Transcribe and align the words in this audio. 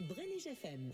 Brenige 0.00 0.46
FM. 0.46 0.92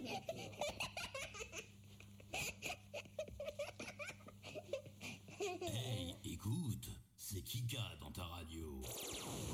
Hey, 5.41 6.15
écoute, 6.25 6.89
c'est 7.17 7.43
Kika 7.43 7.97
dans 8.01 8.11
ta 8.11 8.23
radio. 8.25 8.81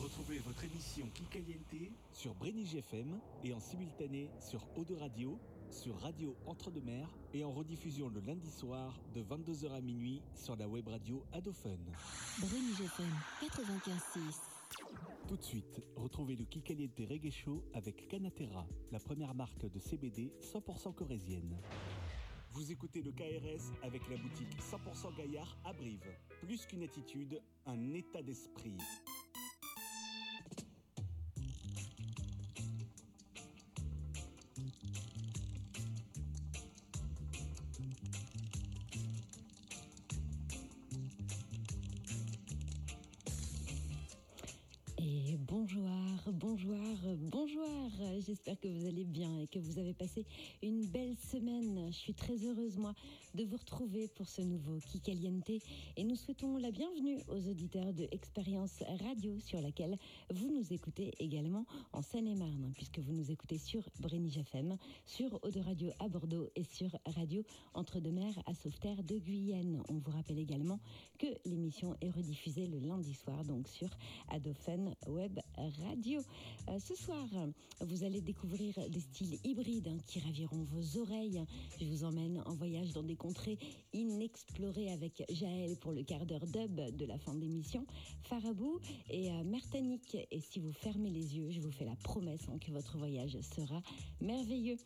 Retrouvez 0.03 0.39
votre 0.40 0.64
émission 0.64 1.07
Kikaliente 1.14 1.93
sur 2.12 2.35
Brenige 2.35 2.75
FM 2.75 3.21
et 3.45 3.53
en 3.54 3.61
simultané 3.61 4.30
sur 4.41 4.61
Eau 4.77 4.84
de 4.84 4.95
Radio, 4.95 5.39
sur 5.70 5.98
Radio 6.00 6.36
Entre-deux-Mers 6.46 7.09
et 7.32 7.44
en 7.44 7.52
rediffusion 7.52 8.08
le 8.08 8.21
lundi 8.21 8.50
soir 8.50 9.00
de 9.14 9.22
22h 9.22 9.72
à 9.72 9.80
minuit 9.80 10.21
sur 10.35 10.57
la 10.57 10.68
web 10.68 10.89
radio 10.89 11.25
Adophone. 11.32 11.93
Brenige 12.41 12.80
FM 12.80 13.14
95.6. 13.43 14.57
Tout 15.29 15.37
de 15.37 15.43
suite, 15.43 15.82
retrouvez 15.95 16.37
le 16.37 16.46
Kikaliente 16.46 16.99
Reggae 17.00 17.31
Show 17.31 17.63
avec 17.75 18.09
Canatera, 18.09 18.67
la 18.91 18.99
première 18.99 19.35
marque 19.35 19.71
de 19.71 19.79
CBD 19.79 20.32
100% 20.41 20.95
corésienne. 20.95 21.55
Vous 22.53 22.73
écoutez 22.73 23.03
le 23.03 23.13
KRS 23.13 23.75
avec 23.83 24.09
la 24.09 24.17
boutique 24.17 24.59
100% 24.59 25.14
Gaillard 25.19 25.59
à 25.67 25.75
Brive. 25.75 26.00
Plus 26.41 26.64
qu'une 26.64 26.83
attitude, 26.83 27.43
un 27.67 27.93
état 27.93 28.22
d'esprit. 28.22 28.79
Passé 49.98 50.24
une 50.62 50.84
belle. 50.86 50.97
Je 51.91 51.97
suis 51.97 52.12
très 52.12 52.36
heureuse, 52.44 52.77
moi, 52.77 52.94
de 53.34 53.44
vous 53.44 53.56
retrouver 53.56 54.08
pour 54.08 54.28
ce 54.28 54.42
nouveau 54.42 54.78
Kikaliente. 54.78 55.48
Et 55.97 56.05
nous 56.05 56.17
souhaitons 56.17 56.58
la 56.58 56.70
bienvenue 56.70 57.19
aux 57.28 57.48
auditeurs 57.48 57.95
de 57.95 58.06
Expérience 58.12 58.83
Radio 59.06 59.39
sur 59.41 59.62
laquelle 59.62 59.97
vous 60.30 60.50
nous 60.50 60.70
écoutez 60.70 61.14
également 61.19 61.64
en 61.95 62.03
Seine-et-Marne, 62.03 62.72
puisque 62.75 62.98
vous 62.98 63.12
nous 63.12 63.30
écoutez 63.30 63.56
sur 63.56 63.89
Brenige 64.00 64.36
FM, 64.36 64.77
sur 65.06 65.33
Eau 65.42 65.62
Radio 65.64 65.91
à 65.98 66.08
Bordeaux 66.08 66.50
et 66.56 66.64
sur 66.64 66.91
Radio 67.06 67.42
Entre-deux-Mers 67.72 68.39
à 68.45 68.55
Sauveterre 68.55 69.02
de 69.02 69.17
Guyenne. 69.19 69.83
On 69.89 69.95
vous 69.95 70.11
rappelle 70.11 70.39
également 70.39 70.80
que 71.19 71.27
l'émission 71.47 71.97
est 72.02 72.11
rediffusée 72.11 72.67
le 72.67 72.80
lundi 72.80 73.14
soir, 73.14 73.45
donc 73.45 73.67
sur 73.67 73.89
Adophone 74.28 74.95
Web 75.06 75.39
Radio. 75.56 76.20
Euh, 76.69 76.78
ce 76.78 76.95
soir, 76.95 77.27
vous 77.80 78.05
allez 78.05 78.20
découvrir 78.20 78.75
des 78.91 79.00
styles 79.00 79.39
hybrides 79.45 79.89
hein, 79.89 79.98
qui 80.06 80.20
raviront 80.20 80.64
vos 80.64 81.00
oreilles. 81.00 81.42
Je 81.80 81.84
vous 81.86 82.04
emmène 82.04 82.42
en 82.44 82.54
voyage 82.54 82.92
dans 82.92 83.04
des 83.04 83.14
contrées 83.14 83.56
inexplorées 83.92 84.90
avec 84.90 85.22
Jaël 85.30 85.76
pour 85.76 85.92
le 85.92 86.02
quart 86.02 86.26
d'heure 86.26 86.46
dub 86.46 86.96
de 86.96 87.04
la 87.04 87.18
fin 87.18 87.34
d'émission, 87.34 87.86
Farabou 88.22 88.80
et 89.10 89.30
euh, 89.30 89.44
Mertanique. 89.44 90.16
Et 90.32 90.40
si 90.40 90.58
vous 90.58 90.72
fermez 90.72 91.10
les 91.10 91.36
yeux, 91.36 91.50
je 91.50 91.60
vous 91.60 91.70
fais 91.70 91.84
la 91.84 91.94
promesse 91.96 92.48
hein, 92.48 92.58
que 92.58 92.72
votre 92.72 92.98
voyage 92.98 93.38
sera 93.42 93.80
merveilleux. 94.20 94.76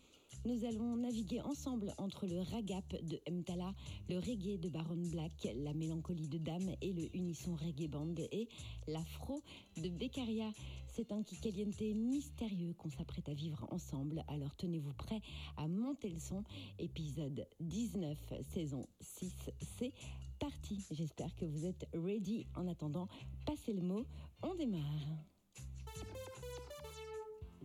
Nous 0.44 0.64
allons 0.64 0.96
naviguer 0.96 1.40
ensemble 1.40 1.94
entre 1.98 2.26
le 2.26 2.40
ragap 2.40 2.84
de 3.04 3.20
Mtala, 3.30 3.72
le 4.08 4.18
reggae 4.18 4.58
de 4.58 4.68
Baron 4.68 5.00
Black, 5.12 5.48
la 5.54 5.72
mélancolie 5.72 6.26
de 6.26 6.38
Dame 6.38 6.74
et 6.80 6.92
le 6.92 7.14
unisson 7.16 7.54
reggae 7.54 7.88
band 7.88 8.14
et 8.32 8.48
l'afro 8.88 9.41
de 9.76 9.88
Beccaria. 9.88 10.50
C'est 10.88 11.12
un 11.12 11.22
Kikaliente 11.22 11.81
mystérieux 11.81 12.75
qu'on 12.75 12.91
s'apprête 12.91 13.28
à 13.28 13.34
vivre 13.34 13.69
ensemble. 13.70 14.25
Alors 14.26 14.56
tenez-vous 14.56 14.94
prêts 14.94 15.20
à 15.56 15.69
monter 15.69 16.08
le 16.08 16.19
son. 16.19 16.42
Épisode 16.81 17.47
19, 17.60 18.19
saison 18.52 18.88
6, 19.00 19.32
c'est 19.78 19.92
parti. 20.41 20.84
J'espère 20.91 21.32
que 21.36 21.44
vous 21.44 21.64
êtes 21.64 21.86
ready. 21.94 22.47
En 22.56 22.66
attendant, 22.66 23.06
passez 23.47 23.72
le 23.72 23.82
mot. 23.82 24.04
On 24.42 24.56
démarre. 24.56 24.82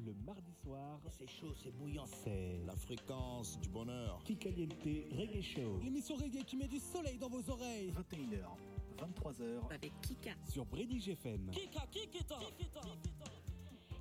Le 0.06 0.14
mardi 0.26 0.54
soir, 0.64 1.00
C'est 1.10 1.28
chaud, 1.28 1.54
c'est 1.56 1.72
bouillant. 1.72 2.06
c'est 2.06 2.62
La 2.66 2.76
fréquence 2.76 3.60
du 3.60 3.68
bonheur. 3.70 4.22
Kikaliente 4.26 4.74
Reggae 4.84 5.42
Show 5.42 5.80
L'émission 5.84 6.16
reggae 6.16 6.44
qui 6.46 6.56
met 6.56 6.68
du 6.68 6.80
soleil 6.80 7.18
dans 7.18 7.30
vos 7.30 7.50
oreilles. 7.50 7.92
21h, 7.92 8.46
23h. 9.00 9.74
Avec 9.74 9.92
Kika. 10.02 10.36
sur 10.48 10.66
Brenige 10.66 11.10
FM. 11.10 11.50
Kika, 11.50 11.88
Kikita. 11.92 12.38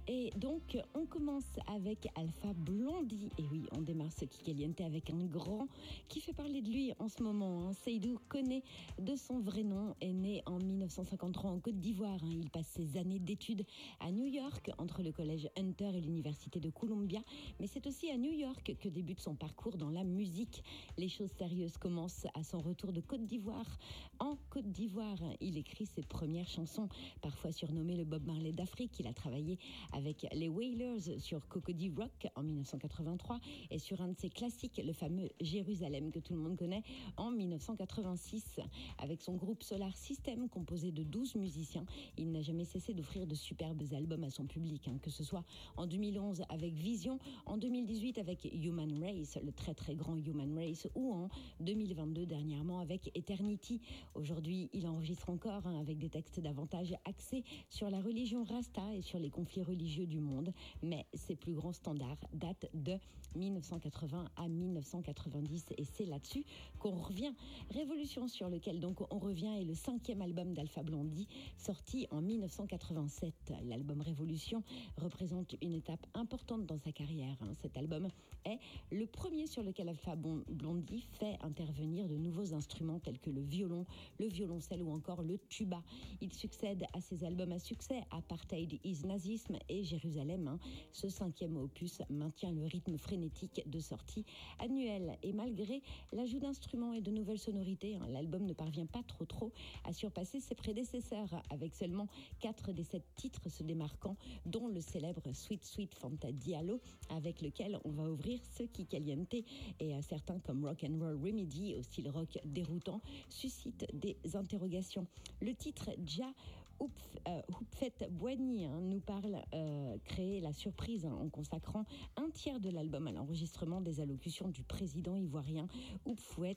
Et 0.08 0.30
donc, 0.36 0.78
on 0.94 1.04
commence 1.04 1.56
avec 1.66 2.06
Alpha 2.14 2.52
Blondie. 2.54 3.28
Et 3.38 3.42
oui, 3.50 3.66
on 3.76 3.80
démarre 3.80 4.12
ce 4.12 4.24
Kikaliente 4.24 4.80
avec 4.80 5.10
un 5.10 5.24
grand 5.24 5.66
qui 6.08 6.20
fait 6.20 6.32
parler 6.32 6.62
de 6.62 6.70
lui 6.70 6.92
en 7.00 7.08
ce 7.08 7.24
moment. 7.24 7.66
hein. 7.66 7.72
Seydou 7.72 8.20
Koné, 8.28 8.62
de 9.00 9.16
son 9.16 9.40
vrai 9.40 9.64
nom, 9.64 9.96
est 10.00 10.12
né 10.12 10.42
en 10.46 10.58
1953 10.58 11.50
en 11.50 11.58
Côte 11.58 11.80
d'Ivoire. 11.80 12.20
hein. 12.22 12.30
Il 12.30 12.50
passe 12.50 12.68
ses 12.68 12.96
années 12.96 13.18
d'études 13.18 13.64
à 13.98 14.12
New 14.12 14.26
York, 14.26 14.70
entre 14.78 15.02
le 15.02 15.10
collège 15.10 15.48
Hunter 15.58 15.90
et 15.96 16.00
l'université 16.00 16.60
de 16.60 16.70
Columbia. 16.70 17.20
Mais 17.58 17.66
c'est 17.66 17.84
aussi 17.88 18.08
à 18.10 18.16
New 18.16 18.32
York 18.32 18.76
que 18.80 18.88
débute 18.88 19.18
son 19.20 19.34
parcours 19.34 19.76
dans 19.76 19.90
la 19.90 20.04
musique. 20.04 20.62
Les 20.98 21.08
choses 21.08 21.32
sérieuses 21.32 21.78
commencent 21.78 22.26
à 22.34 22.44
son 22.44 22.60
retour 22.60 22.92
de 22.92 23.00
Côte 23.00 23.24
d'Ivoire. 23.26 23.76
En 24.20 24.36
Côte 24.50 24.70
d'Ivoire, 24.70 25.18
il 25.40 25.58
écrit 25.58 25.86
ses 25.86 26.02
premières 26.04 26.48
chansons, 26.48 26.88
parfois 27.22 27.50
surnommé 27.50 27.96
le 27.96 28.04
Bob 28.04 28.24
Marley 28.24 28.52
d'Afrique. 28.52 29.00
Il 29.00 29.08
a 29.08 29.12
travaillé 29.12 29.58
avec 29.96 30.26
les 30.32 30.48
Wailers 30.48 31.18
sur 31.18 31.48
Cocody 31.48 31.90
Rock 31.96 32.26
en 32.34 32.42
1983 32.42 33.40
et 33.70 33.78
sur 33.78 34.00
un 34.02 34.08
de 34.08 34.16
ses 34.16 34.28
classiques, 34.28 34.80
le 34.84 34.92
fameux 34.92 35.30
Jérusalem 35.40 36.10
que 36.10 36.18
tout 36.18 36.34
le 36.34 36.40
monde 36.40 36.56
connaît, 36.56 36.82
en 37.16 37.30
1986. 37.30 38.60
Avec 38.98 39.22
son 39.22 39.36
groupe 39.36 39.62
Solar 39.62 39.96
System, 39.96 40.48
composé 40.50 40.92
de 40.92 41.02
12 41.02 41.36
musiciens, 41.36 41.86
il 42.18 42.30
n'a 42.30 42.42
jamais 42.42 42.64
cessé 42.64 42.92
d'offrir 42.92 43.26
de 43.26 43.34
superbes 43.34 43.82
albums 43.92 44.24
à 44.24 44.30
son 44.30 44.46
public, 44.46 44.86
hein, 44.88 44.98
que 45.02 45.10
ce 45.10 45.24
soit 45.24 45.44
en 45.76 45.86
2011 45.86 46.42
avec 46.50 46.74
Vision, 46.74 47.18
en 47.46 47.56
2018 47.56 48.18
avec 48.18 48.44
Human 48.52 49.02
Race, 49.02 49.38
le 49.42 49.52
très 49.52 49.74
très 49.74 49.94
grand 49.94 50.16
Human 50.16 50.52
Race, 50.58 50.88
ou 50.94 51.12
en 51.12 51.28
2022 51.60 52.26
dernièrement 52.26 52.80
avec 52.80 53.10
Eternity. 53.14 53.80
Aujourd'hui, 54.14 54.68
il 54.74 54.86
enregistre 54.86 55.30
encore 55.30 55.66
hein, 55.66 55.80
avec 55.80 55.98
des 55.98 56.10
textes 56.10 56.40
davantage 56.40 56.94
axés 57.06 57.44
sur 57.70 57.88
la 57.88 58.02
religion 58.02 58.44
Rasta 58.44 58.94
et 58.94 59.00
sur 59.00 59.18
les 59.18 59.30
conflits 59.30 59.62
religieux 59.62 59.85
du 59.86 60.18
monde, 60.18 60.52
mais 60.82 61.06
ses 61.14 61.36
plus 61.36 61.54
grands 61.54 61.72
standards 61.72 62.18
datent 62.32 62.68
de 62.74 62.98
1980 63.36 64.30
à 64.36 64.48
1990 64.48 65.66
et 65.78 65.84
c'est 65.84 66.06
là-dessus 66.06 66.44
qu'on 66.78 66.92
revient. 66.94 67.32
Révolution 67.70 68.26
sur 68.28 68.48
lequel 68.48 68.80
donc 68.80 69.00
on 69.12 69.18
revient 69.18 69.60
est 69.60 69.64
le 69.64 69.74
cinquième 69.74 70.22
album 70.22 70.54
d'Alpha 70.54 70.82
Blondie 70.82 71.28
sorti 71.56 72.06
en 72.10 72.20
1987. 72.20 73.52
L'album 73.64 74.00
Révolution 74.00 74.62
représente 74.96 75.54
une 75.62 75.74
étape 75.74 76.04
importante 76.14 76.66
dans 76.66 76.78
sa 76.78 76.92
carrière. 76.92 77.36
hein. 77.42 77.52
Cet 77.60 77.76
album 77.76 78.08
est 78.44 78.58
le 78.90 79.06
premier 79.06 79.46
sur 79.46 79.62
lequel 79.62 79.88
Alpha 79.88 80.16
Blondie 80.16 81.06
fait 81.12 81.36
intervenir 81.42 82.08
de 82.08 82.16
nouveaux 82.16 82.54
instruments 82.54 82.98
tels 82.98 83.18
que 83.20 83.30
le 83.30 83.42
violon, 83.42 83.86
le 84.18 84.26
violoncelle 84.26 84.82
ou 84.82 84.90
encore 84.90 85.22
le 85.22 85.38
tuba. 85.48 85.82
Il 86.20 86.32
succède 86.32 86.84
à 86.92 87.00
ses 87.00 87.24
albums 87.24 87.52
à 87.52 87.58
succès 87.58 88.02
Apartheid 88.10 88.80
is 88.84 89.06
Nazisme 89.06 89.56
et 89.68 89.75
Jérusalem. 89.84 90.48
hein. 90.48 90.58
Ce 90.92 91.08
cinquième 91.08 91.56
opus 91.56 92.02
maintient 92.10 92.52
le 92.52 92.64
rythme 92.64 92.98
frénétique 92.98 93.62
de 93.66 93.80
sortie 93.80 94.24
annuelle 94.58 95.18
et 95.22 95.32
malgré 95.32 95.82
l'ajout 96.12 96.38
d'instruments 96.38 96.92
et 96.92 97.00
de 97.00 97.10
nouvelles 97.10 97.38
sonorités, 97.38 97.96
hein, 97.96 98.06
l'album 98.08 98.44
ne 98.44 98.52
parvient 98.52 98.86
pas 98.86 99.02
trop 99.02 99.24
trop 99.24 99.52
à 99.84 99.92
surpasser 99.92 100.40
ses 100.40 100.54
prédécesseurs 100.54 101.42
avec 101.50 101.74
seulement 101.74 102.08
quatre 102.40 102.72
des 102.72 102.84
sept 102.84 103.04
titres 103.16 103.48
se 103.48 103.62
démarquant, 103.62 104.16
dont 104.44 104.68
le 104.68 104.80
célèbre 104.80 105.22
Sweet 105.32 105.64
Sweet 105.64 105.94
Fanta 105.94 106.32
Diallo 106.32 106.80
avec 107.10 107.42
lequel 107.42 107.78
on 107.84 107.90
va 107.90 108.10
ouvrir 108.10 108.40
ce 108.56 108.62
qui 108.64 108.86
caliente 108.86 109.34
et 109.80 109.94
à 109.94 110.02
certains 110.02 110.38
comme 110.40 110.64
Rock 110.64 110.84
and 110.84 110.98
Roll 110.98 111.16
Remedy 111.16 111.74
au 111.74 111.82
style 111.82 112.10
rock 112.10 112.38
déroutant 112.44 113.00
suscite 113.28 113.86
des 113.92 114.16
interrogations. 114.34 115.06
Le 115.40 115.54
titre 115.54 115.90
Ja 116.04 116.32
Oupf- 116.80 117.18
euh, 117.28 118.08
Boigny 118.10 118.66
hein, 118.66 118.80
nous 118.80 119.00
parle 119.00 119.42
euh, 119.54 119.96
créer 120.04 120.40
la 120.40 120.52
surprise 120.52 121.06
hein, 121.06 121.16
en 121.20 121.28
consacrant 121.28 121.84
un 122.16 122.30
tiers 122.30 122.60
de 122.60 122.70
l'album 122.70 123.06
à 123.06 123.12
l'enregistrement 123.12 123.80
des 123.80 124.00
allocutions 124.00 124.48
du 124.48 124.62
président 124.62 125.16
ivoirien. 125.16 125.68
Oupfouet 126.04 126.56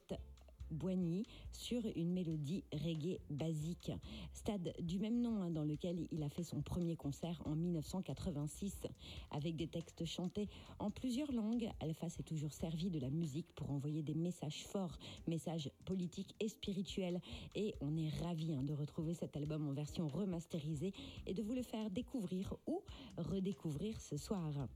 Boigny 0.71 1.25
sur 1.51 1.81
une 1.95 2.13
mélodie 2.13 2.63
reggae 2.73 3.19
basique. 3.29 3.91
Stade 4.33 4.73
du 4.81 4.99
même 4.99 5.21
nom 5.21 5.41
hein, 5.41 5.49
dans 5.49 5.63
lequel 5.63 6.07
il 6.11 6.23
a 6.23 6.29
fait 6.29 6.43
son 6.43 6.61
premier 6.61 6.95
concert 6.95 7.41
en 7.45 7.55
1986. 7.55 8.87
Avec 9.31 9.55
des 9.55 9.67
textes 9.67 10.05
chantés 10.05 10.47
en 10.79 10.91
plusieurs 10.91 11.31
langues, 11.31 11.69
Alpha 11.79 12.09
s'est 12.09 12.23
toujours 12.23 12.53
servi 12.53 12.89
de 12.89 12.99
la 12.99 13.09
musique 13.09 13.51
pour 13.55 13.71
envoyer 13.71 14.03
des 14.03 14.15
messages 14.15 14.65
forts, 14.65 14.97
messages 15.27 15.71
politiques 15.85 16.35
et 16.39 16.49
spirituels. 16.49 17.21
Et 17.55 17.75
on 17.81 17.95
est 17.97 18.09
ravis 18.23 18.53
hein, 18.53 18.63
de 18.63 18.73
retrouver 18.73 19.13
cet 19.13 19.35
album 19.35 19.67
en 19.67 19.73
version 19.73 20.07
remasterisée 20.07 20.93
et 21.25 21.33
de 21.33 21.43
vous 21.43 21.53
le 21.53 21.63
faire 21.63 21.89
découvrir 21.89 22.55
ou 22.67 22.81
redécouvrir 23.17 23.99
ce 24.01 24.17
soir. 24.17 24.67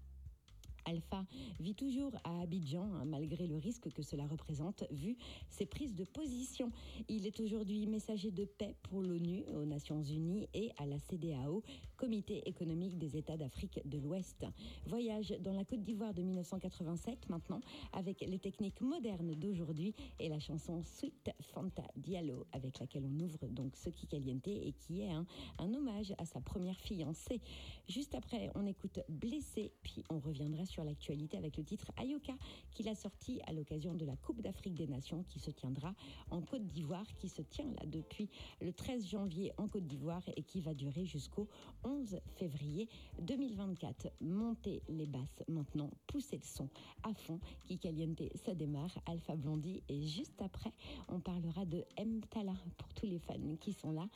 Alpha 0.85 1.25
vit 1.59 1.75
toujours 1.75 2.11
à 2.23 2.41
Abidjan, 2.41 2.89
hein, 2.93 3.05
malgré 3.05 3.47
le 3.47 3.57
risque 3.57 3.91
que 3.91 4.01
cela 4.01 4.25
représente, 4.27 4.83
vu 4.91 5.17
ses 5.49 5.65
prises 5.65 5.95
de 5.95 6.03
position. 6.03 6.71
Il 7.09 7.25
est 7.25 7.39
aujourd'hui 7.39 7.87
messager 7.87 8.31
de 8.31 8.45
paix 8.45 8.75
pour 8.83 9.01
l'ONU, 9.01 9.43
aux 9.53 9.65
Nations 9.65 10.01
Unies 10.01 10.47
et 10.53 10.71
à 10.77 10.85
la 10.85 10.99
CDAO, 10.99 11.63
Comité 11.97 12.47
économique 12.47 12.97
des 12.97 13.17
États 13.17 13.37
d'Afrique 13.37 13.79
de 13.85 13.97
l'Ouest. 13.97 14.45
Voyage 14.87 15.33
dans 15.39 15.53
la 15.53 15.63
Côte 15.63 15.83
d'Ivoire 15.83 16.13
de 16.13 16.21
1987 16.21 17.29
maintenant, 17.29 17.61
avec 17.93 18.21
les 18.21 18.39
techniques 18.39 18.81
modernes 18.81 19.35
d'aujourd'hui 19.35 19.93
et 20.19 20.27
la 20.29 20.39
chanson 20.39 20.83
Sweet 20.83 21.31
Fanta 21.39 21.83
Diallo, 21.95 22.45
avec 22.51 22.79
laquelle 22.79 23.05
on 23.05 23.19
ouvre 23.19 23.47
donc 23.47 23.75
ce 23.75 23.89
qui 23.89 24.07
caliente 24.07 24.47
et 24.47 24.73
qui 24.73 25.01
est 25.01 25.11
un, 25.11 25.25
un 25.59 25.73
hommage 25.73 26.13
à 26.17 26.25
sa 26.25 26.41
première 26.41 26.79
fiancée. 26.79 27.39
Juste 27.87 28.15
après, 28.15 28.49
on 28.55 28.65
écoute 28.65 28.99
Blessé, 29.09 29.71
puis 29.83 30.03
on 30.09 30.19
reviendra 30.19 30.65
sur 30.65 30.72
l'actualité 30.81 31.37
avec 31.37 31.57
le 31.57 31.63
titre 31.63 31.91
Ayoka 31.97 32.33
qu'il 32.71 32.87
a 32.89 32.95
sorti 32.95 33.41
à 33.45 33.53
l'occasion 33.53 33.93
de 33.93 34.05
la 34.05 34.15
Coupe 34.15 34.41
d'Afrique 34.41 34.73
des 34.73 34.87
Nations 34.87 35.23
qui 35.29 35.39
se 35.39 35.51
tiendra 35.51 35.93
en 36.31 36.41
Côte 36.41 36.65
d'Ivoire, 36.65 37.05
qui 37.17 37.29
se 37.29 37.41
tient 37.41 37.65
là 37.65 37.85
depuis 37.85 38.29
le 38.61 38.73
13 38.73 39.07
janvier 39.07 39.51
en 39.57 39.67
Côte 39.67 39.85
d'Ivoire 39.85 40.23
et 40.35 40.41
qui 40.41 40.61
va 40.61 40.73
durer 40.73 41.05
jusqu'au 41.05 41.47
11 41.83 42.17
février 42.37 42.89
2024. 43.19 44.07
Montez 44.21 44.81
les 44.89 45.05
basses 45.05 45.43
maintenant, 45.47 45.91
poussez 46.07 46.37
le 46.37 46.43
son 46.43 46.69
à 47.03 47.13
fond. 47.13 47.39
Qui 47.65 47.77
Caliente, 47.77 48.23
ça 48.35 48.55
démarre. 48.55 48.97
Alpha 49.05 49.35
Blondie 49.35 49.83
et 49.89 50.01
juste 50.03 50.41
après, 50.41 50.71
on 51.07 51.19
parlera 51.19 51.65
de 51.65 51.83
M. 51.97 52.21
Tala 52.29 52.53
pour 52.77 52.93
tous 52.93 53.05
les 53.05 53.19
fans 53.19 53.55
qui 53.59 53.73
sont 53.73 53.91
là. 53.91 54.07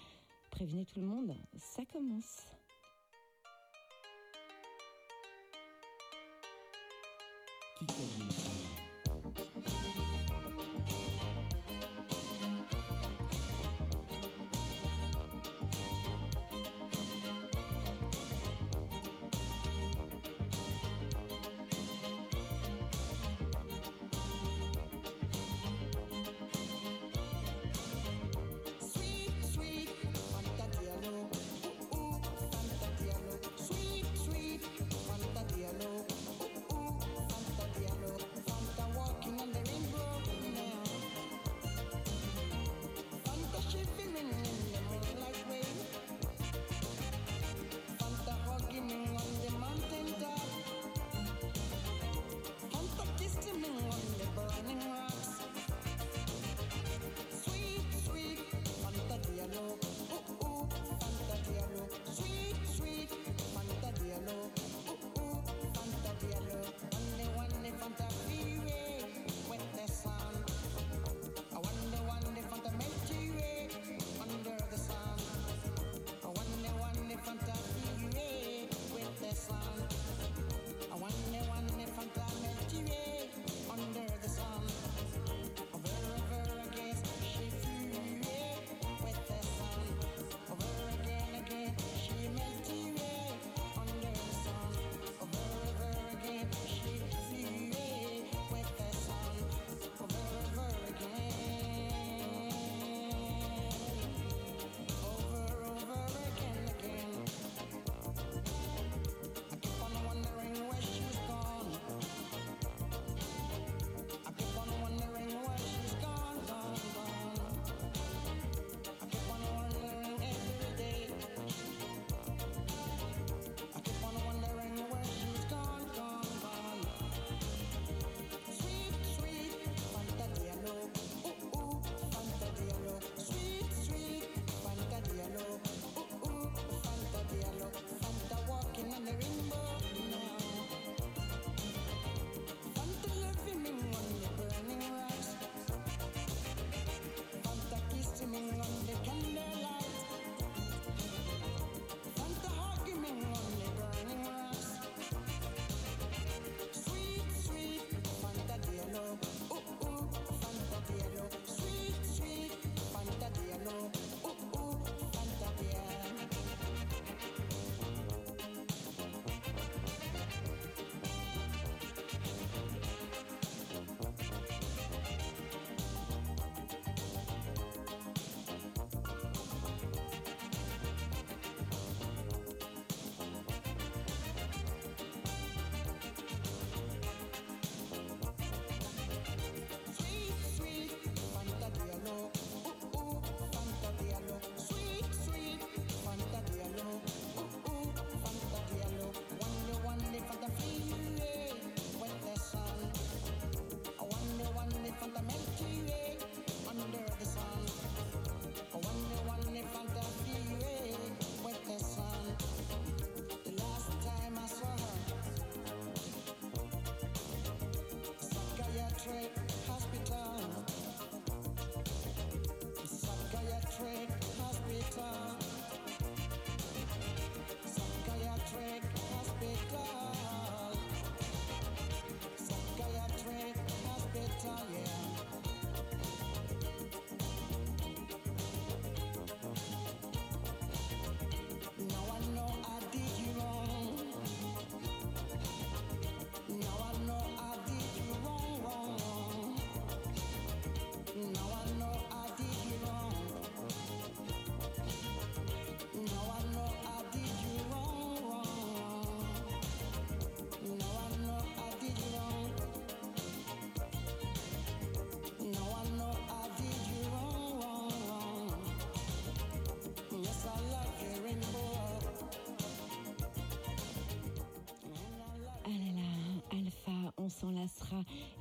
Prévenez 0.52 0.86
tout 0.86 1.00
le 1.00 1.06
monde, 1.06 1.34
ça 1.56 1.84
commence. 1.86 2.57
Kikaliente. 7.80 8.67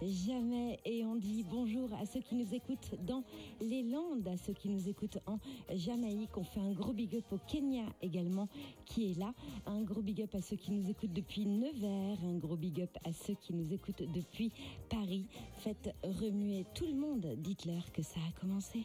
Jamais. 0.02 0.78
Et 0.84 1.04
on 1.04 1.16
dit 1.16 1.44
bonjour 1.50 1.92
à 1.94 2.06
ceux 2.06 2.20
qui 2.20 2.34
nous 2.34 2.54
écoutent 2.54 2.94
dans 3.04 3.22
les 3.60 3.82
Landes, 3.82 4.26
à 4.28 4.36
ceux 4.36 4.52
qui 4.52 4.68
nous 4.68 4.88
écoutent 4.88 5.18
en 5.26 5.38
Jamaïque. 5.74 6.36
On 6.36 6.44
fait 6.44 6.60
un 6.60 6.72
gros 6.72 6.92
big 6.92 7.16
up 7.16 7.24
au 7.32 7.38
Kenya 7.38 7.84
également 8.02 8.48
qui 8.84 9.10
est 9.10 9.18
là. 9.18 9.32
Un 9.66 9.82
gros 9.82 10.02
big 10.02 10.22
up 10.22 10.34
à 10.34 10.42
ceux 10.42 10.56
qui 10.56 10.72
nous 10.72 10.88
écoutent 10.88 11.12
depuis 11.12 11.46
Nevers. 11.46 12.22
Un 12.24 12.38
gros 12.38 12.56
big 12.56 12.82
up 12.82 12.96
à 13.04 13.12
ceux 13.12 13.34
qui 13.34 13.54
nous 13.54 13.72
écoutent 13.72 14.02
depuis 14.12 14.52
Paris. 14.88 15.26
Faites 15.58 15.94
remuer 16.02 16.64
tout 16.74 16.86
le 16.86 16.94
monde. 16.94 17.26
Dites-leur 17.38 17.90
que 17.92 18.02
ça 18.02 18.20
a 18.28 18.40
commencé. 18.40 18.84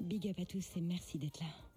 Big 0.00 0.28
up 0.28 0.38
à 0.38 0.44
tous 0.44 0.76
et 0.76 0.80
merci 0.80 1.18
d'être 1.18 1.40
là. 1.40 1.73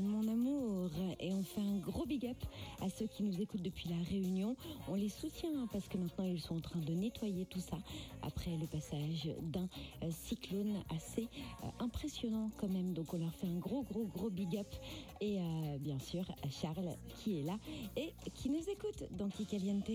Mon 0.00 0.26
amour. 0.28 0.90
Et 1.20 1.32
on 1.32 1.42
fait 1.42 1.60
un 1.60 1.78
gros 1.78 2.06
big 2.06 2.26
up 2.26 2.36
à 2.80 2.88
ceux 2.88 3.06
qui 3.06 3.22
nous 3.22 3.40
écoutent 3.40 3.62
depuis 3.62 3.88
la 3.88 3.96
Réunion. 4.08 4.56
On 4.88 4.94
les 4.94 5.08
soutient 5.08 5.50
hein, 5.56 5.68
parce 5.72 5.88
que 5.88 5.98
maintenant 5.98 6.24
ils 6.24 6.40
sont 6.40 6.56
en 6.56 6.60
train 6.60 6.80
de 6.80 6.92
nettoyer 6.92 7.46
tout 7.46 7.60
ça 7.60 7.76
après 8.22 8.56
le 8.56 8.66
passage 8.66 9.30
d'un 9.42 9.68
euh, 10.02 10.10
cyclone 10.10 10.82
assez 10.94 11.28
euh, 11.62 11.66
impressionnant 11.80 12.50
quand 12.56 12.68
même. 12.68 12.92
Donc 12.92 13.12
on 13.14 13.18
leur 13.18 13.34
fait 13.34 13.46
un 13.46 13.58
gros, 13.58 13.82
gros, 13.82 14.06
gros 14.06 14.30
big 14.30 14.56
up. 14.56 14.72
Et 15.20 15.38
euh, 15.38 15.78
bien 15.78 15.98
sûr, 15.98 16.24
à 16.42 16.50
Charles 16.50 16.96
qui 17.08 17.40
est 17.40 17.42
là 17.42 17.58
et 17.96 18.12
qui 18.34 18.50
nous 18.50 18.68
écoute 18.68 19.04
dans 19.12 19.28
Kikaliente. 19.28 19.90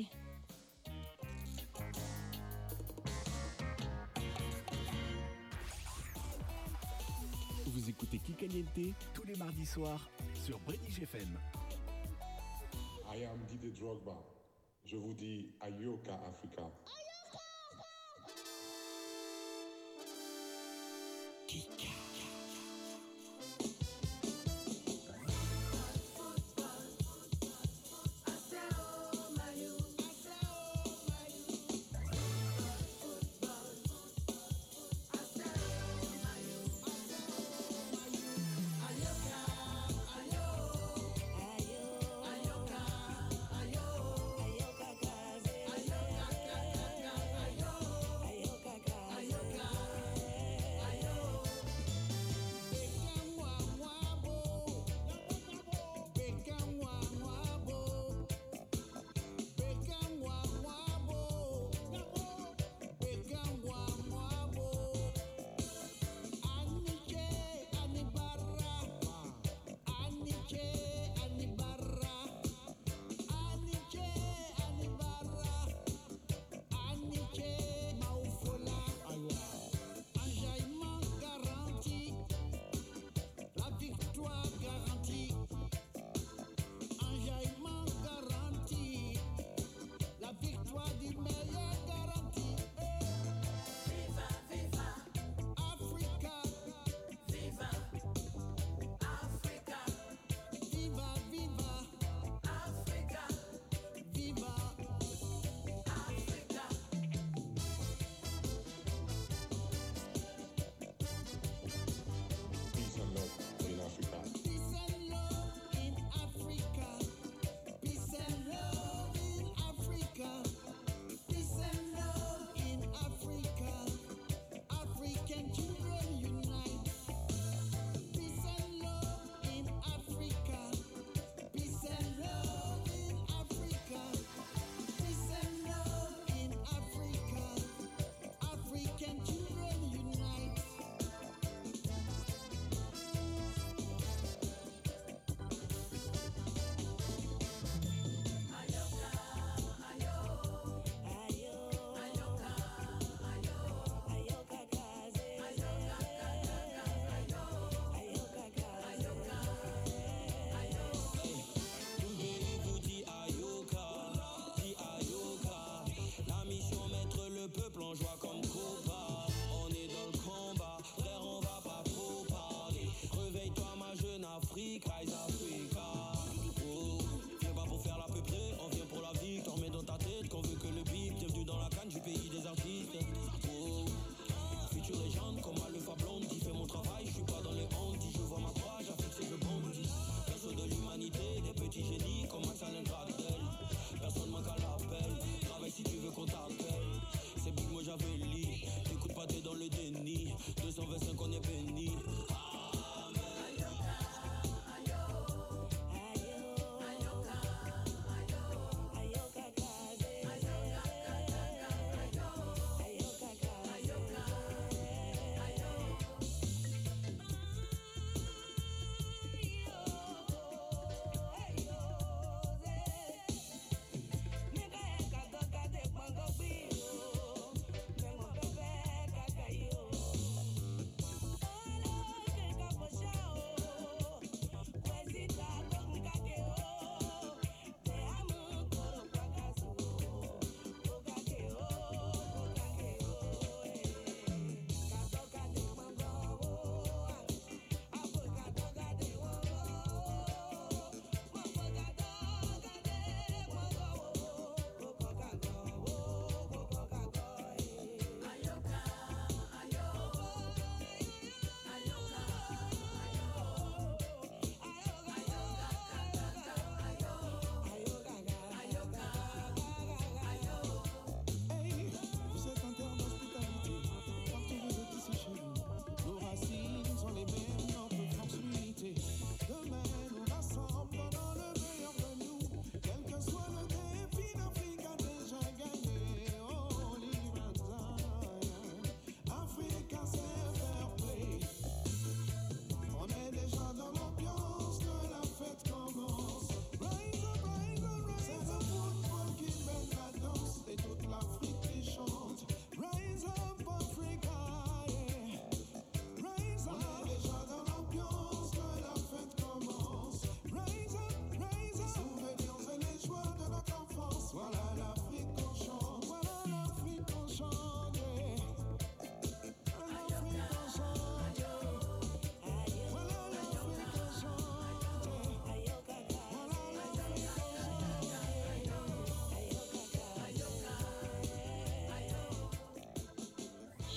Tous 9.14 9.26
les 9.28 9.36
mardis 9.36 9.66
soirs 9.66 10.10
sur 10.34 10.60
British 10.60 11.00
FM. 11.00 11.38
I 13.14 13.24
am 13.26 13.38
Didier 13.48 13.72
Drogba. 13.72 14.18
Je 14.86 14.96
vous 14.98 15.14
dis 15.14 15.52
Ayoka 15.62 16.16
Africa. 16.28 16.64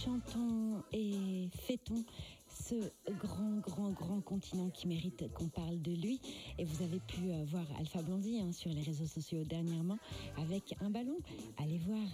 Chantons 0.04 0.82
et 0.92 1.48
fêtons 1.54 2.04
ce 2.48 2.74
grand, 3.20 3.58
grand, 3.60 3.90
grand 3.90 4.20
continent 4.20 4.68
qui 4.70 4.88
mérite 4.88 5.32
qu'on 5.32 5.48
parle 5.48 5.80
de 5.80 5.92
lui. 5.92 6.20
Et 6.58 6.64
vous 6.64 6.82
avez 6.82 6.98
pu 7.00 7.30
euh, 7.30 7.44
voir 7.44 7.64
Alpha 7.78 8.02
Blondie 8.02 8.40
hein, 8.40 8.52
sur 8.52 8.70
les 8.70 8.82
réseaux 8.82 9.06
sociaux 9.06 9.44
dernièrement 9.44 9.98
avec 10.38 10.74
un 10.80 10.90
ballon. 10.90 11.18
Allez 11.58 11.78
voir. 11.78 12.08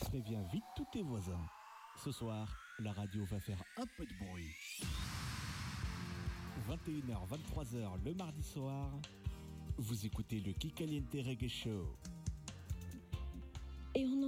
Préviens 0.00 0.42
vite 0.52 0.64
tous 0.76 0.86
tes 0.92 1.02
voisins. 1.02 1.46
Ce 2.02 2.10
soir, 2.10 2.56
la 2.78 2.92
radio 2.92 3.24
va 3.26 3.38
faire 3.40 3.62
un 3.76 3.84
peu 3.96 4.04
de 4.04 4.14
bruit. 4.24 4.50
21h, 6.68 7.28
23h 7.28 8.04
le 8.04 8.14
mardi 8.14 8.42
soir, 8.42 8.90
vous 9.76 10.06
écoutez 10.06 10.40
le 10.40 10.52
Kikaliente 10.52 11.12
Reggae 11.12 11.48
Show. 11.48 11.96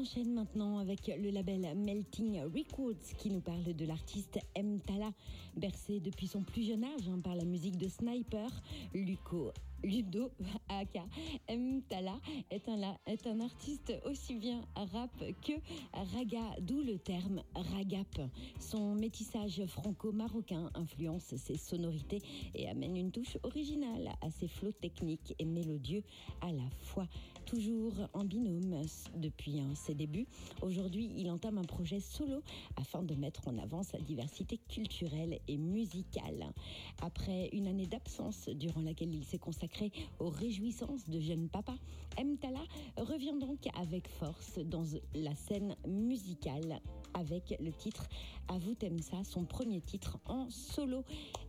Enchaîne 0.02 0.34
maintenant 0.34 0.78
avec 0.78 1.06
le 1.06 1.30
label 1.30 1.60
Melting 1.76 2.40
Records 2.42 3.16
qui 3.18 3.30
nous 3.30 3.40
parle 3.40 3.62
de 3.62 3.86
l'artiste 3.86 4.40
M. 4.56 4.80
Tala, 4.80 5.12
bercé 5.56 6.00
depuis 6.00 6.26
son 6.26 6.42
plus 6.42 6.64
jeune 6.64 6.82
âge 6.82 7.08
hein, 7.08 7.20
par 7.22 7.36
la 7.36 7.44
musique 7.44 7.76
de 7.76 7.88
Sniper, 7.88 8.50
Luco 8.94 9.52
Ludo 9.84 10.30
Aka 10.68 11.04
M. 11.48 11.82
Tala 11.88 12.14
est 12.50 12.68
un, 12.68 12.96
est 13.06 13.26
un 13.26 13.40
artiste 13.40 13.92
aussi 14.04 14.34
bien 14.34 14.60
rap 14.74 15.10
que 15.42 15.52
raga, 16.14 16.56
d'où 16.60 16.82
le 16.82 16.98
terme 16.98 17.42
ragap. 17.54 18.20
Son 18.58 18.94
métissage 18.94 19.64
franco-marocain 19.66 20.70
influence 20.74 21.34
ses 21.36 21.56
sonorités 21.56 22.22
et 22.54 22.68
amène 22.68 22.96
une 22.96 23.10
touche 23.10 23.38
originale 23.42 24.12
à 24.20 24.30
ses 24.30 24.48
flots 24.48 24.72
techniques 24.72 25.34
et 25.38 25.44
mélodieux 25.44 26.02
à 26.40 26.52
la 26.52 26.68
fois. 26.80 27.06
Toujours 27.46 27.92
en 28.14 28.24
binôme 28.24 28.82
depuis 29.14 29.60
hein, 29.60 29.74
ses 29.74 29.94
débuts, 29.94 30.26
aujourd'hui 30.62 31.12
il 31.16 31.30
entame 31.30 31.58
un 31.58 31.64
projet 31.64 32.00
solo 32.00 32.42
afin 32.76 33.02
de 33.02 33.14
mettre 33.14 33.46
en 33.48 33.58
avant 33.58 33.82
sa 33.82 33.98
diversité 33.98 34.58
culturelle 34.68 35.38
et 35.48 35.58
musicale. 35.58 36.52
Après 37.02 37.50
une 37.52 37.66
année 37.66 37.86
d'absence 37.86 38.48
durant 38.48 38.80
laquelle 38.80 39.14
il 39.14 39.24
s'est 39.24 39.38
consacré 39.38 39.92
aux 40.18 40.30
réjouissances 40.30 41.08
de 41.08 41.20
jeunes 41.20 41.48
papas, 41.48 41.76
M. 42.16 42.38
Tala 42.38 42.62
revient 42.96 43.34
donc 43.38 43.68
avec 43.74 44.08
force 44.08 44.58
dans 44.58 44.84
la 45.14 45.34
scène 45.34 45.76
musicale 45.86 46.80
avec 47.14 47.56
le 47.60 47.72
titre 47.72 48.08
À 48.48 48.58
vous 48.58 48.74
t'aime 48.74 49.00
ça, 49.00 49.24
son 49.24 49.44
premier 49.44 49.80
titre 49.80 50.18
en 50.26 50.48
solo. 50.50 51.04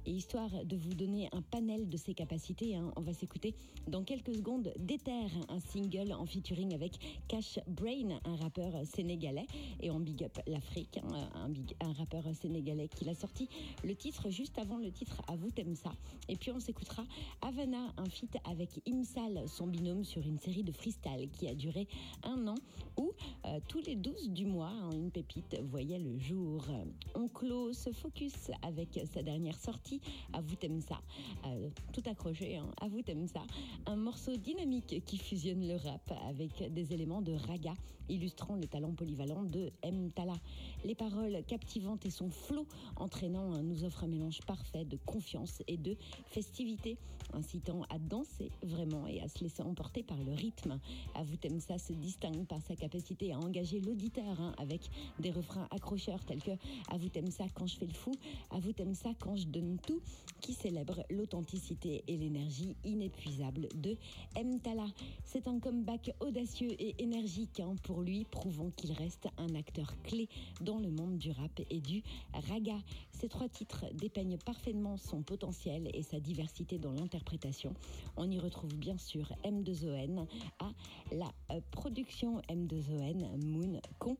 Et 0.05 0.11
histoire 0.11 0.49
de 0.65 0.75
vous 0.75 0.93
donner 0.93 1.29
un 1.31 1.41
panel 1.41 1.87
de 1.87 1.97
ses 1.97 2.13
capacités, 2.13 2.75
hein, 2.75 2.91
on 2.97 3.01
va 3.01 3.13
s'écouter 3.13 3.55
dans 3.87 4.03
quelques 4.03 4.35
secondes 4.35 4.73
d'Ether, 4.77 5.27
un 5.49 5.59
single 5.59 6.11
en 6.11 6.25
featuring 6.25 6.73
avec 6.73 6.93
Cash 7.27 7.59
Brain, 7.67 8.19
un 8.25 8.35
rappeur 8.35 8.73
sénégalais, 8.85 9.45
et 9.79 9.91
on 9.91 9.99
big 9.99 10.23
up 10.23 10.37
l'Afrique, 10.47 10.99
hein, 11.03 11.49
un 11.79 11.93
rappeur 11.93 12.23
sénégalais 12.33 12.89
qui 12.89 13.05
l'a 13.05 13.15
sorti 13.15 13.47
le 13.83 13.95
titre 13.95 14.29
juste 14.29 14.57
avant 14.57 14.77
le 14.77 14.91
titre 14.91 15.21
À 15.27 15.35
vous 15.35 15.51
t'aime 15.51 15.75
ça. 15.75 15.91
Et 16.27 16.35
puis 16.35 16.51
on 16.51 16.59
s'écoutera 16.59 17.03
Havana, 17.41 17.93
un 17.97 18.05
feat 18.05 18.35
avec 18.49 18.81
Imsal, 18.87 19.47
son 19.47 19.67
binôme 19.67 20.03
sur 20.03 20.25
une 20.25 20.39
série 20.39 20.63
de 20.63 20.71
freestyle 20.71 21.29
qui 21.31 21.47
a 21.47 21.55
duré 21.55 21.87
un 22.23 22.47
an 22.47 22.55
où 22.97 23.11
euh, 23.45 23.59
tous 23.67 23.79
les 23.79 23.95
12 23.95 24.29
du 24.29 24.45
mois, 24.45 24.69
hein, 24.69 24.91
une 24.91 25.11
pépite 25.11 25.52
voyait 25.61 25.99
le 25.99 26.17
jour. 26.17 26.65
On 27.15 27.27
clôt 27.27 27.73
ce 27.73 27.91
focus 27.91 28.51
avec 28.61 28.99
sa 29.13 29.21
dernière 29.21 29.59
sortie, 29.59 30.01
À 30.33 30.41
vous. 30.81 31.01
Euh, 31.45 31.69
tout 31.91 32.03
accroché, 32.05 32.57
hein, 32.57 32.69
À 32.81 32.87
vous 32.87 33.01
ça. 33.27 33.43
Un 33.85 33.95
morceau 33.95 34.35
dynamique 34.37 35.03
qui 35.05 35.17
fusionne 35.17 35.67
le 35.67 35.75
rap 35.75 36.13
avec 36.27 36.73
des 36.73 36.93
éléments 36.93 37.21
de 37.21 37.33
raga, 37.33 37.73
illustrant 38.09 38.55
le 38.55 38.67
talent 38.67 38.91
polyvalent 38.93 39.43
de 39.43 39.71
M. 39.81 40.11
Tala. 40.11 40.35
Les 40.85 40.95
paroles 40.95 41.43
captivantes 41.47 42.05
et 42.05 42.09
son 42.09 42.29
flow 42.29 42.65
entraînant 42.95 43.53
hein, 43.53 43.63
nous 43.63 43.83
offrent 43.83 44.03
un 44.03 44.07
mélange 44.07 44.41
parfait 44.45 44.85
de 44.85 44.97
confiance 45.05 45.61
et 45.67 45.77
de 45.77 45.95
festivité, 46.27 46.97
incitant 47.33 47.83
à 47.89 47.99
danser 47.99 48.51
vraiment 48.61 49.07
et 49.07 49.21
à 49.21 49.27
se 49.27 49.43
laisser 49.43 49.63
emporter 49.63 50.03
par 50.03 50.17
le 50.23 50.33
rythme. 50.33 50.79
T'aime 51.41 51.59
ça 51.59 51.77
se 51.77 51.91
distingue 51.91 52.45
par 52.45 52.61
sa 52.61 52.75
capacité 52.75 53.33
à 53.33 53.39
engager 53.39 53.81
l'auditeur 53.81 54.39
hein, 54.39 54.53
avec 54.57 54.89
des 55.19 55.31
refrains 55.31 55.67
accrocheurs 55.71 56.23
tels 56.23 56.41
que 56.41 56.51
t'aime 57.11 57.31
ça 57.31 57.45
quand 57.53 57.67
je 57.67 57.77
fais 57.77 57.85
le 57.85 57.93
fou, 57.93 58.11
t'aime 58.75 58.93
ça 58.93 59.09
quand 59.19 59.35
je 59.35 59.47
donne 59.47 59.77
tout, 59.85 60.01
qui 60.41 60.53
célèbre 60.53 61.03
l'authenticité 61.09 62.03
et 62.07 62.17
l'énergie 62.17 62.75
inépuisable 62.85 63.67
de 63.75 63.97
M. 64.35 64.59
Tala. 64.59 64.85
C'est 65.25 65.47
un 65.47 65.59
comeback 65.59 66.15
audacieux 66.19 66.71
et 66.79 66.95
énergique 67.03 67.59
hein, 67.59 67.75
pour 67.83 67.92
lui, 68.01 68.25
prouvant 68.25 68.69
qu'il 68.71 68.91
reste 68.93 69.27
un 69.37 69.55
acteur 69.55 69.93
clé 70.03 70.29
dans 70.61 70.79
le 70.79 70.89
monde 70.89 71.17
du 71.17 71.31
rap 71.31 71.61
et 71.69 71.79
du 71.79 72.03
raga. 72.49 72.77
Ces 73.11 73.29
trois 73.29 73.49
titres 73.49 73.85
dépeignent 73.93 74.37
parfaitement 74.37 74.97
son 74.97 75.21
potentiel 75.21 75.89
et 75.93 76.03
sa 76.03 76.19
diversité 76.19 76.77
dans 76.77 76.91
l'interprétation. 76.91 77.73
On 78.17 78.29
y 78.29 78.39
retrouve 78.39 78.75
bien 78.75 78.97
sûr 78.97 79.31
M2ON 79.43 80.27
à 80.59 80.71
la 81.11 81.31
production 81.71 82.41
M2ON 82.49 83.45
Moon 83.45 83.79
Con. 83.99 84.17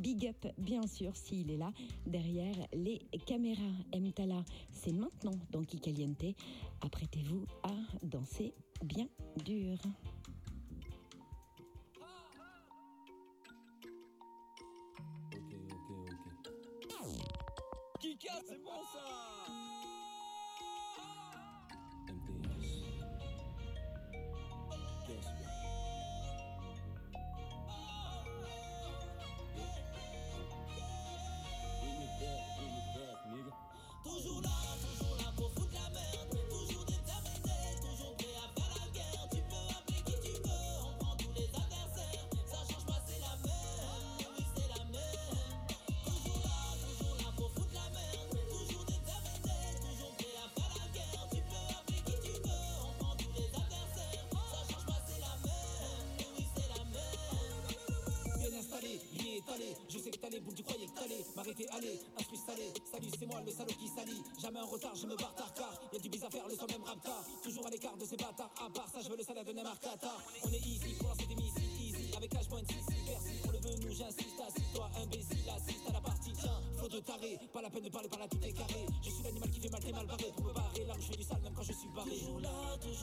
Big 0.00 0.26
up 0.26 0.52
bien 0.58 0.86
sûr 0.86 1.16
s'il 1.16 1.50
est 1.50 1.56
là 1.56 1.72
derrière 2.06 2.56
les 2.72 3.00
caméras. 3.26 3.62
M 3.92 4.12
Tala, 4.12 4.44
c'est 4.70 4.92
maintenant 4.92 5.34
dans 5.50 5.62
Kikaliente. 5.62 6.24
Apprêtez-vous 6.80 7.44
à 7.62 7.72
danser 8.02 8.52
bien 8.82 9.08
dur. 9.44 9.76
Kika, 18.00 18.32
c'est 18.48 18.62
bon 18.64 18.80
ça 18.94 19.69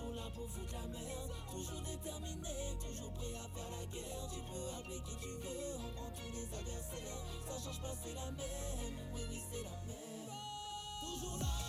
toujours 0.07 0.15
là 0.15 0.29
pour 0.35 0.49
foutre 0.49 0.73
la 0.73 0.87
merde. 0.87 1.31
Toujours 1.51 1.81
déterminé, 1.81 2.77
toujours 2.79 3.11
prêt 3.13 3.33
à 3.35 3.47
faire 3.55 3.69
la 3.71 3.85
guerre. 3.87 4.27
Tu 4.31 4.39
peux 4.39 4.67
appeler 4.79 5.01
qui 5.03 5.15
tu 5.15 5.27
veux, 5.27 5.75
on 5.75 5.91
prend 5.95 6.11
tous 6.15 6.31
les 6.31 6.45
adversaires. 6.45 7.23
Ça 7.47 7.63
change 7.63 7.81
pas, 7.81 7.95
c'est 8.03 8.13
la 8.13 8.31
même. 8.31 8.95
Oui, 9.13 9.21
oui, 9.29 9.41
c'est 9.51 9.63
la 9.63 9.77
même. 9.87 10.31
Toujours 11.01 11.37
là, 11.37 11.66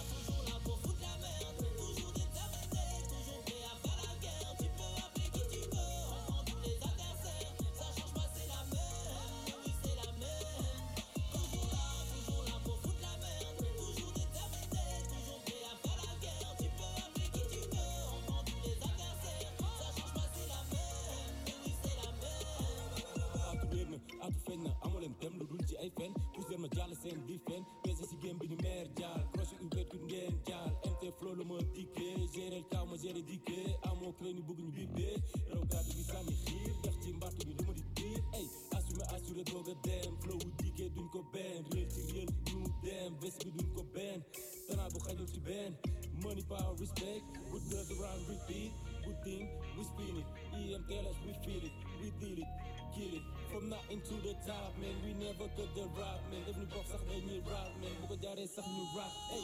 respect. 46.81 47.25
We 47.53 47.61
girls 47.69 47.91
around, 48.01 48.25
repeat. 48.29 48.73
We 49.07 49.13
think, 49.25 49.49
we 49.77 49.85
spin 49.85 50.17
it. 50.17 50.27
EM 50.53 50.85
tell 50.89 51.05
us 51.09 51.17
we 51.25 51.33
feel 51.45 51.63
it, 51.65 51.73
we 52.01 52.11
did 52.21 52.39
it, 52.39 52.49
kill 52.95 53.13
it. 53.17 53.23
From 53.53 53.69
nothing 53.69 54.01
to 54.01 54.15
the 54.21 54.35
top, 54.47 54.73
man. 54.81 54.95
We 55.05 55.13
never 55.15 55.49
got 55.57 55.71
the 55.75 55.85
rap, 55.97 56.21
man. 56.31 56.45
Box, 56.69 56.93
I 56.93 56.97
rap, 57.47 57.73
man. 57.81 57.97
Hey. 59.31 59.41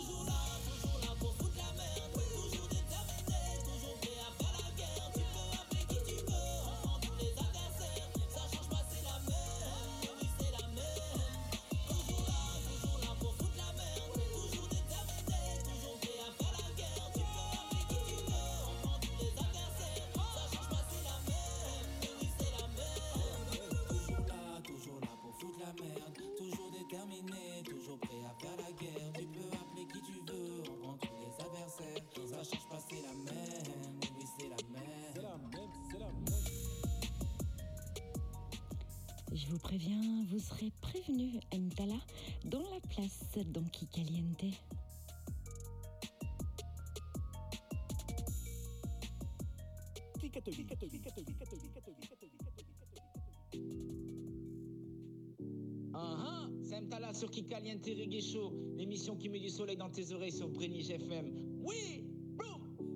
sur 57.14 57.30
Kikaliente 57.30 57.86
Reggae 57.86 58.20
Show, 58.20 58.52
l'émission 58.76 59.16
qui 59.16 59.28
met 59.28 59.38
du 59.38 59.48
soleil 59.48 59.76
dans 59.76 59.88
tes 59.88 60.12
oreilles 60.12 60.32
sur 60.32 60.48
Brenige 60.48 60.90
FM. 60.90 61.32
Oui, 61.64 62.04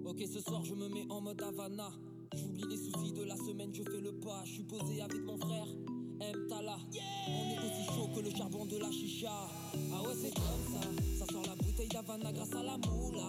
Ok, 0.05 0.25
ce 0.27 0.41
soir 0.41 0.65
je 0.65 0.75
me 0.75 0.89
mets 0.89 1.07
en 1.11 1.21
mode 1.21 1.41
Havana. 1.43 1.91
J'oublie 2.35 2.65
les 2.69 2.79
soucis 2.79 3.13
de 3.13 3.25
la 3.25 3.37
semaine, 3.37 3.75
je 3.75 3.83
fais 3.83 4.01
le 4.01 4.13
pas. 4.13 4.43
Je 4.45 4.53
suis 4.53 4.63
posé 4.63 5.03
avec 5.03 5.23
mon 5.23 5.37
frère 5.37 5.67
M. 6.21 6.47
Tala. 6.49 6.79
Yeah 6.93 7.03
On 7.29 7.51
est 7.51 7.59
aussi 7.59 7.85
chaud 7.95 8.09
que 8.15 8.21
le 8.21 8.31
charbon 8.31 8.65
de 8.65 8.79
la 8.79 8.91
chicha. 8.91 9.31
Ah 9.93 10.03
ouais, 10.03 10.15
c'est 10.15 10.35
comme 10.35 10.81
ça. 10.81 10.81
Ça 11.19 11.33
sort 11.33 11.43
la 11.45 11.55
bouteille 11.57 11.89
d'Havana 11.89 12.33
grâce 12.33 12.53
à 12.55 12.63
la 12.63 12.79
moula. 12.79 13.29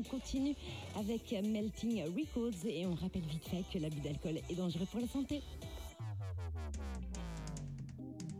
on 0.00 0.02
continue 0.02 0.54
avec 0.96 1.32
Melting 1.32 2.02
Records 2.04 2.64
et 2.66 2.86
on 2.86 2.94
rappelle 2.94 3.22
vite 3.22 3.46
fait 3.46 3.64
que 3.72 3.78
l'abus 3.78 4.00
d'alcool 4.00 4.38
est 4.48 4.54
dangereux 4.54 4.86
pour 4.90 5.00
la 5.00 5.06
santé. 5.06 5.42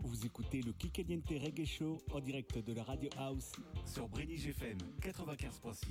Vous 0.02 0.26
écoutez 0.26 0.62
le 0.62 0.72
Kikaliente 0.72 1.28
Reggae 1.28 1.66
Show 1.66 1.98
en 2.12 2.20
direct 2.20 2.58
de 2.64 2.72
la 2.72 2.82
Radio 2.82 3.10
House 3.18 3.52
sur 3.84 4.08
Brenige 4.08 4.46
FM 4.48 4.78
95.6. 5.02 5.86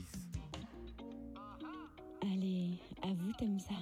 Allez, 2.21 2.79
à 3.01 3.13
vous, 3.13 3.31
Tamsa. 3.33 3.75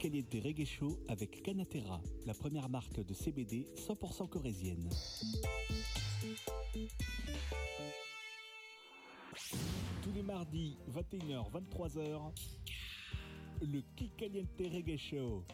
Kikaliente 0.00 0.40
Reggae 0.42 0.64
Show 0.64 0.98
avec 1.08 1.42
Canatera, 1.42 2.00
la 2.24 2.32
première 2.32 2.70
marque 2.70 3.04
de 3.04 3.12
CBD 3.12 3.66
100% 3.76 4.30
corésienne. 4.30 4.88
Tous 10.02 10.12
les 10.14 10.22
mardis, 10.22 10.78
21h, 10.90 11.50
23h, 11.52 12.32
le 13.60 13.82
Kikaliente 13.94 14.48
Reggae 14.72 14.96
Show. 14.96 15.44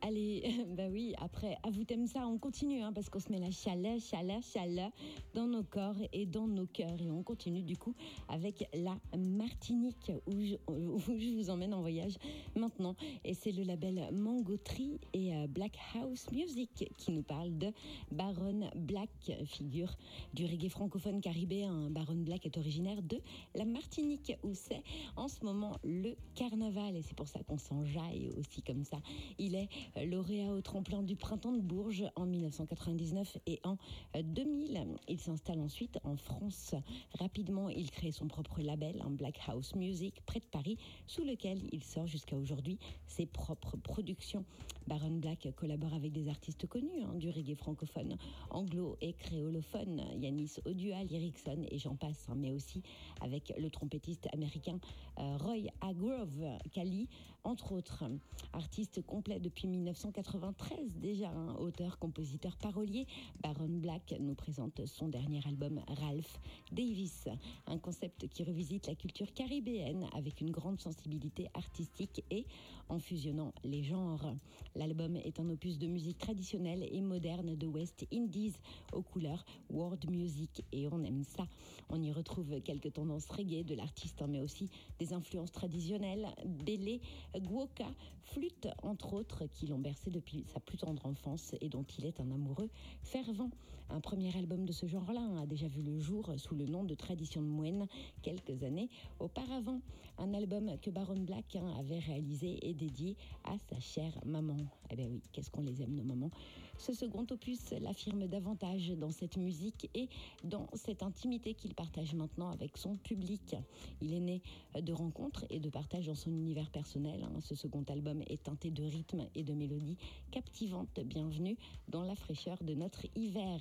Allez, 0.00 0.64
bah 0.76 0.86
oui, 0.88 1.14
après, 1.18 1.58
à 1.64 1.70
vous 1.70 1.82
t'aime 1.82 2.06
ça, 2.06 2.28
on 2.28 2.38
continue, 2.38 2.80
hein, 2.80 2.92
parce 2.92 3.08
qu'on 3.08 3.18
se 3.18 3.32
met 3.32 3.40
la 3.40 3.50
chaleur, 3.50 3.98
chaleur, 3.98 4.40
chaleur 4.40 4.92
dans 5.34 5.46
nos 5.46 5.62
corps 5.62 5.96
et 6.12 6.26
dans 6.26 6.46
nos 6.46 6.66
cœurs. 6.66 7.00
Et 7.00 7.10
on 7.10 7.22
continue 7.22 7.62
du 7.62 7.76
coup 7.76 7.94
avec 8.28 8.68
la 8.74 8.96
Martinique, 9.16 10.12
où 10.26 10.40
je, 10.40 10.54
où 10.68 10.98
je 11.18 11.36
vous 11.36 11.50
emmène 11.50 11.74
en 11.74 11.80
voyage 11.80 12.16
maintenant. 12.56 12.94
Et 13.24 13.34
c'est 13.34 13.52
le 13.52 13.62
label 13.62 14.08
Mango 14.12 14.56
Tree 14.56 14.98
et 15.12 15.34
euh, 15.34 15.46
Black 15.46 15.78
House 15.94 16.30
Music 16.32 16.90
qui 16.96 17.12
nous 17.12 17.22
parle 17.22 17.56
de 17.58 17.72
Baron 18.10 18.70
Black, 18.76 19.10
figure 19.44 19.96
du 20.34 20.46
reggae 20.46 20.68
francophone 20.68 21.20
caribéen. 21.20 21.90
Baron 21.90 22.16
Black 22.16 22.46
est 22.46 22.56
originaire 22.56 23.02
de 23.02 23.20
la 23.54 23.64
Martinique, 23.64 24.32
où 24.42 24.54
c'est 24.54 24.82
en 25.16 25.28
ce 25.28 25.44
moment 25.44 25.78
le 25.84 26.14
carnaval. 26.34 26.96
Et 26.96 27.02
c'est 27.02 27.16
pour 27.16 27.28
ça 27.28 27.40
qu'on 27.42 27.58
s'enjaille 27.58 28.30
aussi 28.38 28.62
comme 28.62 28.84
ça. 28.84 28.98
Il 29.38 29.54
est 29.54 29.68
lauréat 30.04 30.52
au 30.52 30.60
tremplin 30.60 31.02
du 31.02 31.16
printemps 31.16 31.52
de 31.52 31.60
Bourges 31.60 32.04
en 32.16 32.26
1999 32.26 33.38
et 33.46 33.60
en 33.64 33.76
2000. 34.14 34.86
Il 35.08 35.20
s'installe 35.22 35.60
ensuite 35.60 35.98
en 36.04 36.16
France. 36.16 36.74
Rapidement, 37.18 37.68
il 37.68 37.90
crée 37.90 38.10
son 38.10 38.26
propre 38.26 38.60
label, 38.60 39.00
un 39.04 39.10
Black 39.10 39.40
House 39.46 39.74
Music, 39.74 40.20
près 40.26 40.40
de 40.40 40.44
Paris, 40.44 40.78
sous 41.06 41.22
lequel 41.22 41.60
il 41.72 41.84
sort 41.84 42.06
jusqu'à 42.06 42.36
aujourd'hui 42.36 42.78
ses 43.06 43.26
propres 43.26 43.76
productions. 43.76 44.44
Baron 44.88 45.18
Black 45.18 45.48
collabore 45.56 45.94
avec 45.94 46.12
des 46.12 46.28
artistes 46.28 46.66
connus 46.66 47.02
hein, 47.04 47.14
du 47.14 47.30
reggae 47.30 47.54
francophone, 47.54 48.16
anglo 48.50 48.96
et 49.00 49.12
créolophone, 49.12 50.02
Yanis 50.16 50.56
Odual, 50.64 51.06
Erickson 51.12 51.64
et 51.70 51.78
j'en 51.78 51.94
passe, 51.94 52.26
hein, 52.28 52.34
mais 52.36 52.50
aussi 52.50 52.82
avec 53.20 53.52
le 53.56 53.70
trompettiste 53.70 54.28
américain 54.32 54.78
euh, 55.18 55.36
Roy 55.36 55.68
Agrove, 55.80 56.58
Kali, 56.72 57.08
entre 57.44 57.72
autres. 57.72 58.04
Artiste 58.52 59.02
complet 59.06 59.40
depuis 59.40 59.66
1993 59.66 60.98
déjà, 60.98 61.32
auteur, 61.58 61.98
compositeur, 61.98 62.56
parolier, 62.56 63.06
Baron 63.42 63.68
Black 63.68 64.14
nous 64.20 64.34
présente 64.34 64.84
son 64.86 65.08
dernier 65.08 65.40
album 65.46 65.80
Ralph 65.88 66.40
Davis, 66.70 67.28
un 67.66 67.78
concept 67.78 68.28
qui 68.28 68.44
revisite 68.44 68.86
la 68.86 68.94
culture 68.94 69.32
caribéenne 69.32 70.06
avec 70.14 70.40
une 70.40 70.50
grande 70.50 70.80
sensibilité 70.80 71.48
artistique 71.54 72.24
et 72.30 72.46
en 72.88 72.98
fusionnant 72.98 73.52
les 73.64 73.82
genres. 73.82 74.34
L'album 74.74 75.16
est 75.16 75.40
un 75.40 75.48
opus 75.48 75.78
de 75.78 75.86
musique 75.86 76.18
traditionnelle 76.18 76.86
et 76.90 77.00
moderne 77.00 77.56
de 77.56 77.66
West 77.66 78.06
Indies 78.12 78.54
aux 78.92 79.02
couleurs 79.02 79.44
world 79.70 80.10
music 80.10 80.64
et 80.72 80.88
on 80.88 81.02
aime 81.02 81.24
ça. 81.24 81.46
On 81.88 82.02
y 82.02 82.12
retrouve 82.12 82.60
quelques 82.60 82.92
tendances 82.92 83.28
reggae 83.28 83.64
de 83.64 83.74
l'artiste, 83.74 84.22
mais 84.28 84.40
aussi 84.40 84.70
des 84.98 85.12
influences 85.12 85.52
traditionnelles, 85.52 86.28
belé, 86.44 87.00
guoka, 87.40 87.86
flûte 88.22 88.68
entre 88.82 89.14
autres, 89.14 89.46
qui 89.46 89.66
l'ont 89.66 89.78
bercé 89.78 90.10
depuis 90.10 90.44
sa 90.52 90.60
plus 90.60 90.78
tendre 90.78 91.04
enfance 91.06 91.54
et 91.60 91.68
dont 91.68 91.84
il 91.98 92.06
est 92.06 92.20
un 92.20 92.30
amoureux 92.30 92.70
fervent. 93.02 93.50
Un 93.90 94.00
premier 94.00 94.34
album 94.36 94.64
de 94.64 94.72
ce 94.72 94.86
genre-là 94.86 95.20
hein, 95.20 95.42
a 95.42 95.46
déjà 95.46 95.66
vu 95.66 95.82
le 95.82 95.98
jour 95.98 96.32
sous 96.38 96.54
le 96.54 96.64
nom 96.64 96.84
de 96.84 96.94
Tradition 96.94 97.42
de 97.42 97.46
Moine 97.46 97.86
quelques 98.22 98.62
années 98.62 98.88
auparavant. 99.18 99.80
Un 100.18 100.32
album 100.34 100.70
que 100.80 100.90
Baron 100.90 101.20
Black 101.20 101.56
hein, 101.56 101.74
avait 101.78 101.98
réalisé 101.98 102.58
et 102.62 102.74
dédié 102.74 103.16
à 103.44 103.56
sa 103.70 103.80
chère 103.80 104.18
maman. 104.24 104.56
Eh 104.90 104.96
bien 104.96 105.08
oui, 105.10 105.22
qu'est-ce 105.32 105.50
qu'on 105.50 105.62
les 105.62 105.82
aime 105.82 105.94
nos 105.94 106.04
mamans? 106.04 106.30
Ce 106.78 106.92
second 106.92 107.24
opus 107.30 107.70
l'affirme 107.80 108.26
davantage 108.26 108.90
dans 108.96 109.12
cette 109.12 109.36
musique 109.36 109.88
et 109.94 110.08
dans 110.42 110.66
cette 110.74 111.02
intimité 111.04 111.54
qu'il 111.54 111.74
partage 111.74 112.14
maintenant 112.14 112.50
avec 112.50 112.76
son 112.76 112.96
public. 112.96 113.54
Il 114.00 114.12
est 114.12 114.20
né 114.20 114.42
de 114.80 114.92
rencontres 114.92 115.44
et 115.48 115.60
de 115.60 115.68
partage 115.70 116.06
dans 116.06 116.14
son 116.16 116.32
univers 116.32 116.70
personnel. 116.70 117.22
hein. 117.22 117.40
Ce 117.40 117.54
second 117.54 117.84
album 117.88 118.22
est 118.26 118.42
teinté 118.42 118.70
de 118.70 118.82
rythme 118.82 119.26
et 119.36 119.44
de 119.44 119.52
mélodies 119.52 119.96
captivantes. 120.32 120.98
Bienvenue 121.04 121.56
dans 121.88 122.02
la 122.02 122.16
fraîcheur 122.16 122.58
de 122.64 122.74
notre 122.74 123.06
hiver. 123.14 123.60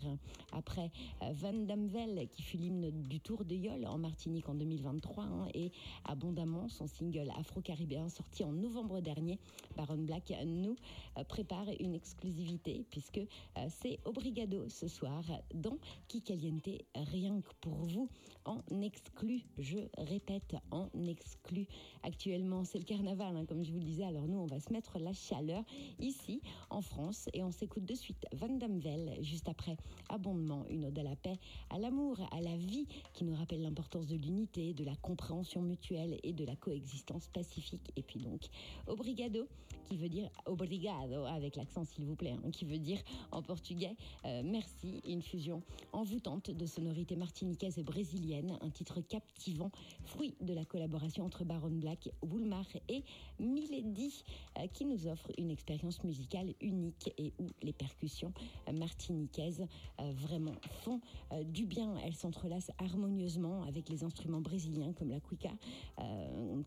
Après 0.51 0.89
euh, 1.21 1.31
Van 1.33 1.53
Damvel, 1.53 2.27
qui 2.31 2.41
fut 2.41 2.57
l'hymne 2.57 2.89
du 3.07 3.19
Tour 3.19 3.45
de 3.45 3.55
Yol 3.55 3.85
en 3.85 3.99
Martinique 3.99 4.49
en 4.49 4.55
2023, 4.55 5.23
hein, 5.23 5.47
et 5.53 5.71
Abondamment, 6.05 6.69
son 6.69 6.87
single 6.87 7.29
afro-caribéen 7.37 8.09
sorti 8.09 8.43
en 8.43 8.51
novembre 8.51 8.99
dernier, 8.99 9.37
Baron 9.75 9.97
Black 9.97 10.33
nous 10.45 10.75
euh, 11.17 11.23
prépare 11.23 11.67
une 11.79 11.93
exclusivité 11.93 12.83
puisque 12.89 13.10
euh, 13.17 13.67
c'est 13.81 13.99
Obrigado 14.05 14.67
ce 14.69 14.87
soir 14.87 15.23
dans 15.53 15.77
Kikaliente, 16.07 16.69
rien 16.95 17.41
que 17.41 17.53
pour 17.61 17.75
vous, 17.85 18.09
en 18.45 18.61
exclu. 18.81 19.43
Je 19.57 19.79
répète, 19.97 20.55
en 20.71 20.87
exclu. 21.07 21.67
Actuellement, 22.03 22.63
c'est 22.63 22.79
le 22.79 22.85
carnaval, 22.85 23.35
hein, 23.35 23.45
comme 23.45 23.63
je 23.63 23.71
vous 23.71 23.79
le 23.79 23.85
disais. 23.85 24.03
Alors 24.03 24.27
nous, 24.27 24.39
on 24.39 24.45
va 24.45 24.59
se 24.59 24.71
mettre 24.71 24.99
la 24.99 25.13
chaleur 25.13 25.63
ici, 25.99 26.41
en 26.69 26.81
France, 26.81 27.29
et 27.33 27.43
on 27.43 27.51
s'écoute 27.51 27.85
de 27.85 27.95
suite 27.95 28.25
Van 28.33 28.49
Damvel, 28.49 29.17
juste 29.21 29.49
après 29.49 29.77
Abondement, 30.09 30.65
une 30.69 30.85
ode 30.85 30.99
à 30.99 31.03
la 31.03 31.15
paix, 31.15 31.39
à 31.69 31.79
l'amour, 31.79 32.19
à 32.31 32.41
la 32.41 32.55
vie, 32.57 32.87
qui 33.13 33.23
nous 33.23 33.35
rappelle 33.35 33.61
l'importance 33.61 34.07
de 34.07 34.15
l'unité, 34.15 34.73
de 34.73 34.83
la 34.83 34.95
compréhension 34.95 35.61
mutuelle 35.61 36.19
et 36.23 36.33
de 36.33 36.45
la 36.45 36.55
coexistence 36.55 37.27
pacifique. 37.27 37.91
Et 37.95 38.03
puis 38.03 38.19
donc, 38.19 38.41
Obrigado, 38.87 39.47
qui 39.85 39.97
veut 39.97 40.09
dire 40.09 40.29
obrigado, 40.45 41.25
avec 41.25 41.55
l'accent 41.55 41.83
s'il 41.83 42.05
vous 42.05 42.15
plaît, 42.15 42.31
hein, 42.31 42.51
qui 42.51 42.65
veut 42.65 42.77
dire 42.77 42.90
en 43.31 43.41
portugais 43.41 43.95
euh, 44.25 44.41
merci, 44.43 45.01
une 45.05 45.21
fusion 45.21 45.63
envoûtante 45.93 46.51
de 46.51 46.65
sonorités 46.65 47.15
martiniquaises 47.15 47.77
et 47.77 47.83
brésiliennes, 47.83 48.57
un 48.61 48.69
titre 48.69 49.01
captivant, 49.01 49.71
fruit 50.03 50.35
de 50.41 50.53
la 50.53 50.65
collaboration 50.65 51.25
entre 51.25 51.43
Baron 51.43 51.71
Black, 51.71 52.09
Woolmar 52.21 52.65
et 52.87 53.03
Milady, 53.39 54.23
euh, 54.57 54.67
qui 54.67 54.85
nous 54.85 55.07
offre 55.07 55.31
une 55.37 55.49
expérience 55.49 56.03
musicale 56.03 56.53
unique 56.61 57.13
et 57.17 57.33
où 57.39 57.47
les 57.61 57.73
percussions 57.73 58.33
martiniquaises 58.71 59.65
euh, 59.99 60.11
vraiment 60.13 60.55
font 60.83 61.01
du 61.45 61.65
bien. 61.65 61.95
Elles 62.03 62.15
s'entrelacent 62.15 62.71
harmonieusement 62.77 63.63
avec 63.63 63.89
les 63.89 64.03
instruments 64.03 64.41
brésiliens 64.41 64.93
comme 64.93 65.09
la 65.09 65.19
cuica, 65.19 65.51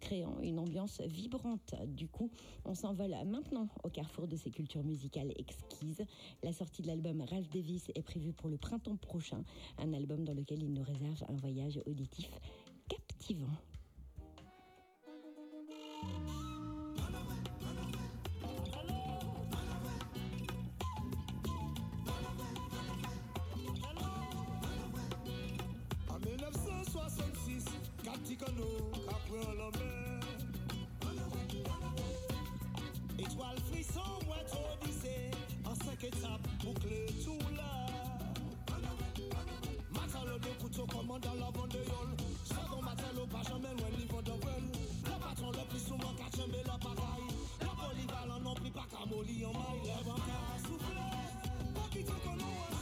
créant 0.00 0.40
une 0.40 0.58
ambiance 0.58 1.00
vibrante. 1.02 1.74
Du 1.88 2.08
coup, 2.08 2.30
on 2.64 2.74
s'envole 2.74 3.14
maintenant 3.26 3.68
au 3.82 3.90
carrefour 3.90 4.26
de 4.26 4.36
ces 4.36 4.50
cultures 4.50 4.84
musicales 4.84 5.32
exquises. 5.36 6.04
La 6.42 6.52
sortie 6.52 6.82
de 6.82 6.88
l'album 6.88 7.22
Ralph 7.22 7.48
Davis 7.50 7.90
est 7.94 8.02
prévue 8.02 8.32
pour 8.32 8.48
le 8.48 8.56
printemps 8.56 8.96
prochain, 8.96 9.42
un 9.78 9.92
album 9.92 10.24
dans 10.24 10.34
lequel 10.34 10.62
il 10.62 10.72
nous 10.72 10.82
réserve 10.82 11.24
un 11.28 11.36
voyage 11.36 11.80
auditif 11.86 12.30
captivant. 12.88 13.46
En 26.08 26.18
1966, 26.18 27.64
Caticano, 28.04 28.64
Capri 29.06 29.46
en 29.46 29.93
pockets 36.04 36.24
up, 36.24 36.40
boucler 36.62 37.06
tula. 37.22 37.56
là. 37.56 37.94
De 40.34 40.62
couteau 40.62 40.86
commande 40.86 41.24
la 41.24 41.50
vente 41.50 41.70
de 41.70 41.78
yol. 41.78 42.16
Second 42.44 42.82
matin, 42.82 43.04
pas 43.30 43.42
jamais 43.48 43.74
loin 43.78 43.90
livre 43.98 44.22
de 44.22 44.30
vol. 44.30 44.64
Le 45.04 45.20
patron 45.20 45.50
le 45.52 45.68
plus 45.68 45.78
souvent 45.78 46.12
qu'à 46.14 46.28
la 46.36 46.76
bataille. 46.76 47.30
La 47.60 47.68
polyvalent 47.68 48.40
non 48.40 48.54
plus 48.54 48.70
pas 48.70 48.86
qu'à 48.90 49.06
molly 49.06 49.44
en 49.44 49.52
maille. 49.52 49.84
Lève 49.84 50.08
en 50.08 50.16
soufflé. 50.58 51.04
Pas 51.74 51.88
qu'il 51.92 52.73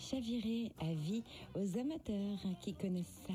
chavirer 0.00 0.72
à 0.80 0.92
vie 0.94 1.22
aux 1.54 1.78
amateurs 1.78 2.38
qui 2.60 2.72
connaissent 2.74 3.20
ça. 3.26 3.34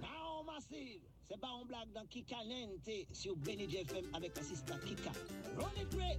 Non, 0.00 0.44
massive, 0.44 1.00
c'est 1.28 1.40
pas 1.40 1.48
en 1.48 1.64
blague 1.64 1.92
dans 1.92 2.06
Kika 2.06 2.36
Nente 2.44 3.06
sur 3.12 3.36
Benny 3.36 3.64
FM 3.64 4.06
avec 4.14 4.36
l'assistant 4.36 4.76
Kika. 4.86 5.10
Run 5.58 5.82
it 5.82 5.90
great. 5.90 6.18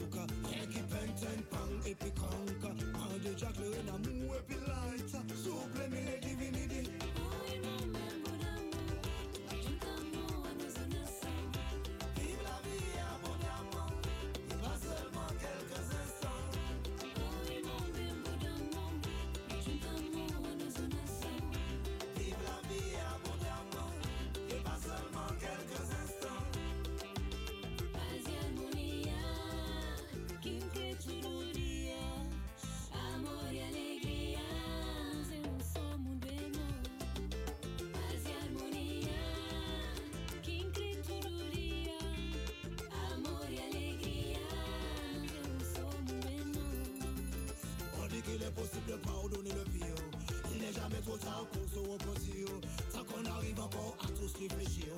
This. 54.59 54.90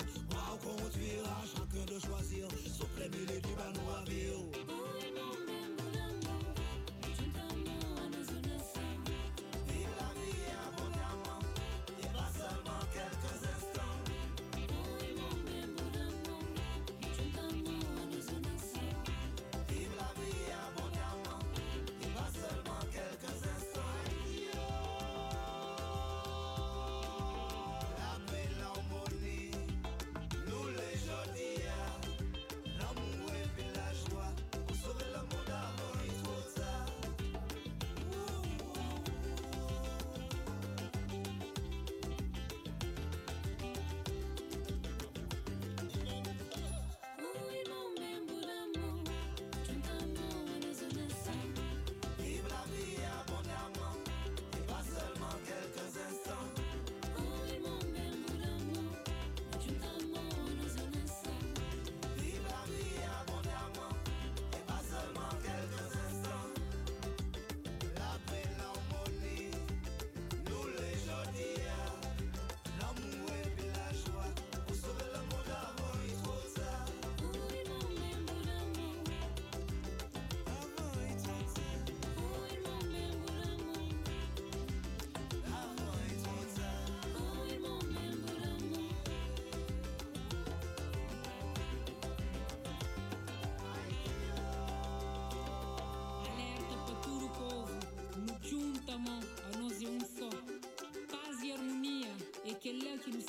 là 102.80 102.96
nous 103.12 103.20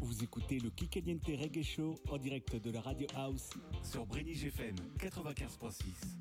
Vous 0.00 0.24
écoutez 0.24 0.58
le 0.58 0.70
Kikaliente 0.70 1.26
Reggae 1.26 1.62
Show 1.62 1.94
en 2.08 2.18
direct 2.18 2.56
de 2.56 2.70
la 2.70 2.80
Radio 2.80 3.06
House. 3.14 3.50
Sur 3.82 4.06
Brenny 4.06 4.34
GFM 4.34 4.74
95.6. 4.98 6.13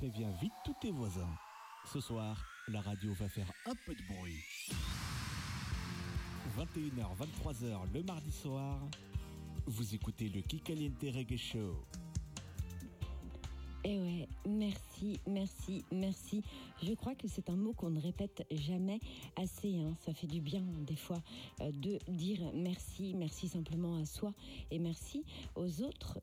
préviens 0.00 0.30
vite 0.40 0.54
tous 0.64 0.74
tes 0.80 0.90
voisins. 0.90 1.28
Ce 1.92 2.00
soir, 2.00 2.42
la 2.68 2.80
radio 2.80 3.12
va 3.12 3.28
faire 3.28 3.52
un 3.66 3.74
peu 3.84 3.94
de 3.94 4.02
bruit. 4.04 4.42
21h, 6.56 7.04
23h 7.18 7.92
le 7.92 8.02
mardi 8.04 8.32
soir, 8.32 8.78
vous 9.66 9.94
écoutez 9.94 10.30
le 10.30 10.40
Kikaliente 10.40 11.02
Reggae 11.02 11.36
Show. 11.36 11.84
Eh 13.82 13.98
ouais, 13.98 14.28
merci, 14.46 15.20
merci, 15.26 15.84
merci. 15.90 16.42
Je 16.82 16.92
crois 16.92 17.14
que 17.14 17.28
c'est 17.28 17.48
un 17.48 17.56
mot 17.56 17.72
qu'on 17.72 17.88
ne 17.88 18.00
répète 18.00 18.46
jamais 18.50 19.00
assez. 19.36 19.80
Hein. 19.80 19.94
Ça 20.00 20.12
fait 20.12 20.26
du 20.26 20.42
bien 20.42 20.62
des 20.86 20.96
fois 20.96 21.22
euh, 21.62 21.70
de 21.72 21.98
dire 22.08 22.40
merci, 22.54 23.14
merci 23.14 23.48
simplement 23.48 23.96
à 23.96 24.04
soi 24.04 24.34
et 24.70 24.78
merci 24.78 25.24
aux 25.56 25.82
autres 25.82 26.19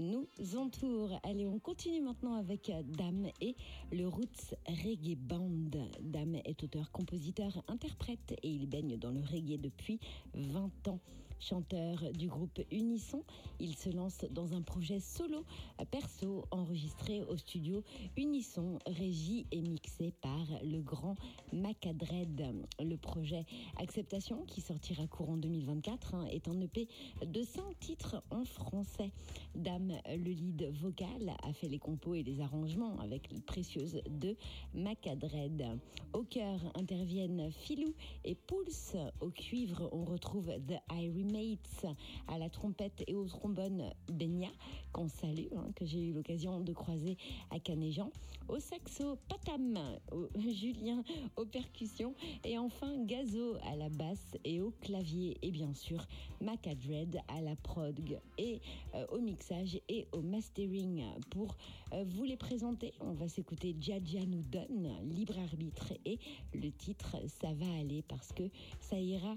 nous 0.00 0.26
entoure. 0.56 1.18
Allez, 1.22 1.46
on 1.46 1.58
continue 1.58 2.00
maintenant 2.00 2.34
avec 2.34 2.70
euh, 2.70 2.82
Dame 2.84 3.28
et 3.40 3.54
le 3.92 4.08
Roots 4.08 4.54
Reggae 4.66 5.16
Band. 5.16 5.70
Dame 6.00 6.36
e 6.36 6.40
est 6.44 6.62
auteur, 6.64 6.90
compositeur, 6.90 7.62
interprète 7.68 8.34
et 8.42 8.48
il 8.48 8.66
baigne 8.66 8.96
dans 8.96 9.10
le 9.10 9.20
reggae 9.20 9.60
depuis 9.60 10.00
20 10.34 10.88
ans. 10.88 11.00
Chanteur 11.40 11.96
du 12.12 12.28
groupe 12.28 12.60
Unisson, 12.70 13.24
il 13.60 13.74
se 13.74 13.88
lance 13.88 14.26
dans 14.30 14.52
un 14.52 14.60
projet 14.60 15.00
solo 15.00 15.46
perso 15.90 16.44
enregistré 16.50 17.22
au 17.22 17.36
studio 17.38 17.82
Unisson, 18.18 18.78
régi 18.86 19.46
et 19.50 19.62
mixé 19.62 20.12
par 20.20 20.46
le 20.62 20.82
grand 20.82 21.16
Macadred. 21.54 22.54
Le 22.78 22.96
projet 22.98 23.46
Acceptation, 23.78 24.44
qui 24.44 24.60
sortira 24.60 25.06
courant 25.06 25.38
2024, 25.38 26.14
hein, 26.14 26.26
est 26.30 26.46
en 26.46 26.60
EP 26.60 26.86
de 27.26 27.42
100 27.42 27.62
titres 27.80 28.22
en 28.30 28.44
français. 28.44 29.10
Dame, 29.54 29.94
le 30.08 30.32
lead 30.32 30.70
vocal, 30.74 31.34
a 31.42 31.52
fait 31.54 31.68
les 31.68 31.78
compos 31.78 32.14
et 32.14 32.22
les 32.22 32.42
arrangements 32.42 32.98
avec 33.00 33.32
les 33.32 33.40
précieuses 33.40 34.02
de 34.10 34.36
Macadred. 34.74 35.78
Au 36.12 36.22
cœur 36.22 36.60
interviennent 36.74 37.50
Filou 37.50 37.94
et 38.24 38.34
Pulse. 38.34 38.96
Au 39.20 39.30
cuivre, 39.30 39.88
on 39.92 40.04
retrouve 40.04 40.48
The 40.68 40.80
I 40.92 41.08
Remember 41.08 41.29
Mates, 41.30 41.86
à 42.28 42.38
la 42.38 42.48
trompette 42.50 43.02
et 43.06 43.14
au 43.14 43.26
trombone 43.26 43.84
Benya, 44.08 44.50
qu'on 44.92 45.08
salue, 45.08 45.46
hein, 45.56 45.68
que 45.76 45.84
j'ai 45.86 46.02
eu 46.08 46.12
l'occasion 46.12 46.60
de 46.60 46.72
croiser 46.72 47.16
à 47.50 47.58
Canéjan, 47.58 48.10
au 48.48 48.58
saxo 48.58 49.16
Patam, 49.28 49.78
au- 50.12 50.28
Julien 50.50 51.02
aux 51.36 51.44
percussions, 51.46 52.14
et 52.44 52.58
enfin 52.58 52.96
Gazo 53.04 53.54
à 53.64 53.76
la 53.76 53.88
basse 53.88 54.36
et 54.44 54.60
au 54.60 54.72
clavier, 54.80 55.38
et 55.42 55.50
bien 55.50 55.72
sûr 55.74 56.04
Macadred 56.40 57.18
à 57.28 57.40
la 57.42 57.54
prog 57.56 58.18
et 58.38 58.60
euh, 58.94 59.06
au 59.12 59.20
mixage 59.20 59.78
et 59.88 60.06
au 60.12 60.20
mastering. 60.22 61.04
Pour 61.30 61.56
euh, 61.92 62.04
vous 62.04 62.24
les 62.24 62.36
présenter, 62.36 62.92
on 63.00 63.12
va 63.12 63.28
s'écouter 63.28 63.76
Jaja 63.80 64.24
nous 64.26 64.42
donne, 64.42 64.90
libre 65.04 65.38
arbitre, 65.38 65.92
et 66.04 66.18
le 66.54 66.70
titre 66.72 67.16
Ça 67.40 67.52
va 67.52 67.66
aller 67.78 68.02
parce 68.02 68.32
que 68.32 68.44
ça 68.80 68.98
ira 68.98 69.36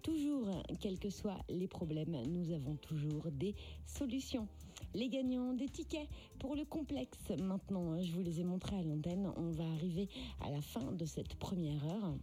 toujours, 0.00 0.48
quels 0.80 0.98
que 0.98 1.10
soient 1.10 1.38
les 1.48 1.68
problèmes, 1.68 2.16
nous 2.28 2.52
avons 2.52 2.76
toujours 2.76 3.30
des 3.30 3.54
solutions. 3.86 4.48
Les 4.94 5.08
gagnants 5.08 5.52
des 5.52 5.68
tickets 5.68 6.08
pour 6.38 6.56
le 6.56 6.64
complexe, 6.64 7.30
maintenant, 7.38 8.00
je 8.02 8.12
vous 8.12 8.22
les 8.22 8.40
ai 8.40 8.44
montrés 8.44 8.76
à 8.76 8.82
l'antenne, 8.82 9.30
on 9.36 9.50
va 9.50 9.64
arriver 9.64 10.08
à 10.40 10.50
la 10.50 10.60
fin 10.60 10.92
de 10.92 11.04
cette 11.04 11.34
première 11.36 11.84
heure. 11.86 12.14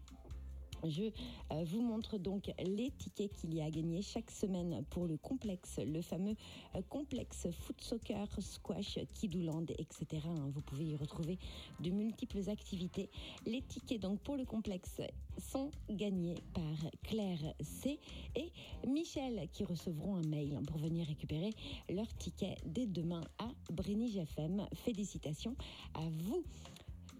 Je 0.84 1.04
euh, 1.52 1.64
vous 1.66 1.82
montre 1.82 2.18
donc 2.18 2.52
les 2.64 2.92
tickets 2.92 3.34
qu'il 3.34 3.54
y 3.54 3.62
a 3.62 3.66
à 3.66 3.70
gagner 3.70 4.02
chaque 4.02 4.32
semaine 4.32 4.84
pour 4.90 5.06
le 5.06 5.18
complexe, 5.18 5.80
le 5.86 6.02
fameux 6.02 6.36
euh, 6.76 6.82
complexe 6.90 7.48
foot 7.52 7.82
soccer, 7.82 8.28
squash, 8.40 9.00
kidouland, 9.14 9.66
etc. 9.78 10.06
hein. 10.26 10.50
Vous 10.54 10.62
pouvez 10.62 10.86
y 10.86 10.96
retrouver 10.96 11.38
de 11.80 11.90
multiples 11.90 12.50
activités. 12.50 13.10
Les 13.46 13.62
tickets 13.62 14.02
donc 14.02 14.20
pour 14.20 14.38
le 14.38 14.46
complexe 14.46 15.02
sont 15.38 15.72
gagnés 15.90 16.36
par 16.54 16.92
Claire 17.04 17.54
C 17.62 18.00
et 18.36 18.52
Michel 18.88 19.48
qui 19.52 19.64
recevront 19.64 20.16
un 20.16 20.28
mail 20.28 20.60
pour 20.68 20.78
venir 20.78 21.08
récupérer 21.08 21.52
leur 21.90 22.08
ticket 22.18 22.56
dès 22.66 22.86
demain 22.86 23.22
à 23.40 23.50
Brénige 23.72 24.18
FM. 24.18 24.66
Félicitations 24.74 25.56
à 25.94 26.02
vous. 26.02 26.44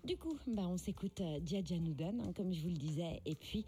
Du 0.08 0.16
coup, 0.16 0.38
bah, 0.48 0.62
on 0.70 0.78
s'écoute 0.78 1.20
euh, 1.20 1.40
nous 1.82 1.94
donne, 1.94 2.22
hein, 2.22 2.32
comme 2.34 2.54
je 2.54 2.62
vous 2.62 2.70
le 2.70 2.78
disais, 2.78 3.20
et 3.26 3.36
puis 3.36 3.66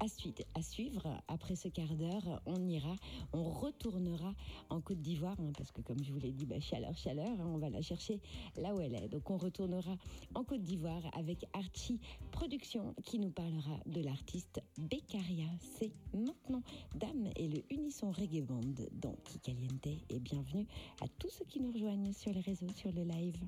à, 0.00 0.06
suite, 0.06 0.44
à 0.54 0.60
suivre, 0.60 1.18
après 1.28 1.56
ce 1.56 1.68
quart 1.68 1.94
d'heure, 1.94 2.42
on 2.44 2.68
ira, 2.68 2.94
on 3.32 3.44
retournera 3.44 4.34
en 4.68 4.82
Côte 4.82 5.00
d'Ivoire, 5.00 5.40
hein, 5.40 5.50
parce 5.56 5.72
que 5.72 5.80
comme 5.80 6.04
je 6.04 6.12
vous 6.12 6.18
l'ai 6.18 6.30
dit, 6.30 6.44
bah, 6.44 6.60
chaleur, 6.60 6.94
chaleur, 6.94 7.40
hein, 7.40 7.50
on 7.54 7.56
va 7.56 7.70
la 7.70 7.80
chercher 7.80 8.20
là 8.58 8.74
où 8.74 8.80
elle 8.82 8.96
est. 8.96 9.08
Donc 9.08 9.30
on 9.30 9.38
retournera 9.38 9.96
en 10.34 10.44
Côte 10.44 10.62
d'Ivoire 10.62 11.08
avec 11.14 11.46
Archie 11.54 12.00
Productions 12.32 12.94
qui 13.02 13.18
nous 13.18 13.30
parlera 13.30 13.78
de 13.86 14.02
l'artiste 14.02 14.60
Beccaria. 14.76 15.48
C'est 15.78 15.92
maintenant 16.12 16.62
Dame 16.96 17.30
et 17.34 17.48
le 17.48 17.62
Unisson 17.70 18.10
Reggae 18.10 18.42
Band 18.42 18.84
dans 18.92 19.16
Kikaliente 19.24 19.86
et 20.10 20.20
bienvenue 20.20 20.66
à 21.00 21.08
tous 21.18 21.30
ceux 21.30 21.46
qui 21.46 21.60
nous 21.60 21.72
rejoignent 21.72 22.12
sur 22.12 22.34
les 22.34 22.40
réseaux, 22.40 22.68
sur 22.76 22.92
le 22.92 23.04
live. 23.04 23.40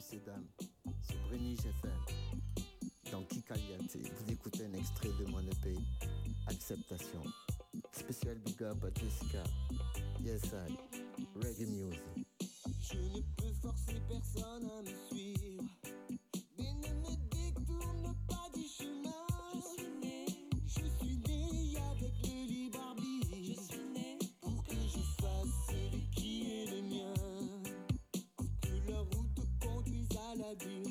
messieurs 0.00 0.18
et 0.22 0.26
dames, 0.26 0.46
c'est 1.02 1.20
Brenige 1.28 1.58
FM. 1.58 2.40
Dans 3.12 3.22
Kikaliate, 3.24 3.96
vous 3.96 4.32
écoutez 4.32 4.64
un 4.64 4.72
extrait 4.72 5.10
de 5.20 5.30
mon 5.30 5.40
EP, 5.40 5.76
Acceptation. 6.46 7.22
Spécial 7.92 8.38
big 8.38 8.62
up 8.62 8.82
à 8.82 8.98
Jessica. 8.98 9.44
Yes, 10.24 10.42
I. 10.54 10.74
Reggae 11.36 11.68
music. 11.68 12.00
Je 12.80 12.96
ne 12.96 13.20
peux 13.36 13.52
forcer 13.60 14.00
personne 14.08 14.70
à 14.70 14.82
me 14.82 15.08
suivre. 15.10 15.59
be 30.64 30.89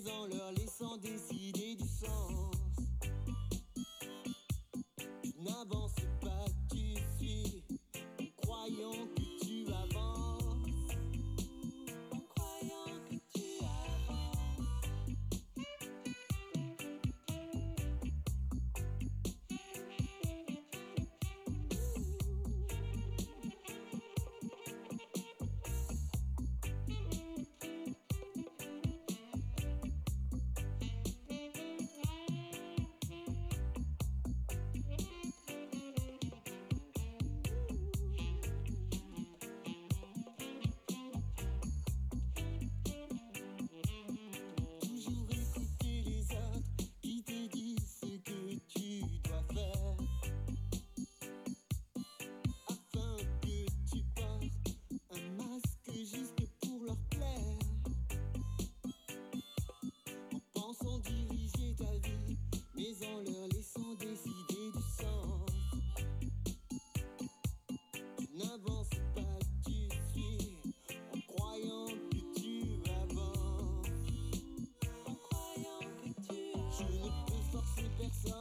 brisant 0.00 0.26
le 0.26 0.49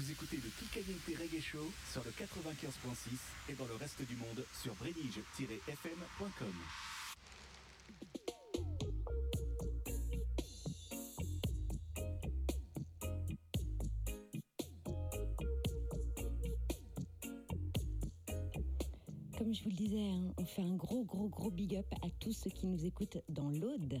Vous 0.00 0.10
écoutez 0.10 0.38
le 0.38 0.48
Kikayete 0.58 1.18
Reggae 1.20 1.42
Show 1.42 1.70
sur 1.92 2.02
le 2.02 2.10
95.6 2.12 3.50
et 3.50 3.52
dans 3.52 3.66
le 3.66 3.74
reste 3.74 4.00
du 4.00 4.16
monde 4.16 4.42
sur 4.54 4.74
brédige-fm.com. 4.76 6.48
Comme 19.36 19.52
je 19.52 19.64
vous 19.64 19.68
le 19.68 19.76
disais, 19.76 20.08
hein, 20.08 20.32
on 20.38 20.46
fait 20.46 20.62
un 20.62 20.76
gros 20.76 21.04
gros 21.04 21.28
gros 21.28 21.50
big 21.50 21.76
up 21.76 21.92
à 22.00 22.08
tous 22.20 22.32
ceux 22.32 22.48
qui 22.48 22.66
nous 22.66 22.86
écoutent 22.86 23.18
dans 23.28 23.50
l'Aude. 23.50 24.00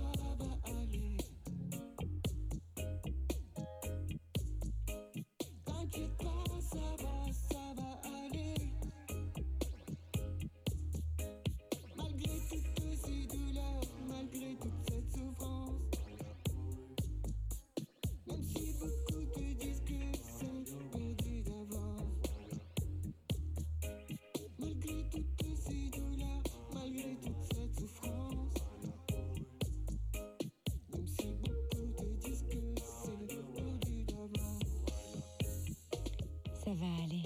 Ça 36.71 36.77
va 36.77 37.03
aller. 37.03 37.23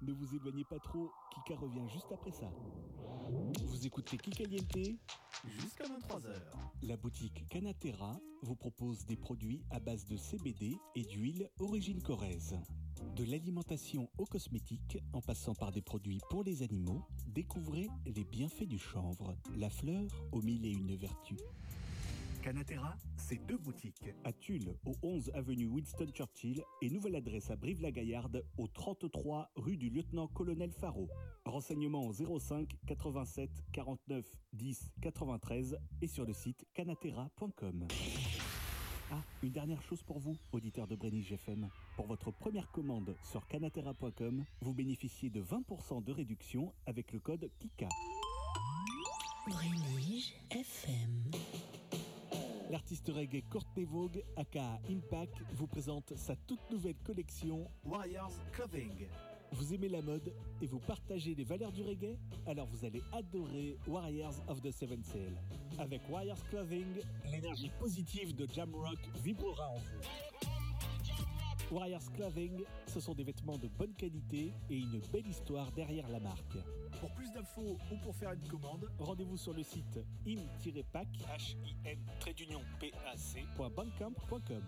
Ne 0.00 0.12
vous 0.12 0.32
éloignez 0.32 0.62
pas 0.62 0.78
trop, 0.78 1.10
Kika 1.34 1.58
revient 1.58 1.88
juste 1.92 2.06
après 2.12 2.30
ça. 2.30 2.48
Vous 3.64 3.84
écoutez 3.84 4.16
Kikaliente 4.16 5.00
Jusqu'à 5.44 5.82
23h. 5.82 6.40
La 6.82 6.96
boutique 6.96 7.48
Canatera 7.48 8.20
vous 8.42 8.54
propose 8.54 9.04
des 9.06 9.16
produits 9.16 9.64
à 9.70 9.80
base 9.80 10.06
de 10.06 10.16
CBD 10.16 10.78
et 10.94 11.02
d'huile 11.02 11.50
origine 11.58 12.00
corrèze. 12.00 12.56
De 13.16 13.24
l'alimentation 13.24 14.08
aux 14.18 14.26
cosmétiques, 14.26 15.02
en 15.12 15.20
passant 15.20 15.56
par 15.56 15.72
des 15.72 15.82
produits 15.82 16.20
pour 16.30 16.44
les 16.44 16.62
animaux, 16.62 17.02
découvrez 17.26 17.88
les 18.06 18.22
bienfaits 18.22 18.68
du 18.68 18.78
chanvre, 18.78 19.34
la 19.56 19.68
fleur 19.68 20.06
aux 20.30 20.42
mille 20.42 20.64
et 20.64 20.70
une 20.70 20.94
vertus. 20.94 21.40
Canatera, 22.40 22.94
c'est 23.28 23.46
deux 23.46 23.58
boutiques. 23.58 24.08
À 24.24 24.32
Tulle, 24.32 24.74
au 24.86 24.94
11 25.02 25.30
avenue 25.34 25.66
Winston 25.66 26.06
Churchill, 26.14 26.62
et 26.80 26.88
nouvelle 26.88 27.16
adresse 27.16 27.50
à 27.50 27.56
Brive-la-Gaillarde, 27.56 28.42
au 28.56 28.68
33 28.68 29.50
rue 29.56 29.76
du 29.76 29.90
lieutenant-colonel 29.90 30.72
Faro. 30.72 31.08
Renseignements 31.44 32.06
au 32.06 32.38
05 32.38 32.74
87 32.86 33.50
49 33.72 34.24
10 34.54 34.92
93 35.02 35.78
et 36.00 36.06
sur 36.06 36.24
le 36.24 36.32
site 36.32 36.66
canatera.com. 36.72 37.86
Ah, 39.10 39.22
une 39.42 39.52
dernière 39.52 39.82
chose 39.82 40.02
pour 40.02 40.18
vous, 40.18 40.36
auditeurs 40.52 40.86
de 40.86 40.96
Brenige 40.96 41.32
FM. 41.32 41.68
Pour 41.96 42.06
votre 42.06 42.30
première 42.30 42.70
commande 42.70 43.14
sur 43.22 43.46
canatera.com, 43.46 44.44
vous 44.62 44.74
bénéficiez 44.74 45.28
de 45.28 45.42
20% 45.42 46.02
de 46.02 46.12
réduction 46.12 46.72
avec 46.86 47.12
le 47.12 47.18
code 47.18 47.50
KIKA. 47.58 47.88
Brenige 49.46 50.34
FM. 50.50 51.30
L'artiste 52.70 53.08
reggae 53.08 53.42
Courtney 53.48 53.84
Vogue, 53.84 54.22
aka 54.36 54.78
Impact, 54.90 55.42
vous 55.54 55.66
présente 55.66 56.14
sa 56.16 56.36
toute 56.36 56.60
nouvelle 56.70 56.98
collection 57.02 57.66
Warriors 57.82 58.34
Clothing. 58.52 59.08
Vous 59.52 59.72
aimez 59.72 59.88
la 59.88 60.02
mode 60.02 60.34
et 60.60 60.66
vous 60.66 60.78
partagez 60.80 61.34
les 61.34 61.44
valeurs 61.44 61.72
du 61.72 61.82
reggae? 61.82 62.18
Alors 62.46 62.66
vous 62.66 62.84
allez 62.84 63.00
adorer 63.12 63.78
Warriors 63.86 64.34
of 64.48 64.60
the 64.60 64.70
Seven 64.70 65.02
Sail. 65.02 65.32
Avec 65.78 66.02
Warriors 66.10 66.44
Clothing, 66.50 67.00
l'énergie 67.30 67.70
positive 67.78 68.34
de 68.36 68.46
Jamrock 68.46 68.98
vibrera 69.24 69.70
en 69.70 69.78
vous. 69.78 71.74
Warriors 71.74 72.12
Clothing, 72.14 72.64
ce 72.98 73.04
sont 73.04 73.14
des 73.14 73.22
vêtements 73.22 73.58
de 73.58 73.68
bonne 73.68 73.94
qualité 73.94 74.52
et 74.68 74.76
une 74.76 75.00
belle 75.12 75.28
histoire 75.28 75.70
derrière 75.70 76.08
la 76.08 76.18
marque. 76.18 76.56
Pour 76.98 77.14
plus 77.14 77.30
d'infos 77.30 77.78
ou 77.92 77.96
pour 78.02 78.12
faire 78.16 78.32
une 78.32 78.48
commande, 78.48 78.90
Rendez-vous 78.98 79.36
sur 79.36 79.52
le 79.52 79.62
site 79.62 80.00
im-pac, 80.26 81.06
H-I-M, 81.06 81.98
trait 82.18 82.34
d'union, 82.34 82.60
P-A-C.bandcamp.com. 82.80 84.62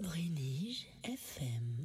Brenige 0.00 0.86
FM. 1.02 1.84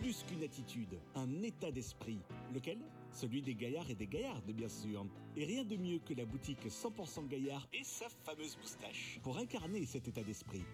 Plus 0.00 0.24
qu'une 0.24 0.42
attitude, 0.42 0.98
un 1.14 1.42
état 1.42 1.70
d'esprit. 1.70 2.18
Lequel? 2.52 2.78
Celui 3.12 3.40
des 3.40 3.54
gaillards 3.54 3.88
et 3.88 3.94
des 3.94 4.08
gaillardes, 4.08 4.50
bien 4.50 4.68
sûr. 4.68 5.06
Et 5.36 5.44
rien 5.44 5.62
de 5.62 5.76
mieux 5.76 6.00
que 6.00 6.14
la 6.14 6.24
boutique 6.24 6.66
100% 6.66 7.28
gaillard 7.28 7.68
et 7.72 7.84
sa 7.84 8.08
fameuse 8.08 8.58
moustache 8.58 9.20
pour 9.22 9.38
incarner 9.38 9.86
cet 9.86 10.08
état 10.08 10.24
d'esprit. 10.24 10.64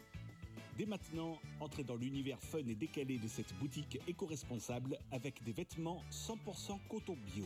Dès 0.81 0.87
maintenant, 0.87 1.39
entrez 1.61 1.85
dans 1.85 1.97
l'univers 1.97 2.41
fun 2.41 2.67
et 2.67 2.75
décalé 2.75 3.19
de 3.19 3.29
cette 3.29 3.53
boutique 3.59 4.01
éco-responsable 4.09 4.99
avec 5.13 5.43
des 5.45 5.53
vêtements 5.53 6.03
100% 6.11 6.79
coton 6.89 7.19
bio. 7.27 7.45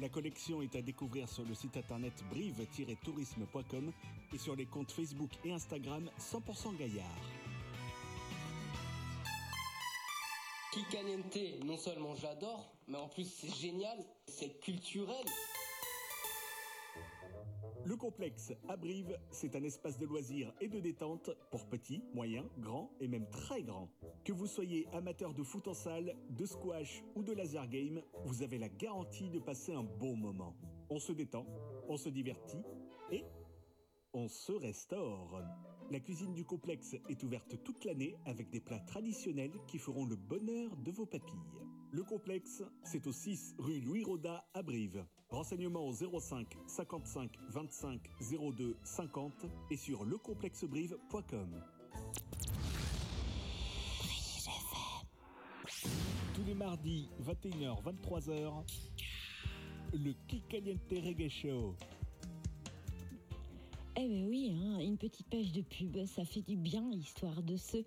La 0.00 0.08
collection 0.08 0.62
est 0.62 0.76
à 0.76 0.80
découvrir 0.80 1.28
sur 1.28 1.44
le 1.44 1.52
site 1.52 1.76
internet 1.76 2.12
brive-tourisme.com 2.30 3.90
et 4.32 4.38
sur 4.38 4.54
les 4.54 4.66
comptes 4.66 4.92
Facebook 4.92 5.30
et 5.44 5.50
Instagram 5.50 6.08
100% 6.20 6.76
gaillard. 6.76 7.04
Kikaliente, 10.70 11.64
non 11.64 11.76
seulement 11.76 12.14
j'adore, 12.14 12.72
mais 12.86 12.98
en 12.98 13.08
plus 13.08 13.24
c'est 13.24 13.52
génial, 13.52 13.98
c'est 14.28 14.60
culturel. 14.60 15.26
Le 17.86 17.96
complexe 17.96 18.54
à 18.68 18.78
Brive, 18.78 19.18
c'est 19.30 19.54
un 19.56 19.62
espace 19.62 19.98
de 19.98 20.06
loisirs 20.06 20.54
et 20.58 20.68
de 20.68 20.80
détente 20.80 21.30
pour 21.50 21.66
petits, 21.66 22.02
moyens, 22.14 22.46
grands 22.58 22.90
et 22.98 23.08
même 23.08 23.28
très 23.28 23.62
grands. 23.62 23.90
Que 24.24 24.32
vous 24.32 24.46
soyez 24.46 24.88
amateur 24.94 25.34
de 25.34 25.42
foot 25.42 25.68
en 25.68 25.74
salle, 25.74 26.16
de 26.30 26.46
squash 26.46 27.04
ou 27.14 27.22
de 27.22 27.32
laser 27.32 27.68
game, 27.68 28.00
vous 28.24 28.42
avez 28.42 28.56
la 28.56 28.70
garantie 28.70 29.28
de 29.28 29.38
passer 29.38 29.74
un 29.74 29.82
bon 29.82 30.16
moment. 30.16 30.56
On 30.88 30.98
se 30.98 31.12
détend, 31.12 31.44
on 31.86 31.98
se 31.98 32.08
divertit 32.08 32.62
et 33.10 33.24
on 34.14 34.28
se 34.28 34.52
restaure. 34.52 35.42
La 35.90 36.00
cuisine 36.00 36.32
du 36.32 36.46
complexe 36.46 36.96
est 37.10 37.22
ouverte 37.22 37.62
toute 37.64 37.84
l'année 37.84 38.16
avec 38.24 38.48
des 38.48 38.60
plats 38.60 38.80
traditionnels 38.80 39.52
qui 39.66 39.76
feront 39.76 40.06
le 40.06 40.16
bonheur 40.16 40.74
de 40.78 40.90
vos 40.90 41.04
papilles. 41.04 41.63
Le 41.94 42.02
complexe, 42.02 42.60
c'est 42.82 43.06
au 43.06 43.12
6 43.12 43.54
rue 43.56 43.78
Louis 43.78 44.02
Roda 44.02 44.44
à 44.52 44.64
Brive. 44.64 45.04
Renseignements 45.30 45.86
au 45.86 45.92
05 45.92 46.58
55 46.66 47.30
25 47.50 48.00
02 48.56 48.76
50 48.82 49.46
et 49.70 49.76
sur 49.76 50.04
lecomplexebrive.com. 50.04 51.62
Tous 56.34 56.44
les 56.44 56.54
mardis, 56.54 57.08
21h, 57.22 57.80
23h, 57.84 58.64
le 59.92 60.12
Kikaliente 60.26 60.80
Reggae 60.90 61.28
Show. 61.28 61.76
Eh 63.96 64.08
ben 64.08 64.26
oui, 64.26 64.52
hein, 64.58 64.80
une 64.80 64.98
petite 64.98 65.28
page 65.28 65.52
de 65.52 65.62
pub, 65.62 66.04
ça 66.04 66.24
fait 66.24 66.42
du 66.42 66.56
bien, 66.56 66.90
histoire 66.90 67.44
de 67.44 67.56
se 67.56 67.76
euh, 67.76 67.82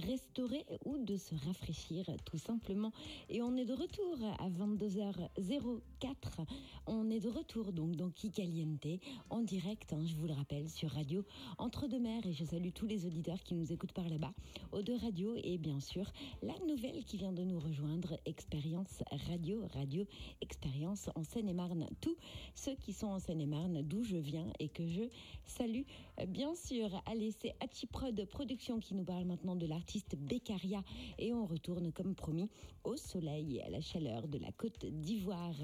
restaurer 0.00 0.66
ou 0.84 0.98
de 0.98 1.16
se 1.16 1.36
rafraîchir, 1.46 2.04
tout 2.24 2.38
simplement. 2.38 2.90
Et 3.28 3.40
on 3.40 3.56
est 3.56 3.64
de 3.64 3.72
retour 3.72 4.18
à 4.40 4.50
22h04. 4.50 6.44
On 6.88 7.08
est 7.08 7.20
de 7.20 7.28
retour 7.28 7.72
donc 7.72 7.94
dans 7.94 8.10
Kikaliente, 8.10 8.98
en 9.30 9.42
direct, 9.42 9.92
hein, 9.92 10.04
je 10.04 10.16
vous 10.16 10.26
le 10.26 10.32
rappelle, 10.32 10.68
sur 10.68 10.90
Radio 10.90 11.24
Entre-deux-Mers. 11.58 12.26
Et 12.26 12.32
je 12.32 12.44
salue 12.44 12.70
tous 12.74 12.88
les 12.88 13.06
auditeurs 13.06 13.40
qui 13.44 13.54
nous 13.54 13.72
écoutent 13.72 13.92
par 13.92 14.08
là-bas, 14.08 14.34
aux 14.72 14.82
deux 14.82 14.96
radios. 14.96 15.36
Et 15.36 15.58
bien 15.58 15.78
sûr, 15.78 16.12
la 16.42 16.58
nouvelle 16.66 17.04
qui 17.04 17.16
vient 17.16 17.32
de 17.32 17.44
nous 17.44 17.60
rejoindre, 17.60 18.18
Expérience 18.26 19.04
Radio, 19.28 19.68
Radio 19.72 20.04
Expérience 20.40 21.10
en 21.14 21.22
Seine-et-Marne. 21.22 21.86
Tous 22.00 22.16
ceux 22.56 22.74
qui 22.74 22.92
sont 22.92 23.06
en 23.06 23.20
Seine-et-Marne, 23.20 23.82
d'où 23.82 24.02
je 24.02 24.16
viens 24.16 24.52
et 24.58 24.68
que 24.68 24.88
je 24.88 25.02
Salut, 25.46 25.84
Euh, 26.20 26.26
bien 26.26 26.54
sûr. 26.54 26.90
Allez, 27.06 27.32
c'est 27.32 27.54
Hachiprod 27.60 28.24
Production 28.26 28.78
qui 28.78 28.94
nous 28.94 29.04
parle 29.04 29.24
maintenant 29.24 29.56
de 29.56 29.66
l'artiste 29.66 30.16
Beccaria. 30.16 30.82
Et 31.18 31.32
on 31.32 31.44
retourne, 31.44 31.92
comme 31.92 32.14
promis, 32.14 32.50
au 32.84 32.96
soleil 32.96 33.56
et 33.56 33.62
à 33.62 33.70
la 33.70 33.80
chaleur 33.80 34.28
de 34.28 34.38
la 34.38 34.52
Côte 34.52 34.84
d'Ivoire. 34.84 35.54